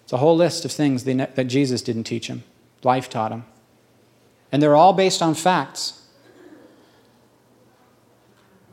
It's 0.04 0.12
a 0.12 0.18
whole 0.18 0.36
list 0.36 0.64
of 0.64 0.70
things 0.70 1.02
that 1.02 1.46
Jesus 1.48 1.82
didn't 1.82 2.04
teach 2.04 2.28
him. 2.28 2.44
Life 2.84 3.10
taught 3.10 3.32
him. 3.32 3.44
And 4.52 4.62
they're 4.62 4.76
all 4.76 4.92
based 4.92 5.20
on 5.20 5.34
facts. 5.34 6.00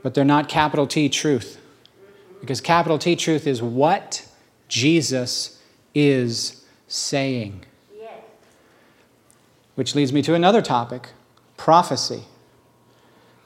But 0.04 0.14
they're 0.14 0.24
not 0.24 0.48
capital 0.48 0.86
T 0.86 1.10
truth. 1.10 1.60
Because 2.40 2.62
capital 2.62 3.00
T 3.00 3.16
truth 3.16 3.48
is 3.48 3.64
what 3.64 4.28
Jesus 4.68 5.60
is 5.96 6.64
saying. 6.88 7.66
Which 9.80 9.96
leads 9.96 10.12
me 10.12 10.22
to 10.24 10.34
another 10.34 10.62
topic 10.62 11.12
prophecy. 11.56 12.24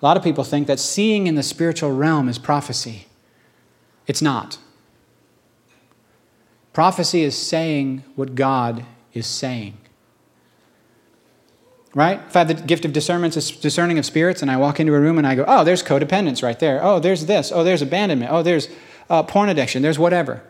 A 0.02 0.04
lot 0.04 0.18
of 0.18 0.24
people 0.24 0.44
think 0.44 0.66
that 0.66 0.80
seeing 0.80 1.28
in 1.28 1.36
the 1.36 1.44
spiritual 1.44 1.92
realm 1.92 2.28
is 2.28 2.40
prophecy. 2.40 3.06
It's 4.08 4.20
not. 4.20 4.58
Prophecy 6.74 7.22
is 7.22 7.38
saying 7.38 8.04
what 8.16 8.34
God 8.34 8.84
is 9.14 9.28
saying. 9.28 9.78
Right? 11.94 12.20
If 12.28 12.36
I 12.36 12.40
have 12.40 12.48
the 12.48 12.56
gift 12.56 12.84
of 12.84 12.94
discernment, 12.94 13.36
discerning 13.62 14.00
of 14.00 14.06
spirits, 14.06 14.42
and 14.42 14.50
I 14.50 14.58
walk 14.58 14.80
into 14.80 14.96
a 14.96 15.00
room 15.00 15.20
and 15.20 15.28
I 15.28 15.36
go, 15.36 15.46
oh, 15.48 15.64
there's 15.64 15.84
codependence 15.84 16.42
right 16.42 16.60
there. 16.60 16.84
Oh, 16.84 16.98
there's 16.98 17.28
this. 17.28 17.52
Oh, 17.52 17.64
there's 17.64 17.84
abandonment. 17.84 18.32
Oh, 18.32 18.42
there's 18.42 18.70
uh, 19.08 19.22
porn 19.22 19.50
addiction. 19.50 19.84
There's 19.84 20.00
whatever. 20.00 20.42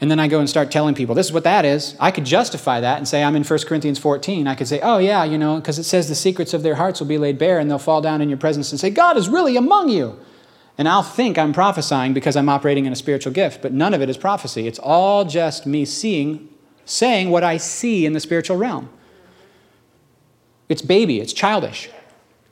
And 0.00 0.10
then 0.10 0.18
I 0.18 0.28
go 0.28 0.40
and 0.40 0.48
start 0.48 0.70
telling 0.70 0.94
people, 0.94 1.14
this 1.14 1.26
is 1.26 1.32
what 1.32 1.44
that 1.44 1.66
is. 1.66 1.94
I 2.00 2.10
could 2.10 2.24
justify 2.24 2.80
that 2.80 2.96
and 2.96 3.06
say, 3.06 3.22
I'm 3.22 3.36
in 3.36 3.44
1 3.44 3.58
Corinthians 3.66 3.98
14. 3.98 4.46
I 4.46 4.54
could 4.54 4.66
say, 4.66 4.80
oh, 4.80 4.96
yeah, 4.96 5.24
you 5.24 5.36
know, 5.36 5.56
because 5.56 5.78
it 5.78 5.84
says 5.84 6.08
the 6.08 6.14
secrets 6.14 6.54
of 6.54 6.62
their 6.62 6.76
hearts 6.76 7.00
will 7.00 7.06
be 7.06 7.18
laid 7.18 7.36
bare 7.36 7.58
and 7.58 7.70
they'll 7.70 7.78
fall 7.78 8.00
down 8.00 8.22
in 8.22 8.30
your 8.30 8.38
presence 8.38 8.70
and 8.70 8.80
say, 8.80 8.88
God 8.88 9.18
is 9.18 9.28
really 9.28 9.56
among 9.56 9.90
you. 9.90 10.18
And 10.78 10.88
I'll 10.88 11.02
think 11.02 11.36
I'm 11.36 11.52
prophesying 11.52 12.14
because 12.14 12.36
I'm 12.36 12.48
operating 12.48 12.86
in 12.86 12.92
a 12.94 12.96
spiritual 12.96 13.34
gift, 13.34 13.60
but 13.60 13.74
none 13.74 13.92
of 13.92 14.00
it 14.00 14.08
is 14.08 14.16
prophecy. 14.16 14.66
It's 14.66 14.78
all 14.78 15.26
just 15.26 15.66
me 15.66 15.84
seeing, 15.84 16.48
saying 16.86 17.28
what 17.28 17.44
I 17.44 17.58
see 17.58 18.06
in 18.06 18.14
the 18.14 18.20
spiritual 18.20 18.56
realm. 18.56 18.88
It's 20.70 20.80
baby, 20.80 21.20
it's 21.20 21.34
childish. 21.34 21.90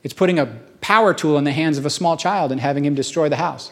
It's 0.03 0.13
putting 0.13 0.37
a 0.37 0.45
power 0.81 1.15
tool 1.15 1.39
in 1.39 1.45
the 1.45 1.51
hands 1.51 1.79
of 1.79 1.85
a 1.87 1.89
small 1.89 2.15
child 2.15 2.51
and 2.51 2.61
having 2.61 2.85
him 2.85 2.93
destroy 2.93 3.29
the 3.29 3.37
house. 3.37 3.71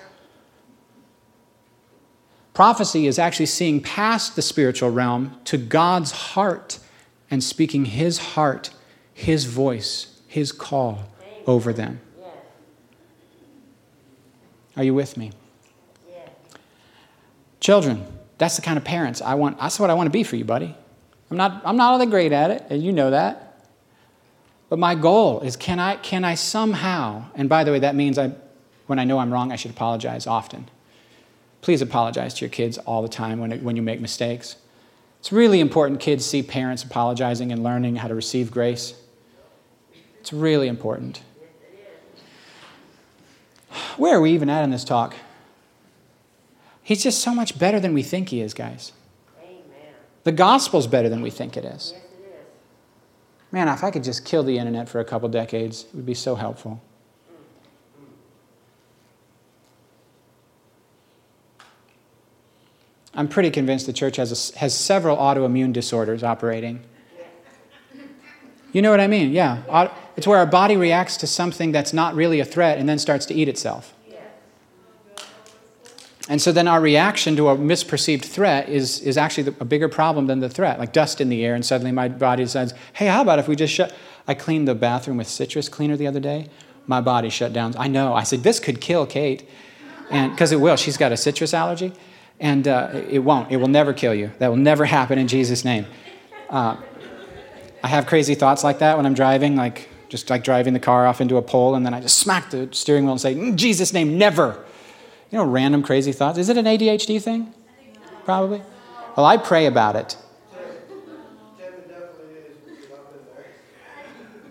Prophecy 2.57 3.05
is 3.05 3.19
actually 3.19 3.45
seeing 3.45 3.79
past 3.79 4.35
the 4.35 4.41
spiritual 4.41 4.89
realm 4.89 5.39
to 5.45 5.59
God's 5.59 6.11
heart 6.11 6.79
and 7.29 7.43
speaking 7.43 7.85
His 7.85 8.17
heart, 8.17 8.71
His 9.13 9.45
voice, 9.45 10.19
His 10.27 10.51
call 10.51 11.03
over 11.45 11.71
them. 11.71 12.01
Are 14.75 14.83
you 14.83 14.95
with 14.95 15.17
me? 15.17 15.33
Children, 17.59 18.03
that's 18.39 18.55
the 18.55 18.63
kind 18.63 18.79
of 18.79 18.83
parents 18.83 19.21
I 19.21 19.35
want. 19.35 19.59
That's 19.59 19.79
what 19.79 19.91
I 19.91 19.93
want 19.93 20.07
to 20.07 20.11
be 20.11 20.23
for 20.23 20.35
you, 20.35 20.43
buddy. 20.43 20.75
I'm 21.29 21.37
not, 21.37 21.61
I'm 21.63 21.77
not 21.77 21.91
all 21.91 21.99
that 21.99 22.09
great 22.09 22.31
at 22.31 22.49
it, 22.49 22.63
and 22.71 22.81
you 22.81 22.91
know 22.91 23.11
that. 23.11 23.67
But 24.67 24.79
my 24.79 24.95
goal 24.95 25.41
is 25.41 25.55
can 25.55 25.77
I, 25.77 25.97
can 25.97 26.23
I 26.23 26.33
somehow, 26.33 27.25
and 27.35 27.49
by 27.49 27.63
the 27.63 27.71
way, 27.71 27.77
that 27.77 27.93
means 27.93 28.17
I, 28.17 28.31
when 28.87 28.97
I 28.97 29.03
know 29.03 29.19
I'm 29.19 29.31
wrong, 29.31 29.51
I 29.51 29.57
should 29.57 29.69
apologize 29.69 30.25
often. 30.25 30.71
Please 31.61 31.81
apologize 31.81 32.33
to 32.35 32.45
your 32.45 32.49
kids 32.49 32.77
all 32.79 33.01
the 33.01 33.09
time 33.09 33.39
when, 33.39 33.51
when 33.63 33.75
you 33.75 33.81
make 33.81 33.99
mistakes. 33.99 34.57
It's 35.19 35.31
really 35.31 35.59
important 35.59 35.99
kids 35.99 36.25
see 36.25 36.43
parents 36.43 36.83
apologizing 36.83 37.51
and 37.51 37.63
learning 37.63 37.97
how 37.97 38.07
to 38.07 38.15
receive 38.15 38.51
grace. 38.51 38.93
It's 40.19 40.31
really 40.31 40.67
important. 40.67 41.21
Where 43.97 44.17
are 44.17 44.21
we 44.21 44.31
even 44.31 44.49
at 44.49 44.63
in 44.63 44.69
this 44.69 44.83
talk? 44.83 45.15
He's 46.83 47.03
just 47.03 47.19
so 47.19 47.33
much 47.33 47.59
better 47.59 47.79
than 47.79 47.93
we 47.93 48.03
think 48.03 48.29
he 48.29 48.41
is, 48.41 48.53
guys. 48.53 48.93
Amen. 49.43 49.93
The 50.23 50.31
gospel's 50.31 50.87
better 50.87 51.09
than 51.09 51.21
we 51.21 51.29
think 51.29 51.57
it 51.57 51.65
is. 51.65 51.93
Yes, 51.93 52.03
it 52.03 52.25
is. 52.25 53.51
Man, 53.51 53.67
if 53.67 53.83
I 53.83 53.91
could 53.91 54.03
just 54.03 54.23
kill 54.23 54.43
the 54.43 54.57
internet 54.57 54.87
for 54.87 54.99
a 54.99 55.05
couple 55.05 55.27
decades, 55.27 55.83
it 55.83 55.95
would 55.95 56.05
be 56.05 56.13
so 56.13 56.35
helpful. 56.35 56.81
I'm 63.13 63.27
pretty 63.27 63.49
convinced 63.49 63.85
the 63.85 63.93
church 63.93 64.17
has, 64.17 64.53
a, 64.53 64.59
has 64.59 64.73
several 64.75 65.17
autoimmune 65.17 65.73
disorders 65.73 66.23
operating. 66.23 66.81
You 68.73 68.81
know 68.81 68.91
what 68.91 68.99
I 68.99 69.07
mean? 69.07 69.31
Yeah. 69.31 69.91
It's 70.15 70.27
where 70.27 70.37
our 70.37 70.45
body 70.45 70.77
reacts 70.77 71.17
to 71.17 71.27
something 71.27 71.71
that's 71.71 71.93
not 71.93 72.15
really 72.15 72.39
a 72.39 72.45
threat 72.45 72.77
and 72.77 72.87
then 72.87 72.99
starts 72.99 73.25
to 73.27 73.33
eat 73.33 73.47
itself. 73.47 73.93
And 76.29 76.41
so 76.41 76.51
then 76.51 76.67
our 76.67 76.81
reaction 76.81 77.37
to 77.37 77.49
a 77.49 77.55
misperceived 77.55 78.25
threat 78.25 78.67
is, 78.67 78.99
is 78.99 79.17
actually 79.17 79.55
a 79.61 79.65
bigger 79.65 79.87
problem 79.87 80.27
than 80.27 80.41
the 80.41 80.49
threat, 80.49 80.77
like 80.77 80.91
dust 80.91 81.21
in 81.21 81.29
the 81.29 81.45
air, 81.45 81.55
and 81.55 81.65
suddenly 81.65 81.91
my 81.93 82.09
body 82.09 82.45
says, 82.45 82.73
hey, 82.93 83.07
how 83.07 83.21
about 83.21 83.39
if 83.39 83.47
we 83.47 83.55
just 83.55 83.73
shut. 83.73 83.95
I 84.27 84.33
cleaned 84.33 84.67
the 84.67 84.75
bathroom 84.75 85.15
with 85.15 85.27
citrus 85.27 85.69
cleaner 85.69 85.95
the 85.95 86.05
other 86.05 86.19
day. 86.19 86.49
My 86.85 86.99
body 86.99 87.29
shut 87.29 87.53
down. 87.53 87.75
I 87.77 87.87
know. 87.87 88.13
I 88.13 88.23
said, 88.23 88.43
this 88.43 88.59
could 88.59 88.81
kill 88.81 89.05
Kate. 89.05 89.47
And 90.09 90.31
because 90.31 90.51
it 90.51 90.59
will. 90.59 90.75
She's 90.75 90.97
got 90.97 91.13
a 91.13 91.17
citrus 91.17 91.53
allergy. 91.53 91.93
And 92.39 92.67
uh, 92.67 93.01
it 93.09 93.19
won't. 93.19 93.51
It 93.51 93.57
will 93.57 93.67
never 93.67 93.93
kill 93.93 94.13
you. 94.13 94.31
That 94.39 94.49
will 94.49 94.57
never 94.57 94.85
happen 94.85 95.17
in 95.17 95.27
Jesus' 95.27 95.65
name. 95.65 95.87
Uh, 96.49 96.77
I 97.83 97.87
have 97.87 98.05
crazy 98.05 98.35
thoughts 98.35 98.63
like 98.63 98.79
that 98.79 98.97
when 98.97 99.05
I'm 99.05 99.13
driving, 99.13 99.55
like 99.55 99.89
just 100.09 100.29
like 100.29 100.43
driving 100.43 100.73
the 100.73 100.79
car 100.79 101.07
off 101.07 101.19
into 101.19 101.37
a 101.37 101.41
pole, 101.41 101.75
and 101.75 101.85
then 101.85 101.93
I 101.93 102.01
just 102.01 102.17
smack 102.17 102.49
the 102.51 102.69
steering 102.71 103.03
wheel 103.05 103.13
and 103.13 103.21
say, 103.21 103.33
In 103.33 103.57
Jesus' 103.57 103.93
name, 103.93 104.17
never. 104.17 104.63
You 105.31 105.39
know, 105.39 105.45
random 105.45 105.83
crazy 105.83 106.11
thoughts. 106.11 106.37
Is 106.37 106.49
it 106.49 106.57
an 106.57 106.65
ADHD 106.65 107.21
thing? 107.21 107.53
Probably. 108.23 108.61
Well, 109.15 109.25
I 109.25 109.37
pray 109.37 109.65
about 109.65 109.95
it. 109.95 110.15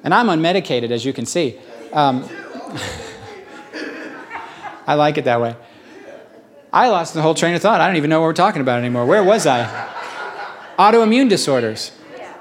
And 0.02 0.14
I'm 0.14 0.26
unmedicated, 0.26 0.90
as 0.90 1.04
you 1.04 1.12
can 1.12 1.26
see. 1.26 1.58
Um, 1.92 2.28
I 4.86 4.94
like 4.94 5.18
it 5.18 5.24
that 5.24 5.40
way. 5.40 5.56
I 6.72 6.88
lost 6.88 7.14
the 7.14 7.22
whole 7.22 7.34
train 7.34 7.54
of 7.54 7.62
thought. 7.62 7.80
I 7.80 7.86
don't 7.86 7.96
even 7.96 8.10
know 8.10 8.20
what 8.20 8.26
we're 8.26 8.32
talking 8.34 8.60
about 8.60 8.78
anymore. 8.78 9.06
Where 9.06 9.24
was 9.24 9.46
I? 9.46 9.64
Autoimmune 10.78 11.28
disorders. 11.28 11.92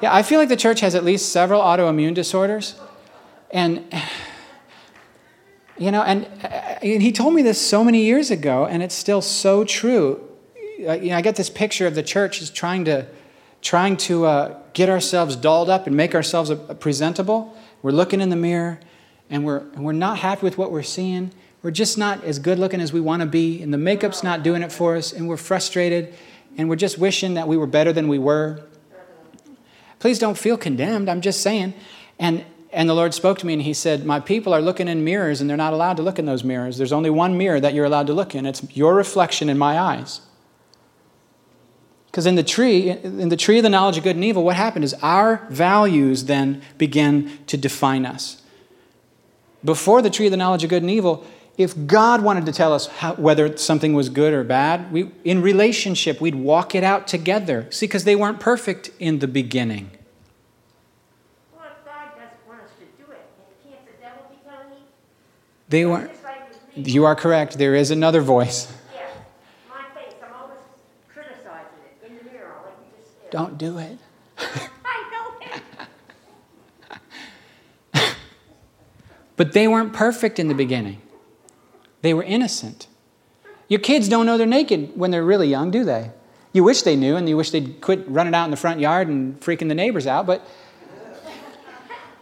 Yeah, 0.02 0.14
I 0.14 0.24
feel 0.24 0.40
like 0.40 0.50
the 0.50 0.58
church 0.58 0.82
has 0.82 0.94
at 0.94 1.06
least 1.06 1.32
several 1.32 1.62
autoimmune 1.62 2.14
disorders. 2.14 2.76
And, 3.52 3.86
you 5.78 5.92
know, 5.92 6.02
and, 6.04 6.26
and 6.44 7.02
he 7.02 7.12
told 7.12 7.34
me 7.34 7.42
this 7.42 7.62
so 7.62 7.84
many 7.84 8.04
years 8.04 8.32
ago, 8.32 8.66
and 8.66 8.84
it's 8.84 8.96
still 8.96 9.22
so 9.22 9.64
true. 9.64 10.28
You 10.78 10.86
know, 10.88 11.16
I 11.16 11.22
get 11.22 11.38
this 11.38 11.50
picture 11.50 11.88
of 11.88 11.96
the 11.96 12.04
church 12.04 12.42
is 12.42 12.50
trying 12.50 12.84
to, 12.86 13.08
trying 13.62 13.96
to 13.98 14.26
uh, 14.26 14.60
get 14.74 14.90
ourselves 14.90 15.38
dolled 15.38 15.70
up 15.70 15.88
and 15.88 15.96
make 15.96 16.14
ourselves 16.14 16.50
a, 16.50 16.56
a 16.68 16.76
presentable. 16.76 17.56
We're 17.82 17.92
looking 17.92 18.20
in 18.20 18.30
the 18.30 18.36
mirror, 18.36 18.80
and 19.30 19.46
we're, 19.46 19.60
and 19.60 19.86
we're 19.86 19.94
not 19.94 20.18
happy 20.18 20.44
with 20.44 20.58
what 20.58 20.72
we're 20.72 20.84
seeing 20.84 21.32
we're 21.66 21.72
just 21.72 21.98
not 21.98 22.24
as 22.24 22.38
good 22.38 22.60
looking 22.60 22.80
as 22.80 22.94
we 22.94 23.02
want 23.02 23.22
to 23.22 23.26
be, 23.26 23.60
and 23.60 23.74
the 23.74 23.78
makeup's 23.80 24.22
not 24.22 24.44
doing 24.44 24.62
it 24.62 24.72
for 24.72 24.96
us, 24.96 25.12
and 25.12 25.28
we're 25.28 25.36
frustrated, 25.36 26.14
and 26.60 26.70
we're 26.70 26.76
just 26.76 27.00
wishing 27.00 27.34
that 27.34 27.48
we 27.48 27.58
were 27.58 27.66
better 27.66 27.92
than 27.92 28.08
we 28.08 28.20
were. 28.20 28.62
Please 29.98 30.20
don't 30.20 30.38
feel 30.38 30.58
condemned. 30.58 31.10
I'm 31.10 31.22
just 31.22 31.42
saying. 31.42 31.74
And 32.20 32.46
and 32.72 32.88
the 32.88 32.94
Lord 32.94 33.16
spoke 33.16 33.40
to 33.40 33.48
me 33.48 33.54
and 33.54 33.64
he 33.64 33.74
said, 33.74 34.06
My 34.06 34.20
people 34.20 34.54
are 34.54 34.62
looking 34.62 34.88
in 34.88 35.04
mirrors 35.04 35.42
and 35.42 35.50
they're 35.50 35.58
not 35.58 35.74
allowed 35.74 35.98
to 35.98 36.04
look 36.04 36.20
in 36.20 36.28
those 36.28 36.44
mirrors. 36.44 36.78
There's 36.78 36.92
only 36.92 37.10
one 37.10 37.36
mirror 37.36 37.60
that 37.60 37.74
you're 37.74 37.86
allowed 37.86 38.06
to 38.08 38.14
look 38.14 38.36
in. 38.36 38.46
It's 38.46 38.62
your 38.78 38.94
reflection 38.94 39.50
in 39.50 39.58
my 39.58 39.80
eyes. 39.80 40.22
Because 42.06 42.28
in 42.28 42.36
the 42.36 42.44
tree, 42.44 42.92
in 42.92 43.30
the 43.30 43.38
tree 43.38 43.58
of 43.58 43.64
the 43.64 43.70
knowledge 43.70 43.98
of 43.98 44.04
good 44.04 44.18
and 44.18 44.24
evil, 44.24 44.44
what 44.44 44.56
happened 44.56 44.86
is 44.86 44.94
our 45.02 45.48
values 45.50 46.26
then 46.26 46.62
begin 46.78 47.40
to 47.48 47.58
define 47.58 48.06
us. 48.06 48.44
Before 49.64 50.04
the 50.04 50.12
tree 50.12 50.28
of 50.28 50.32
the 50.32 50.38
knowledge 50.38 50.64
of 50.64 50.70
good 50.70 50.84
and 50.84 50.92
evil, 50.92 51.26
if 51.58 51.88
God 51.88 52.22
wanted 52.22 52.46
to 52.48 52.52
tell 52.52 52.74
us 52.74 52.88
how, 52.88 53.14
whether 53.14 53.56
something 53.58 53.94
was 53.94 54.10
good 54.10 54.34
or 54.34 54.44
bad, 54.44 54.92
we, 54.92 55.12
in 55.24 55.42
relationship, 55.42 56.20
we'd 56.20 56.36
walk 56.36 56.76
it 56.76 56.84
out 56.84 57.08
together. 57.08 57.68
See, 57.70 57.88
because 57.88 58.04
they 58.04 58.16
weren't 58.16 58.40
perfect 58.40 58.92
in 59.00 59.20
the 59.20 59.28
beginning. 59.28 59.92
Well, 61.54 61.64
if 61.66 61.86
God 61.86 62.10
doesn't 62.16 62.48
want 62.48 62.62
us 62.62 62.72
to 62.80 63.04
do 63.04 63.12
it, 63.12 63.26
can't 63.64 63.86
the 63.86 63.94
devil 64.02 64.24
be 64.30 64.38
telling 64.48 64.70
me? 64.70 64.78
They 65.70 65.86
weren't. 65.86 66.12
You 66.76 67.06
are 67.06 67.16
correct. 67.16 67.58
There 67.58 67.74
is 67.74 67.90
another 67.90 68.22
voice. 68.22 68.70
Yeah, 68.94 69.08
my 69.70 69.84
face. 69.98 70.14
I'm 70.22 70.34
always 70.34 70.60
criticizing 71.08 71.80
it 71.86 72.10
in 72.10 72.18
the 72.18 72.24
mirror, 72.34 72.52
like 72.66 72.74
you 72.82 73.02
just. 73.02 73.32
Don't 73.32 73.58
do 73.58 73.78
it. 73.78 73.98
I 74.86 75.30
know 75.54 75.62
it. 77.94 78.16
But 79.38 79.54
they 79.54 79.70
weren't 79.70 79.94
perfect 79.94 80.38
in 80.38 80.50
the 80.50 80.54
beginning. 80.54 81.02
They 82.06 82.14
were 82.14 82.22
innocent. 82.22 82.86
Your 83.68 83.80
kids 83.80 84.08
don't 84.08 84.28
know 84.28 84.38
they're 84.38 84.46
naked 84.46 84.92
when 84.96 85.10
they're 85.10 85.24
really 85.24 85.48
young, 85.48 85.72
do 85.72 85.84
they? 85.84 86.12
You 86.54 86.64
wish 86.64 86.84
they 86.84 86.96
knew, 86.96 87.16
and 87.16 87.28
you 87.28 87.36
wish 87.36 87.50
they'd 87.50 87.82
quit 87.82 88.08
running 88.08 88.36
out 88.36 88.46
in 88.46 88.52
the 88.52 88.58
front 88.58 88.80
yard 88.80 89.08
and 89.08 89.40
freaking 89.42 89.70
the 89.70 89.74
neighbors 89.74 90.06
out, 90.06 90.28
but 90.28 90.48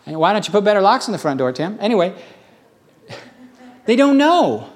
why 0.05 0.31
don't 0.31 0.47
you 0.47 0.53
put 0.53 0.63
better 0.63 0.79
locks 0.79 1.09
on 1.09 1.11
the 1.11 1.17
front 1.17 1.37
door, 1.37 1.51
Tim? 1.51 1.77
Anyway, 1.81 2.15
they 3.85 3.97
don't 3.97 4.17
know 4.17 4.69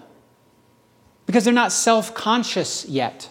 because 1.26 1.46
they're 1.46 1.54
not 1.54 1.72
self 1.72 2.14
conscious 2.14 2.86
yet. 2.86 3.30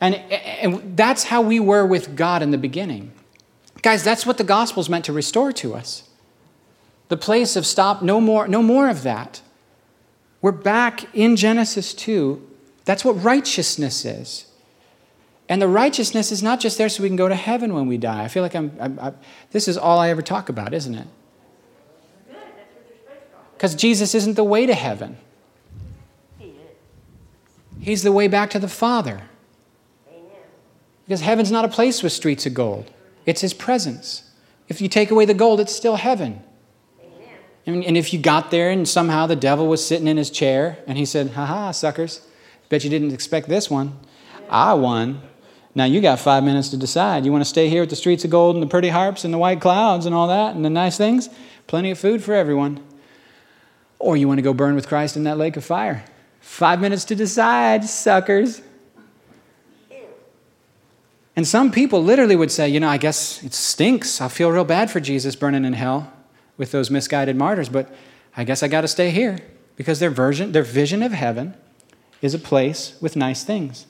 And, 0.00 0.14
and 0.14 0.96
that's 0.96 1.24
how 1.24 1.42
we 1.42 1.60
were 1.60 1.84
with 1.84 2.16
God 2.16 2.42
in 2.42 2.52
the 2.52 2.58
beginning. 2.58 3.12
Guys, 3.82 4.02
that's 4.02 4.24
what 4.24 4.38
the 4.38 4.44
gospel's 4.44 4.88
meant 4.88 5.04
to 5.04 5.12
restore 5.12 5.52
to 5.52 5.74
us. 5.74 6.08
The 7.08 7.18
place 7.18 7.54
of 7.54 7.66
stop, 7.66 8.00
no 8.00 8.18
more, 8.18 8.48
no 8.48 8.62
more 8.62 8.88
of 8.88 9.02
that. 9.02 9.42
We're 10.40 10.52
back 10.52 11.14
in 11.14 11.36
Genesis 11.36 11.92
2. 11.94 12.46
That's 12.84 13.04
what 13.04 13.22
righteousness 13.22 14.04
is. 14.04 14.46
And 15.48 15.62
the 15.62 15.68
righteousness 15.68 16.30
is 16.30 16.42
not 16.42 16.60
just 16.60 16.78
there 16.78 16.88
so 16.88 17.02
we 17.02 17.08
can 17.08 17.16
go 17.16 17.28
to 17.28 17.34
heaven 17.34 17.72
when 17.74 17.86
we 17.86 17.96
die. 17.96 18.22
I 18.22 18.28
feel 18.28 18.42
like 18.42 18.54
I'm, 18.54 18.76
I'm, 18.78 18.98
I'm 19.00 19.16
this 19.50 19.66
is 19.66 19.78
all 19.78 19.98
I 19.98 20.10
ever 20.10 20.22
talk 20.22 20.48
about, 20.48 20.74
isn't 20.74 20.94
it? 20.94 21.06
Because 23.54 23.74
Jesus 23.74 24.14
isn't 24.14 24.34
the 24.34 24.44
way 24.44 24.66
to 24.66 24.74
heaven. 24.74 25.16
He's 27.80 28.02
the 28.02 28.12
way 28.12 28.28
back 28.28 28.50
to 28.50 28.58
the 28.58 28.68
Father. 28.68 29.22
Because 31.04 31.22
heaven's 31.22 31.50
not 31.50 31.64
a 31.64 31.68
place 31.68 32.02
with 32.02 32.12
streets 32.12 32.44
of 32.44 32.54
gold, 32.54 32.90
it's 33.24 33.40
His 33.40 33.54
presence. 33.54 34.24
If 34.68 34.82
you 34.82 34.88
take 34.88 35.10
away 35.10 35.24
the 35.24 35.34
gold, 35.34 35.60
it's 35.60 35.74
still 35.74 35.96
heaven. 35.96 36.42
And 37.68 37.98
if 37.98 38.14
you 38.14 38.18
got 38.18 38.50
there 38.50 38.70
and 38.70 38.88
somehow 38.88 39.26
the 39.26 39.36
devil 39.36 39.66
was 39.66 39.86
sitting 39.86 40.06
in 40.06 40.16
his 40.16 40.30
chair 40.30 40.78
and 40.86 40.96
he 40.96 41.04
said, 41.04 41.32
Ha 41.32 41.44
ha, 41.44 41.70
suckers, 41.70 42.26
bet 42.70 42.82
you 42.82 42.88
didn't 42.88 43.12
expect 43.12 43.46
this 43.46 43.70
one. 43.70 43.98
I 44.48 44.72
won. 44.72 45.20
Now 45.74 45.84
you 45.84 46.00
got 46.00 46.18
five 46.18 46.42
minutes 46.44 46.70
to 46.70 46.78
decide. 46.78 47.26
You 47.26 47.30
want 47.30 47.42
to 47.42 47.48
stay 47.48 47.68
here 47.68 47.82
with 47.82 47.90
the 47.90 47.96
streets 47.96 48.24
of 48.24 48.30
gold 48.30 48.56
and 48.56 48.62
the 48.62 48.66
pretty 48.66 48.88
harps 48.88 49.22
and 49.22 49.34
the 49.34 49.38
white 49.38 49.60
clouds 49.60 50.06
and 50.06 50.14
all 50.14 50.28
that 50.28 50.56
and 50.56 50.64
the 50.64 50.70
nice 50.70 50.96
things? 50.96 51.28
Plenty 51.66 51.90
of 51.90 51.98
food 51.98 52.24
for 52.24 52.32
everyone. 52.32 52.82
Or 53.98 54.16
you 54.16 54.28
want 54.28 54.38
to 54.38 54.42
go 54.42 54.54
burn 54.54 54.74
with 54.74 54.88
Christ 54.88 55.18
in 55.18 55.24
that 55.24 55.36
lake 55.36 55.58
of 55.58 55.64
fire? 55.64 56.06
Five 56.40 56.80
minutes 56.80 57.04
to 57.04 57.14
decide, 57.14 57.84
suckers. 57.84 58.62
And 61.36 61.46
some 61.46 61.70
people 61.70 62.02
literally 62.02 62.34
would 62.34 62.50
say, 62.50 62.66
you 62.70 62.80
know, 62.80 62.88
I 62.88 62.96
guess 62.96 63.42
it 63.44 63.52
stinks. 63.52 64.22
I 64.22 64.28
feel 64.28 64.50
real 64.50 64.64
bad 64.64 64.90
for 64.90 65.00
Jesus 65.00 65.36
burning 65.36 65.66
in 65.66 65.74
hell 65.74 66.14
with 66.58 66.72
those 66.72 66.90
misguided 66.90 67.36
martyrs, 67.36 67.70
but 67.70 67.90
I 68.36 68.44
guess 68.44 68.62
I 68.62 68.68
got 68.68 68.82
to 68.82 68.88
stay 68.88 69.10
here 69.10 69.38
because 69.76 70.00
their 70.00 70.10
version, 70.10 70.52
their 70.52 70.62
vision 70.62 71.02
of 71.02 71.12
heaven 71.12 71.54
is 72.20 72.34
a 72.34 72.38
place 72.38 72.98
with 73.00 73.16
nice 73.16 73.44
things. 73.44 73.86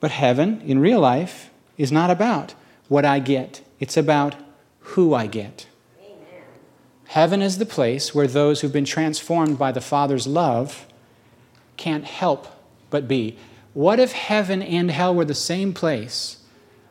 But 0.00 0.10
heaven 0.10 0.62
in 0.62 0.78
real 0.78 1.00
life 1.00 1.50
is 1.76 1.92
not 1.92 2.10
about 2.10 2.54
what 2.88 3.04
I 3.04 3.18
get, 3.18 3.60
it's 3.78 3.96
about 3.96 4.34
who 4.80 5.14
I 5.14 5.26
get. 5.26 5.66
Amen. 6.00 6.42
Heaven 7.08 7.42
is 7.42 7.58
the 7.58 7.66
place 7.66 8.14
where 8.14 8.26
those 8.26 8.60
who've 8.60 8.72
been 8.72 8.84
transformed 8.84 9.58
by 9.58 9.72
the 9.72 9.80
Father's 9.80 10.26
love 10.26 10.86
can't 11.76 12.04
help 12.04 12.46
but 12.88 13.06
be. 13.06 13.36
What 13.74 14.00
if 14.00 14.12
heaven 14.12 14.62
and 14.62 14.90
hell 14.90 15.14
were 15.14 15.24
the 15.24 15.34
same 15.34 15.74
place, 15.74 16.38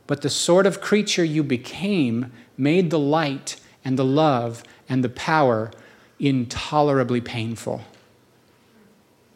but 0.06 0.22
the 0.22 0.30
sort 0.30 0.68
of 0.68 0.82
creature 0.82 1.24
you 1.24 1.44
became 1.44 2.32
made 2.58 2.92
the 2.92 3.00
light 3.00 3.56
and 3.86 3.98
the 3.98 4.04
love 4.04 4.64
and 4.90 5.04
the 5.04 5.10
power 5.10 5.72
intolerably 6.20 7.22
painful. 7.22 7.82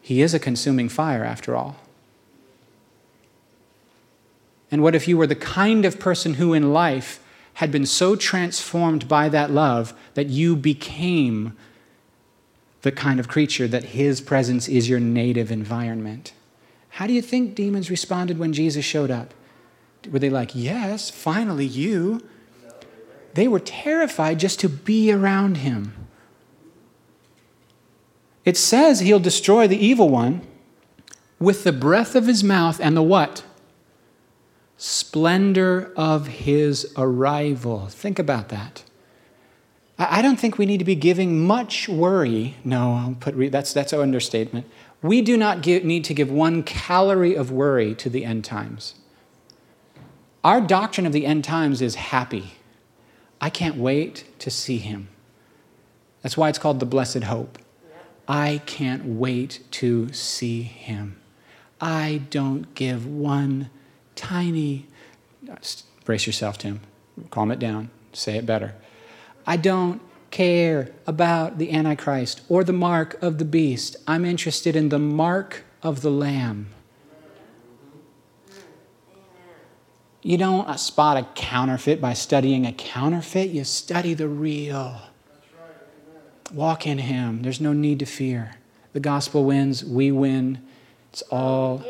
He 0.01 0.21
is 0.21 0.33
a 0.33 0.39
consuming 0.39 0.89
fire, 0.89 1.23
after 1.23 1.55
all. 1.55 1.75
And 4.71 4.81
what 4.81 4.95
if 4.95 5.07
you 5.07 5.17
were 5.17 5.27
the 5.27 5.35
kind 5.35 5.85
of 5.85 5.99
person 5.99 6.35
who 6.35 6.53
in 6.53 6.73
life 6.73 7.19
had 7.55 7.71
been 7.71 7.85
so 7.85 8.15
transformed 8.15 9.07
by 9.07 9.29
that 9.29 9.51
love 9.51 9.93
that 10.13 10.27
you 10.27 10.55
became 10.55 11.55
the 12.81 12.91
kind 12.91 13.19
of 13.19 13.27
creature 13.27 13.67
that 13.67 13.83
his 13.85 14.21
presence 14.21 14.67
is 14.67 14.89
your 14.89 14.99
native 14.99 15.51
environment? 15.51 16.33
How 16.89 17.07
do 17.07 17.13
you 17.13 17.21
think 17.21 17.55
demons 17.55 17.89
responded 17.89 18.39
when 18.39 18.53
Jesus 18.53 18.85
showed 18.85 19.11
up? 19.11 19.33
Were 20.09 20.19
they 20.19 20.29
like, 20.29 20.51
Yes, 20.55 21.09
finally 21.09 21.65
you? 21.65 22.21
They 23.34 23.47
were 23.47 23.59
terrified 23.59 24.39
just 24.39 24.59
to 24.61 24.69
be 24.69 25.11
around 25.11 25.57
him. 25.57 25.93
It 28.45 28.57
says 28.57 28.99
he'll 28.99 29.19
destroy 29.19 29.67
the 29.67 29.77
evil 29.77 30.09
one 30.09 30.41
with 31.39 31.63
the 31.63 31.71
breath 31.71 32.15
of 32.15 32.27
his 32.27 32.43
mouth 32.43 32.80
and 32.82 32.97
the 32.97 33.03
what? 33.03 33.43
Splendor 34.77 35.91
of 35.95 36.27
his 36.27 36.91
arrival. 36.97 37.88
Think 37.88 38.17
about 38.17 38.49
that. 38.49 38.84
I 39.97 40.21
don't 40.21 40.39
think 40.39 40.57
we 40.57 40.65
need 40.65 40.77
to 40.77 40.86
be 40.86 40.95
giving 40.95 41.45
much 41.45 41.89
worry. 41.89 42.55
No, 42.63 42.93
I'll 42.93 43.17
put 43.19 43.51
that's 43.51 43.73
that's 43.73 43.91
an 43.91 43.99
understatement. 43.99 44.65
We 45.01 45.21
do 45.21 45.36
not 45.38 45.61
give, 45.61 45.84
need 45.84 46.05
to 46.05 46.13
give 46.13 46.32
one 46.32 46.63
calorie 46.63 47.36
of 47.36 47.51
worry 47.51 47.93
to 47.95 48.09
the 48.09 48.23
end 48.23 48.45
times. 48.45 48.95
Our 50.43 50.61
doctrine 50.61 51.05
of 51.05 51.11
the 51.11 51.25
end 51.25 51.43
times 51.43 51.82
is 51.82 51.95
happy. 51.95 52.53
I 53.41 53.49
can't 53.49 53.77
wait 53.77 54.25
to 54.39 54.49
see 54.49 54.77
him. 54.77 55.09
That's 56.21 56.35
why 56.35 56.49
it's 56.49 56.59
called 56.59 56.79
the 56.79 56.85
blessed 56.85 57.23
hope. 57.23 57.57
I 58.27 58.61
can't 58.65 59.05
wait 59.05 59.61
to 59.71 60.11
see 60.13 60.61
him. 60.61 61.19
I 61.81 62.21
don't 62.29 62.75
give 62.75 63.07
one 63.07 63.69
tiny, 64.15 64.87
Brace 66.05 66.27
yourself, 66.27 66.57
Tim. 66.57 66.81
Calm 67.31 67.51
it 67.51 67.59
down. 67.59 67.89
Say 68.13 68.35
it 68.35 68.45
better. 68.45 68.75
I 69.47 69.57
don't 69.57 70.01
care 70.31 70.91
about 71.07 71.57
the 71.57 71.71
Antichrist 71.71 72.41
or 72.49 72.63
the 72.63 72.73
mark 72.73 73.21
of 73.21 73.37
the 73.37 73.45
beast. 73.45 73.95
I'm 74.07 74.25
interested 74.25 74.75
in 74.75 74.89
the 74.89 74.99
mark 74.99 75.63
of 75.81 76.01
the 76.01 76.11
Lamb. 76.11 76.67
You 80.22 80.38
don't 80.38 80.67
uh, 80.67 80.76
spot 80.76 81.17
a 81.17 81.24
counterfeit 81.34 82.01
by 82.01 82.13
studying 82.13 82.65
a 82.65 82.74
counterfeit, 82.74 83.49
you 83.51 83.63
study 83.63 84.13
the 84.13 84.28
real. 84.28 85.01
Walk 86.53 86.86
in 86.86 86.97
Him. 86.97 87.43
There's 87.43 87.61
no 87.61 87.74
need 87.74 87.99
to 87.99 88.05
fear. 88.05 88.55
The 88.93 88.99
gospel 88.99 89.45
wins, 89.45 89.86
we 89.86 90.11
win. 90.11 90.61
It's 91.11 91.22
all, 91.32 91.84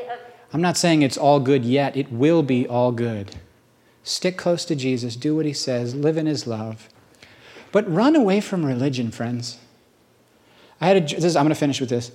I'm 0.53 0.61
not 0.61 0.77
saying 0.77 1.01
it's 1.01 1.17
all 1.17 1.39
good 1.39 1.65
yet, 1.65 1.95
it 1.97 2.11
will 2.11 2.43
be 2.43 2.67
all 2.67 2.91
good. 2.91 3.37
Stick 4.03 4.37
close 4.37 4.65
to 4.65 4.75
Jesus, 4.75 5.15
do 5.15 5.35
what 5.35 5.45
He 5.45 5.53
says, 5.53 5.95
live 5.95 6.17
in 6.17 6.25
His 6.25 6.45
love. 6.45 6.89
But 7.71 7.91
run 7.91 8.15
away 8.15 8.41
from 8.41 8.65
religion, 8.65 9.11
friends. 9.11 9.57
I 10.81 10.87
had 10.87 10.97
a, 10.97 11.19
this, 11.19 11.35
I'm 11.35 11.43
going 11.43 11.49
to 11.49 11.59
finish 11.59 11.79
with 11.79 11.89
this. 11.89 12.11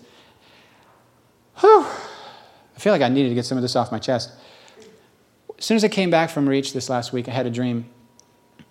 Whew. 1.61 1.85
I 1.85 2.79
feel 2.79 2.93
like 2.93 3.03
I 3.03 3.09
needed 3.09 3.29
to 3.29 3.35
get 3.35 3.45
some 3.45 3.59
of 3.59 3.62
this 3.62 3.77
off 3.77 3.93
my 3.93 3.99
chest. 3.99 4.33
As 5.59 5.65
soon 5.65 5.77
as 5.77 5.85
I 5.85 5.89
came 5.89 6.11
back 6.11 6.31
from 6.31 6.49
Reach 6.49 6.73
this 6.73 6.89
last 6.89 7.13
week, 7.13 7.29
I 7.29 7.33
had 7.33 7.47
a 7.47 7.51
dream. 7.51 7.87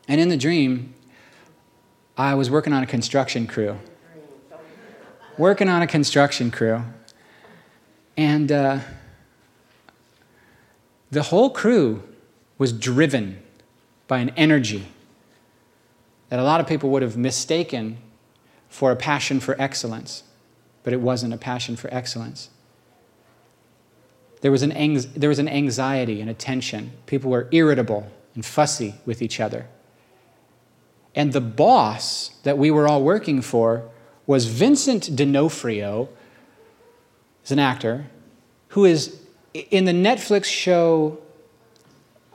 And 0.07 0.19
in 0.19 0.29
the 0.29 0.37
dream, 0.37 0.93
I 2.17 2.35
was 2.35 2.49
working 2.49 2.73
on 2.73 2.83
a 2.83 2.85
construction 2.85 3.47
crew. 3.47 3.77
Working 5.37 5.69
on 5.69 5.81
a 5.81 5.87
construction 5.87 6.51
crew. 6.51 6.83
And 8.15 8.51
uh, 8.51 8.79
the 11.09 11.23
whole 11.23 11.49
crew 11.49 12.03
was 12.57 12.71
driven 12.71 13.41
by 14.07 14.19
an 14.19 14.29
energy 14.31 14.87
that 16.29 16.39
a 16.39 16.43
lot 16.43 16.59
of 16.59 16.67
people 16.67 16.89
would 16.89 17.01
have 17.01 17.17
mistaken 17.17 17.97
for 18.69 18.91
a 18.91 18.95
passion 18.95 19.39
for 19.39 19.59
excellence, 19.61 20.23
but 20.83 20.93
it 20.93 20.99
wasn't 20.99 21.33
a 21.33 21.37
passion 21.37 21.75
for 21.75 21.91
excellence. 21.93 22.49
There 24.43 24.51
was, 24.51 24.61
an 24.61 24.73
ang- 24.73 25.05
there 25.15 25.29
was 25.29 25.39
an 25.39 25.47
anxiety 25.47 26.19
and 26.19 26.29
a 26.29 26.33
tension. 26.33 26.91
People 27.05 27.31
were 27.31 27.47
irritable 27.51 28.11
and 28.35 28.45
fussy 28.45 28.95
with 29.05 29.21
each 29.21 29.39
other. 29.39 29.67
And 31.15 31.31
the 31.31 31.39
boss 31.39 32.31
that 32.43 32.57
we 32.57 32.69
were 32.69 32.85
all 32.85 33.01
working 33.01 33.41
for 33.41 33.89
was 34.27 34.47
Vincent 34.47 35.15
D'Onofrio, 35.15 36.09
is 37.45 37.53
an 37.53 37.59
actor, 37.59 38.07
who 38.69 38.83
is 38.83 39.17
in 39.53 39.85
the 39.85 39.93
Netflix 39.93 40.43
show, 40.43 41.19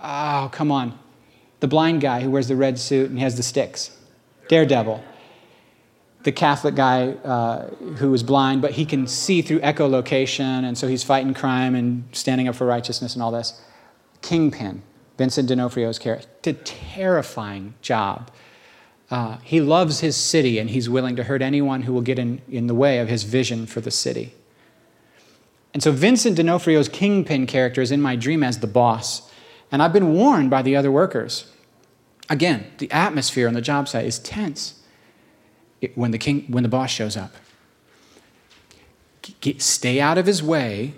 oh, 0.03 0.49
come 0.51 0.73
on, 0.73 0.99
the 1.61 1.69
blind 1.69 2.01
guy 2.01 2.23
who 2.23 2.31
wears 2.31 2.49
the 2.49 2.57
red 2.57 2.79
suit 2.79 3.11
and 3.11 3.19
he 3.19 3.23
has 3.23 3.37
the 3.37 3.43
sticks, 3.43 3.95
Daredevil 4.49 5.05
the 6.29 6.33
Catholic 6.33 6.74
guy 6.74 7.12
uh, 7.24 7.70
who 7.97 8.12
is 8.12 8.22
blind, 8.22 8.61
but 8.61 8.72
he 8.72 8.85
can 8.85 9.07
see 9.07 9.41
through 9.41 9.61
echolocation, 9.61 10.62
and 10.62 10.76
so 10.76 10.87
he's 10.87 11.03
fighting 11.03 11.33
crime 11.33 11.74
and 11.74 12.05
standing 12.12 12.47
up 12.47 12.55
for 12.55 12.66
righteousness 12.66 13.14
and 13.14 13.22
all 13.22 13.31
this. 13.31 13.59
Kingpin, 14.20 14.83
Vincent 15.16 15.49
D'Onofrio's 15.49 15.99
character, 15.99 16.29
a 16.45 16.53
terrifying 16.53 17.72
job. 17.81 18.31
Uh, 19.11 19.39
he 19.43 19.59
loves 19.59 20.01
his 20.01 20.18
city, 20.18 20.59
and 20.59 20.68
he's 20.68 20.87
willing 20.87 21.16
to 21.16 21.24
hurt 21.24 21.41
anyone 21.41 21.81
who 21.81 21.95
will 21.95 22.03
get 22.03 22.18
in, 22.18 22.43
in 22.47 22.66
the 22.66 22.74
way 22.74 22.99
of 22.99 23.09
his 23.09 23.22
vision 23.22 23.64
for 23.64 23.81
the 23.81 23.91
city. 23.91 24.35
And 25.72 25.83
so 25.83 25.93
Vincent 25.93 26.37
D'Onofrio's 26.37 26.91
Kingpin 26.91 27.47
character 27.47 27.81
is 27.81 27.91
in 27.91 28.03
my 28.03 28.16
dream 28.16 28.43
as 28.43 28.59
the 28.59 28.66
boss. 28.66 29.33
And 29.72 29.83
I've 29.83 29.95
been 29.95 30.12
warned 30.12 30.51
by 30.51 30.61
the 30.61 30.76
other 30.76 30.93
workers. 30.93 31.51
Again, 32.29 32.66
the 32.76 32.91
atmosphere 32.91 33.49
on 33.49 33.55
the 33.55 33.62
job 33.62 33.89
site 33.89 34.05
is 34.05 34.18
tense 34.18 34.78
when 35.95 36.11
the 36.11 36.18
king 36.18 36.45
when 36.49 36.62
the 36.62 36.68
boss 36.68 36.91
shows 36.91 37.16
up. 37.16 37.35
Get, 39.41 39.61
stay 39.61 40.01
out 40.01 40.16
of 40.16 40.26
his 40.26 40.43
way 40.43 40.95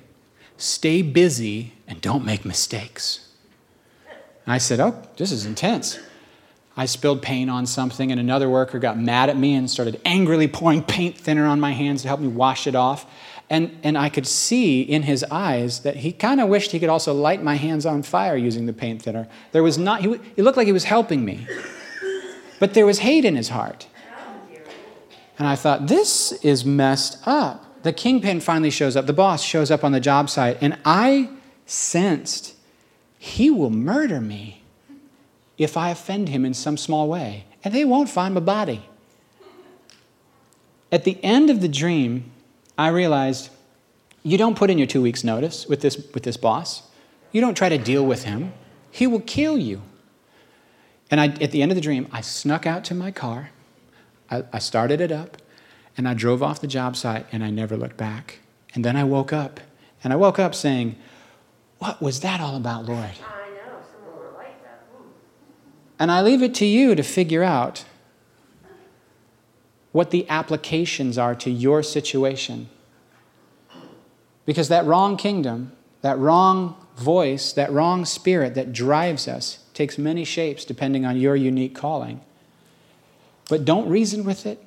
stay 0.61 1.03
busy 1.03 1.73
and 1.89 2.01
don't 2.01 2.25
make 2.25 2.45
mistakes. 2.45 3.29
And 4.45 4.53
i 4.53 4.59
said 4.59 4.81
oh 4.81 5.03
this 5.17 5.33
is 5.33 5.47
intense. 5.47 5.99
I 6.77 6.87
spilled 6.87 7.21
paint 7.21 7.51
on 7.51 7.67
something 7.67 8.11
and 8.11 8.21
another 8.21 8.49
worker 8.49 8.79
got 8.79 8.99
mad 8.99 9.29
at 9.29 9.37
me 9.37 9.55
and 9.55 9.69
started 9.69 10.01
angrily 10.05 10.49
pouring 10.49 10.83
paint 10.83 11.19
thinner 11.19 11.47
on 11.47 11.61
my 11.61 11.73
hands 11.73 12.03
to 12.03 12.09
help 12.09 12.21
me 12.21 12.29
wash 12.29 12.67
it 12.67 12.75
off. 12.75 13.07
And, 13.49 13.77
and 13.83 13.99
i 13.99 14.09
could 14.09 14.27
see 14.27 14.83
in 14.83 15.03
his 15.03 15.25
eyes 15.25 15.81
that 15.81 15.97
he 15.97 16.13
kind 16.13 16.41
of 16.41 16.49
wished 16.49 16.71
he 16.71 16.79
could 16.79 16.89
also 16.89 17.13
light 17.13 17.43
my 17.43 17.57
hands 17.57 17.85
on 17.85 18.03
fire 18.03 18.37
using 18.37 18.67
the 18.67 18.73
paint 18.73 19.03
thinner. 19.03 19.27
There 19.53 19.63
was 19.63 19.79
not 19.79 20.03
he, 20.03 20.21
it 20.37 20.43
looked 20.43 20.57
like 20.57 20.67
he 20.67 20.73
was 20.73 20.85
helping 20.85 21.25
me. 21.25 21.47
But 22.61 22.75
there 22.75 22.85
was 22.85 22.99
hate 22.99 23.25
in 23.25 23.37
his 23.37 23.49
heart 23.49 23.87
and 25.41 25.49
I 25.49 25.57
thought, 25.57 25.87
this 25.87 26.33
is 26.43 26.67
messed 26.67 27.27
up. 27.27 27.83
The 27.83 27.95
kingpin 27.95 28.41
finally 28.41 28.69
shows 28.69 28.95
up, 28.95 29.07
the 29.07 29.15
boss 29.15 29.43
shows 29.43 29.71
up 29.71 29.83
on 29.83 29.93
the 29.93 29.99
job 29.99 30.29
site, 30.29 30.59
and 30.61 30.77
I 30.85 31.31
sensed 31.65 32.55
he 33.19 33.49
will 33.49 33.71
murder 33.71 34.21
me 34.21 34.63
if 35.57 35.79
I 35.79 35.89
offend 35.89 36.29
him 36.29 36.45
in 36.45 36.53
some 36.53 36.77
small 36.77 37.09
way, 37.09 37.47
and 37.65 37.75
they 37.75 37.87
won't 37.87 38.11
find 38.11 38.35
my 38.35 38.41
body. 38.41 38.83
At 40.93 41.05
the 41.05 41.19
end 41.25 41.49
of 41.49 41.63
the 41.63 41.69
dream, 41.69 42.31
I 42.77 42.89
realized 42.89 43.49
you 44.23 44.37
don't 44.37 44.59
put 44.59 44.69
in 44.69 44.77
your 44.77 44.87
two 44.87 45.01
weeks' 45.01 45.25
notice 45.25 45.67
with 45.67 45.81
this, 45.81 45.97
with 46.13 46.25
this 46.25 46.37
boss. 46.37 46.83
You 47.33 47.41
don't 47.41 47.57
try 47.57 47.71
to 47.71 47.79
deal 47.79 48.05
with 48.05 48.25
him. 48.25 48.53
He 48.91 49.07
will 49.07 49.21
kill 49.21 49.57
you. 49.57 49.81
And 51.11 51.19
I, 51.19 51.29
at 51.41 51.51
the 51.51 51.63
end 51.63 51.73
of 51.73 51.77
the 51.77 51.83
dream, 51.83 52.09
I 52.13 52.21
snuck 52.21 52.67
out 52.67 52.85
to 52.85 52.95
my 52.95 53.11
car 53.11 53.53
I, 54.31 54.45
I 54.53 54.59
started 54.59 55.01
it 55.01 55.11
up 55.11 55.37
and 55.97 56.09
I 56.09 56.15
drove 56.15 56.43
off 56.43 56.61
the 56.61 56.67
job 56.67 56.97
site 56.97 57.27
and 57.33 57.43
I 57.43 57.51
never 57.51 57.77
looked 57.77 57.97
back. 57.97 58.39
And 58.75 58.85
then 58.85 58.97
I 58.97 59.05
woke 59.05 59.33
up 59.33 59.61
and 60.03 60.13
I 60.13 60.17
woke 60.17 60.39
up 60.39 60.55
saying, 60.55 60.97
What 61.79 62.01
was 62.01 62.21
that 62.21 62.41
all 62.41 62.57
about, 62.57 62.87
Lord? 62.87 62.99
I 63.01 63.51
know, 63.51 63.81
someone 63.93 64.35
like 64.37 64.63
that. 64.63 64.83
And 65.99 66.11
I 66.11 66.23
leave 66.23 66.43
it 66.43 66.55
to 66.57 66.65
you 66.65 66.95
to 66.95 67.03
figure 67.03 67.43
out 67.43 67.85
what 69.93 70.11
the 70.11 70.29
applications 70.29 71.19
are 71.19 71.35
to 71.35 71.51
your 71.51 71.83
situation. 71.83 72.69
Because 74.47 74.69
that 74.69 74.85
wrong 74.85 75.17
kingdom, 75.17 75.73
that 76.03 76.19
wrong 76.19 76.77
voice, 76.97 77.53
that 77.53 77.73
wrong 77.73 78.05
spirit 78.05 78.55
that 78.55 78.73
drives 78.73 79.27
us 79.27 79.65
takes 79.75 79.99
many 79.99 80.25
shapes 80.25 80.65
depending 80.65 81.05
on 81.05 81.17
your 81.17 81.37
unique 81.37 81.75
calling. 81.75 82.21
But 83.51 83.65
don't 83.65 83.89
reason 83.89 84.25
with 84.25 84.47
it. 84.47 84.63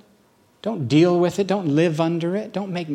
Don't 0.62 0.88
deal 0.88 1.18
with 1.18 1.40
it. 1.40 1.48
Don't 1.48 1.70
live 1.70 2.02
under 2.02 2.36
it. 2.36 2.52
Don't 2.52 2.72
make 2.72 2.90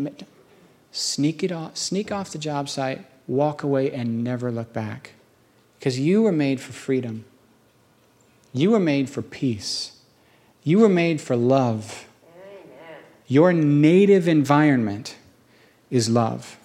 sneak 0.92 1.42
it 1.42 1.50
off, 1.50 1.78
sneak 1.78 2.12
off 2.12 2.30
the 2.30 2.38
job 2.38 2.68
site, 2.68 3.06
walk 3.26 3.62
away 3.62 3.90
and 3.90 4.22
never 4.22 4.52
look 4.52 4.74
back. 4.74 5.12
Because 5.78 5.98
you 5.98 6.22
were 6.22 6.32
made 6.32 6.60
for 6.60 6.72
freedom. 6.72 7.24
You 8.52 8.72
were 8.72 8.80
made 8.80 9.08
for 9.08 9.22
peace. 9.22 9.92
You 10.62 10.80
were 10.80 10.88
made 10.90 11.22
for 11.22 11.36
love. 11.36 12.06
Your 13.26 13.54
native 13.54 14.28
environment 14.28 15.16
is 15.90 16.10
love. 16.10 16.57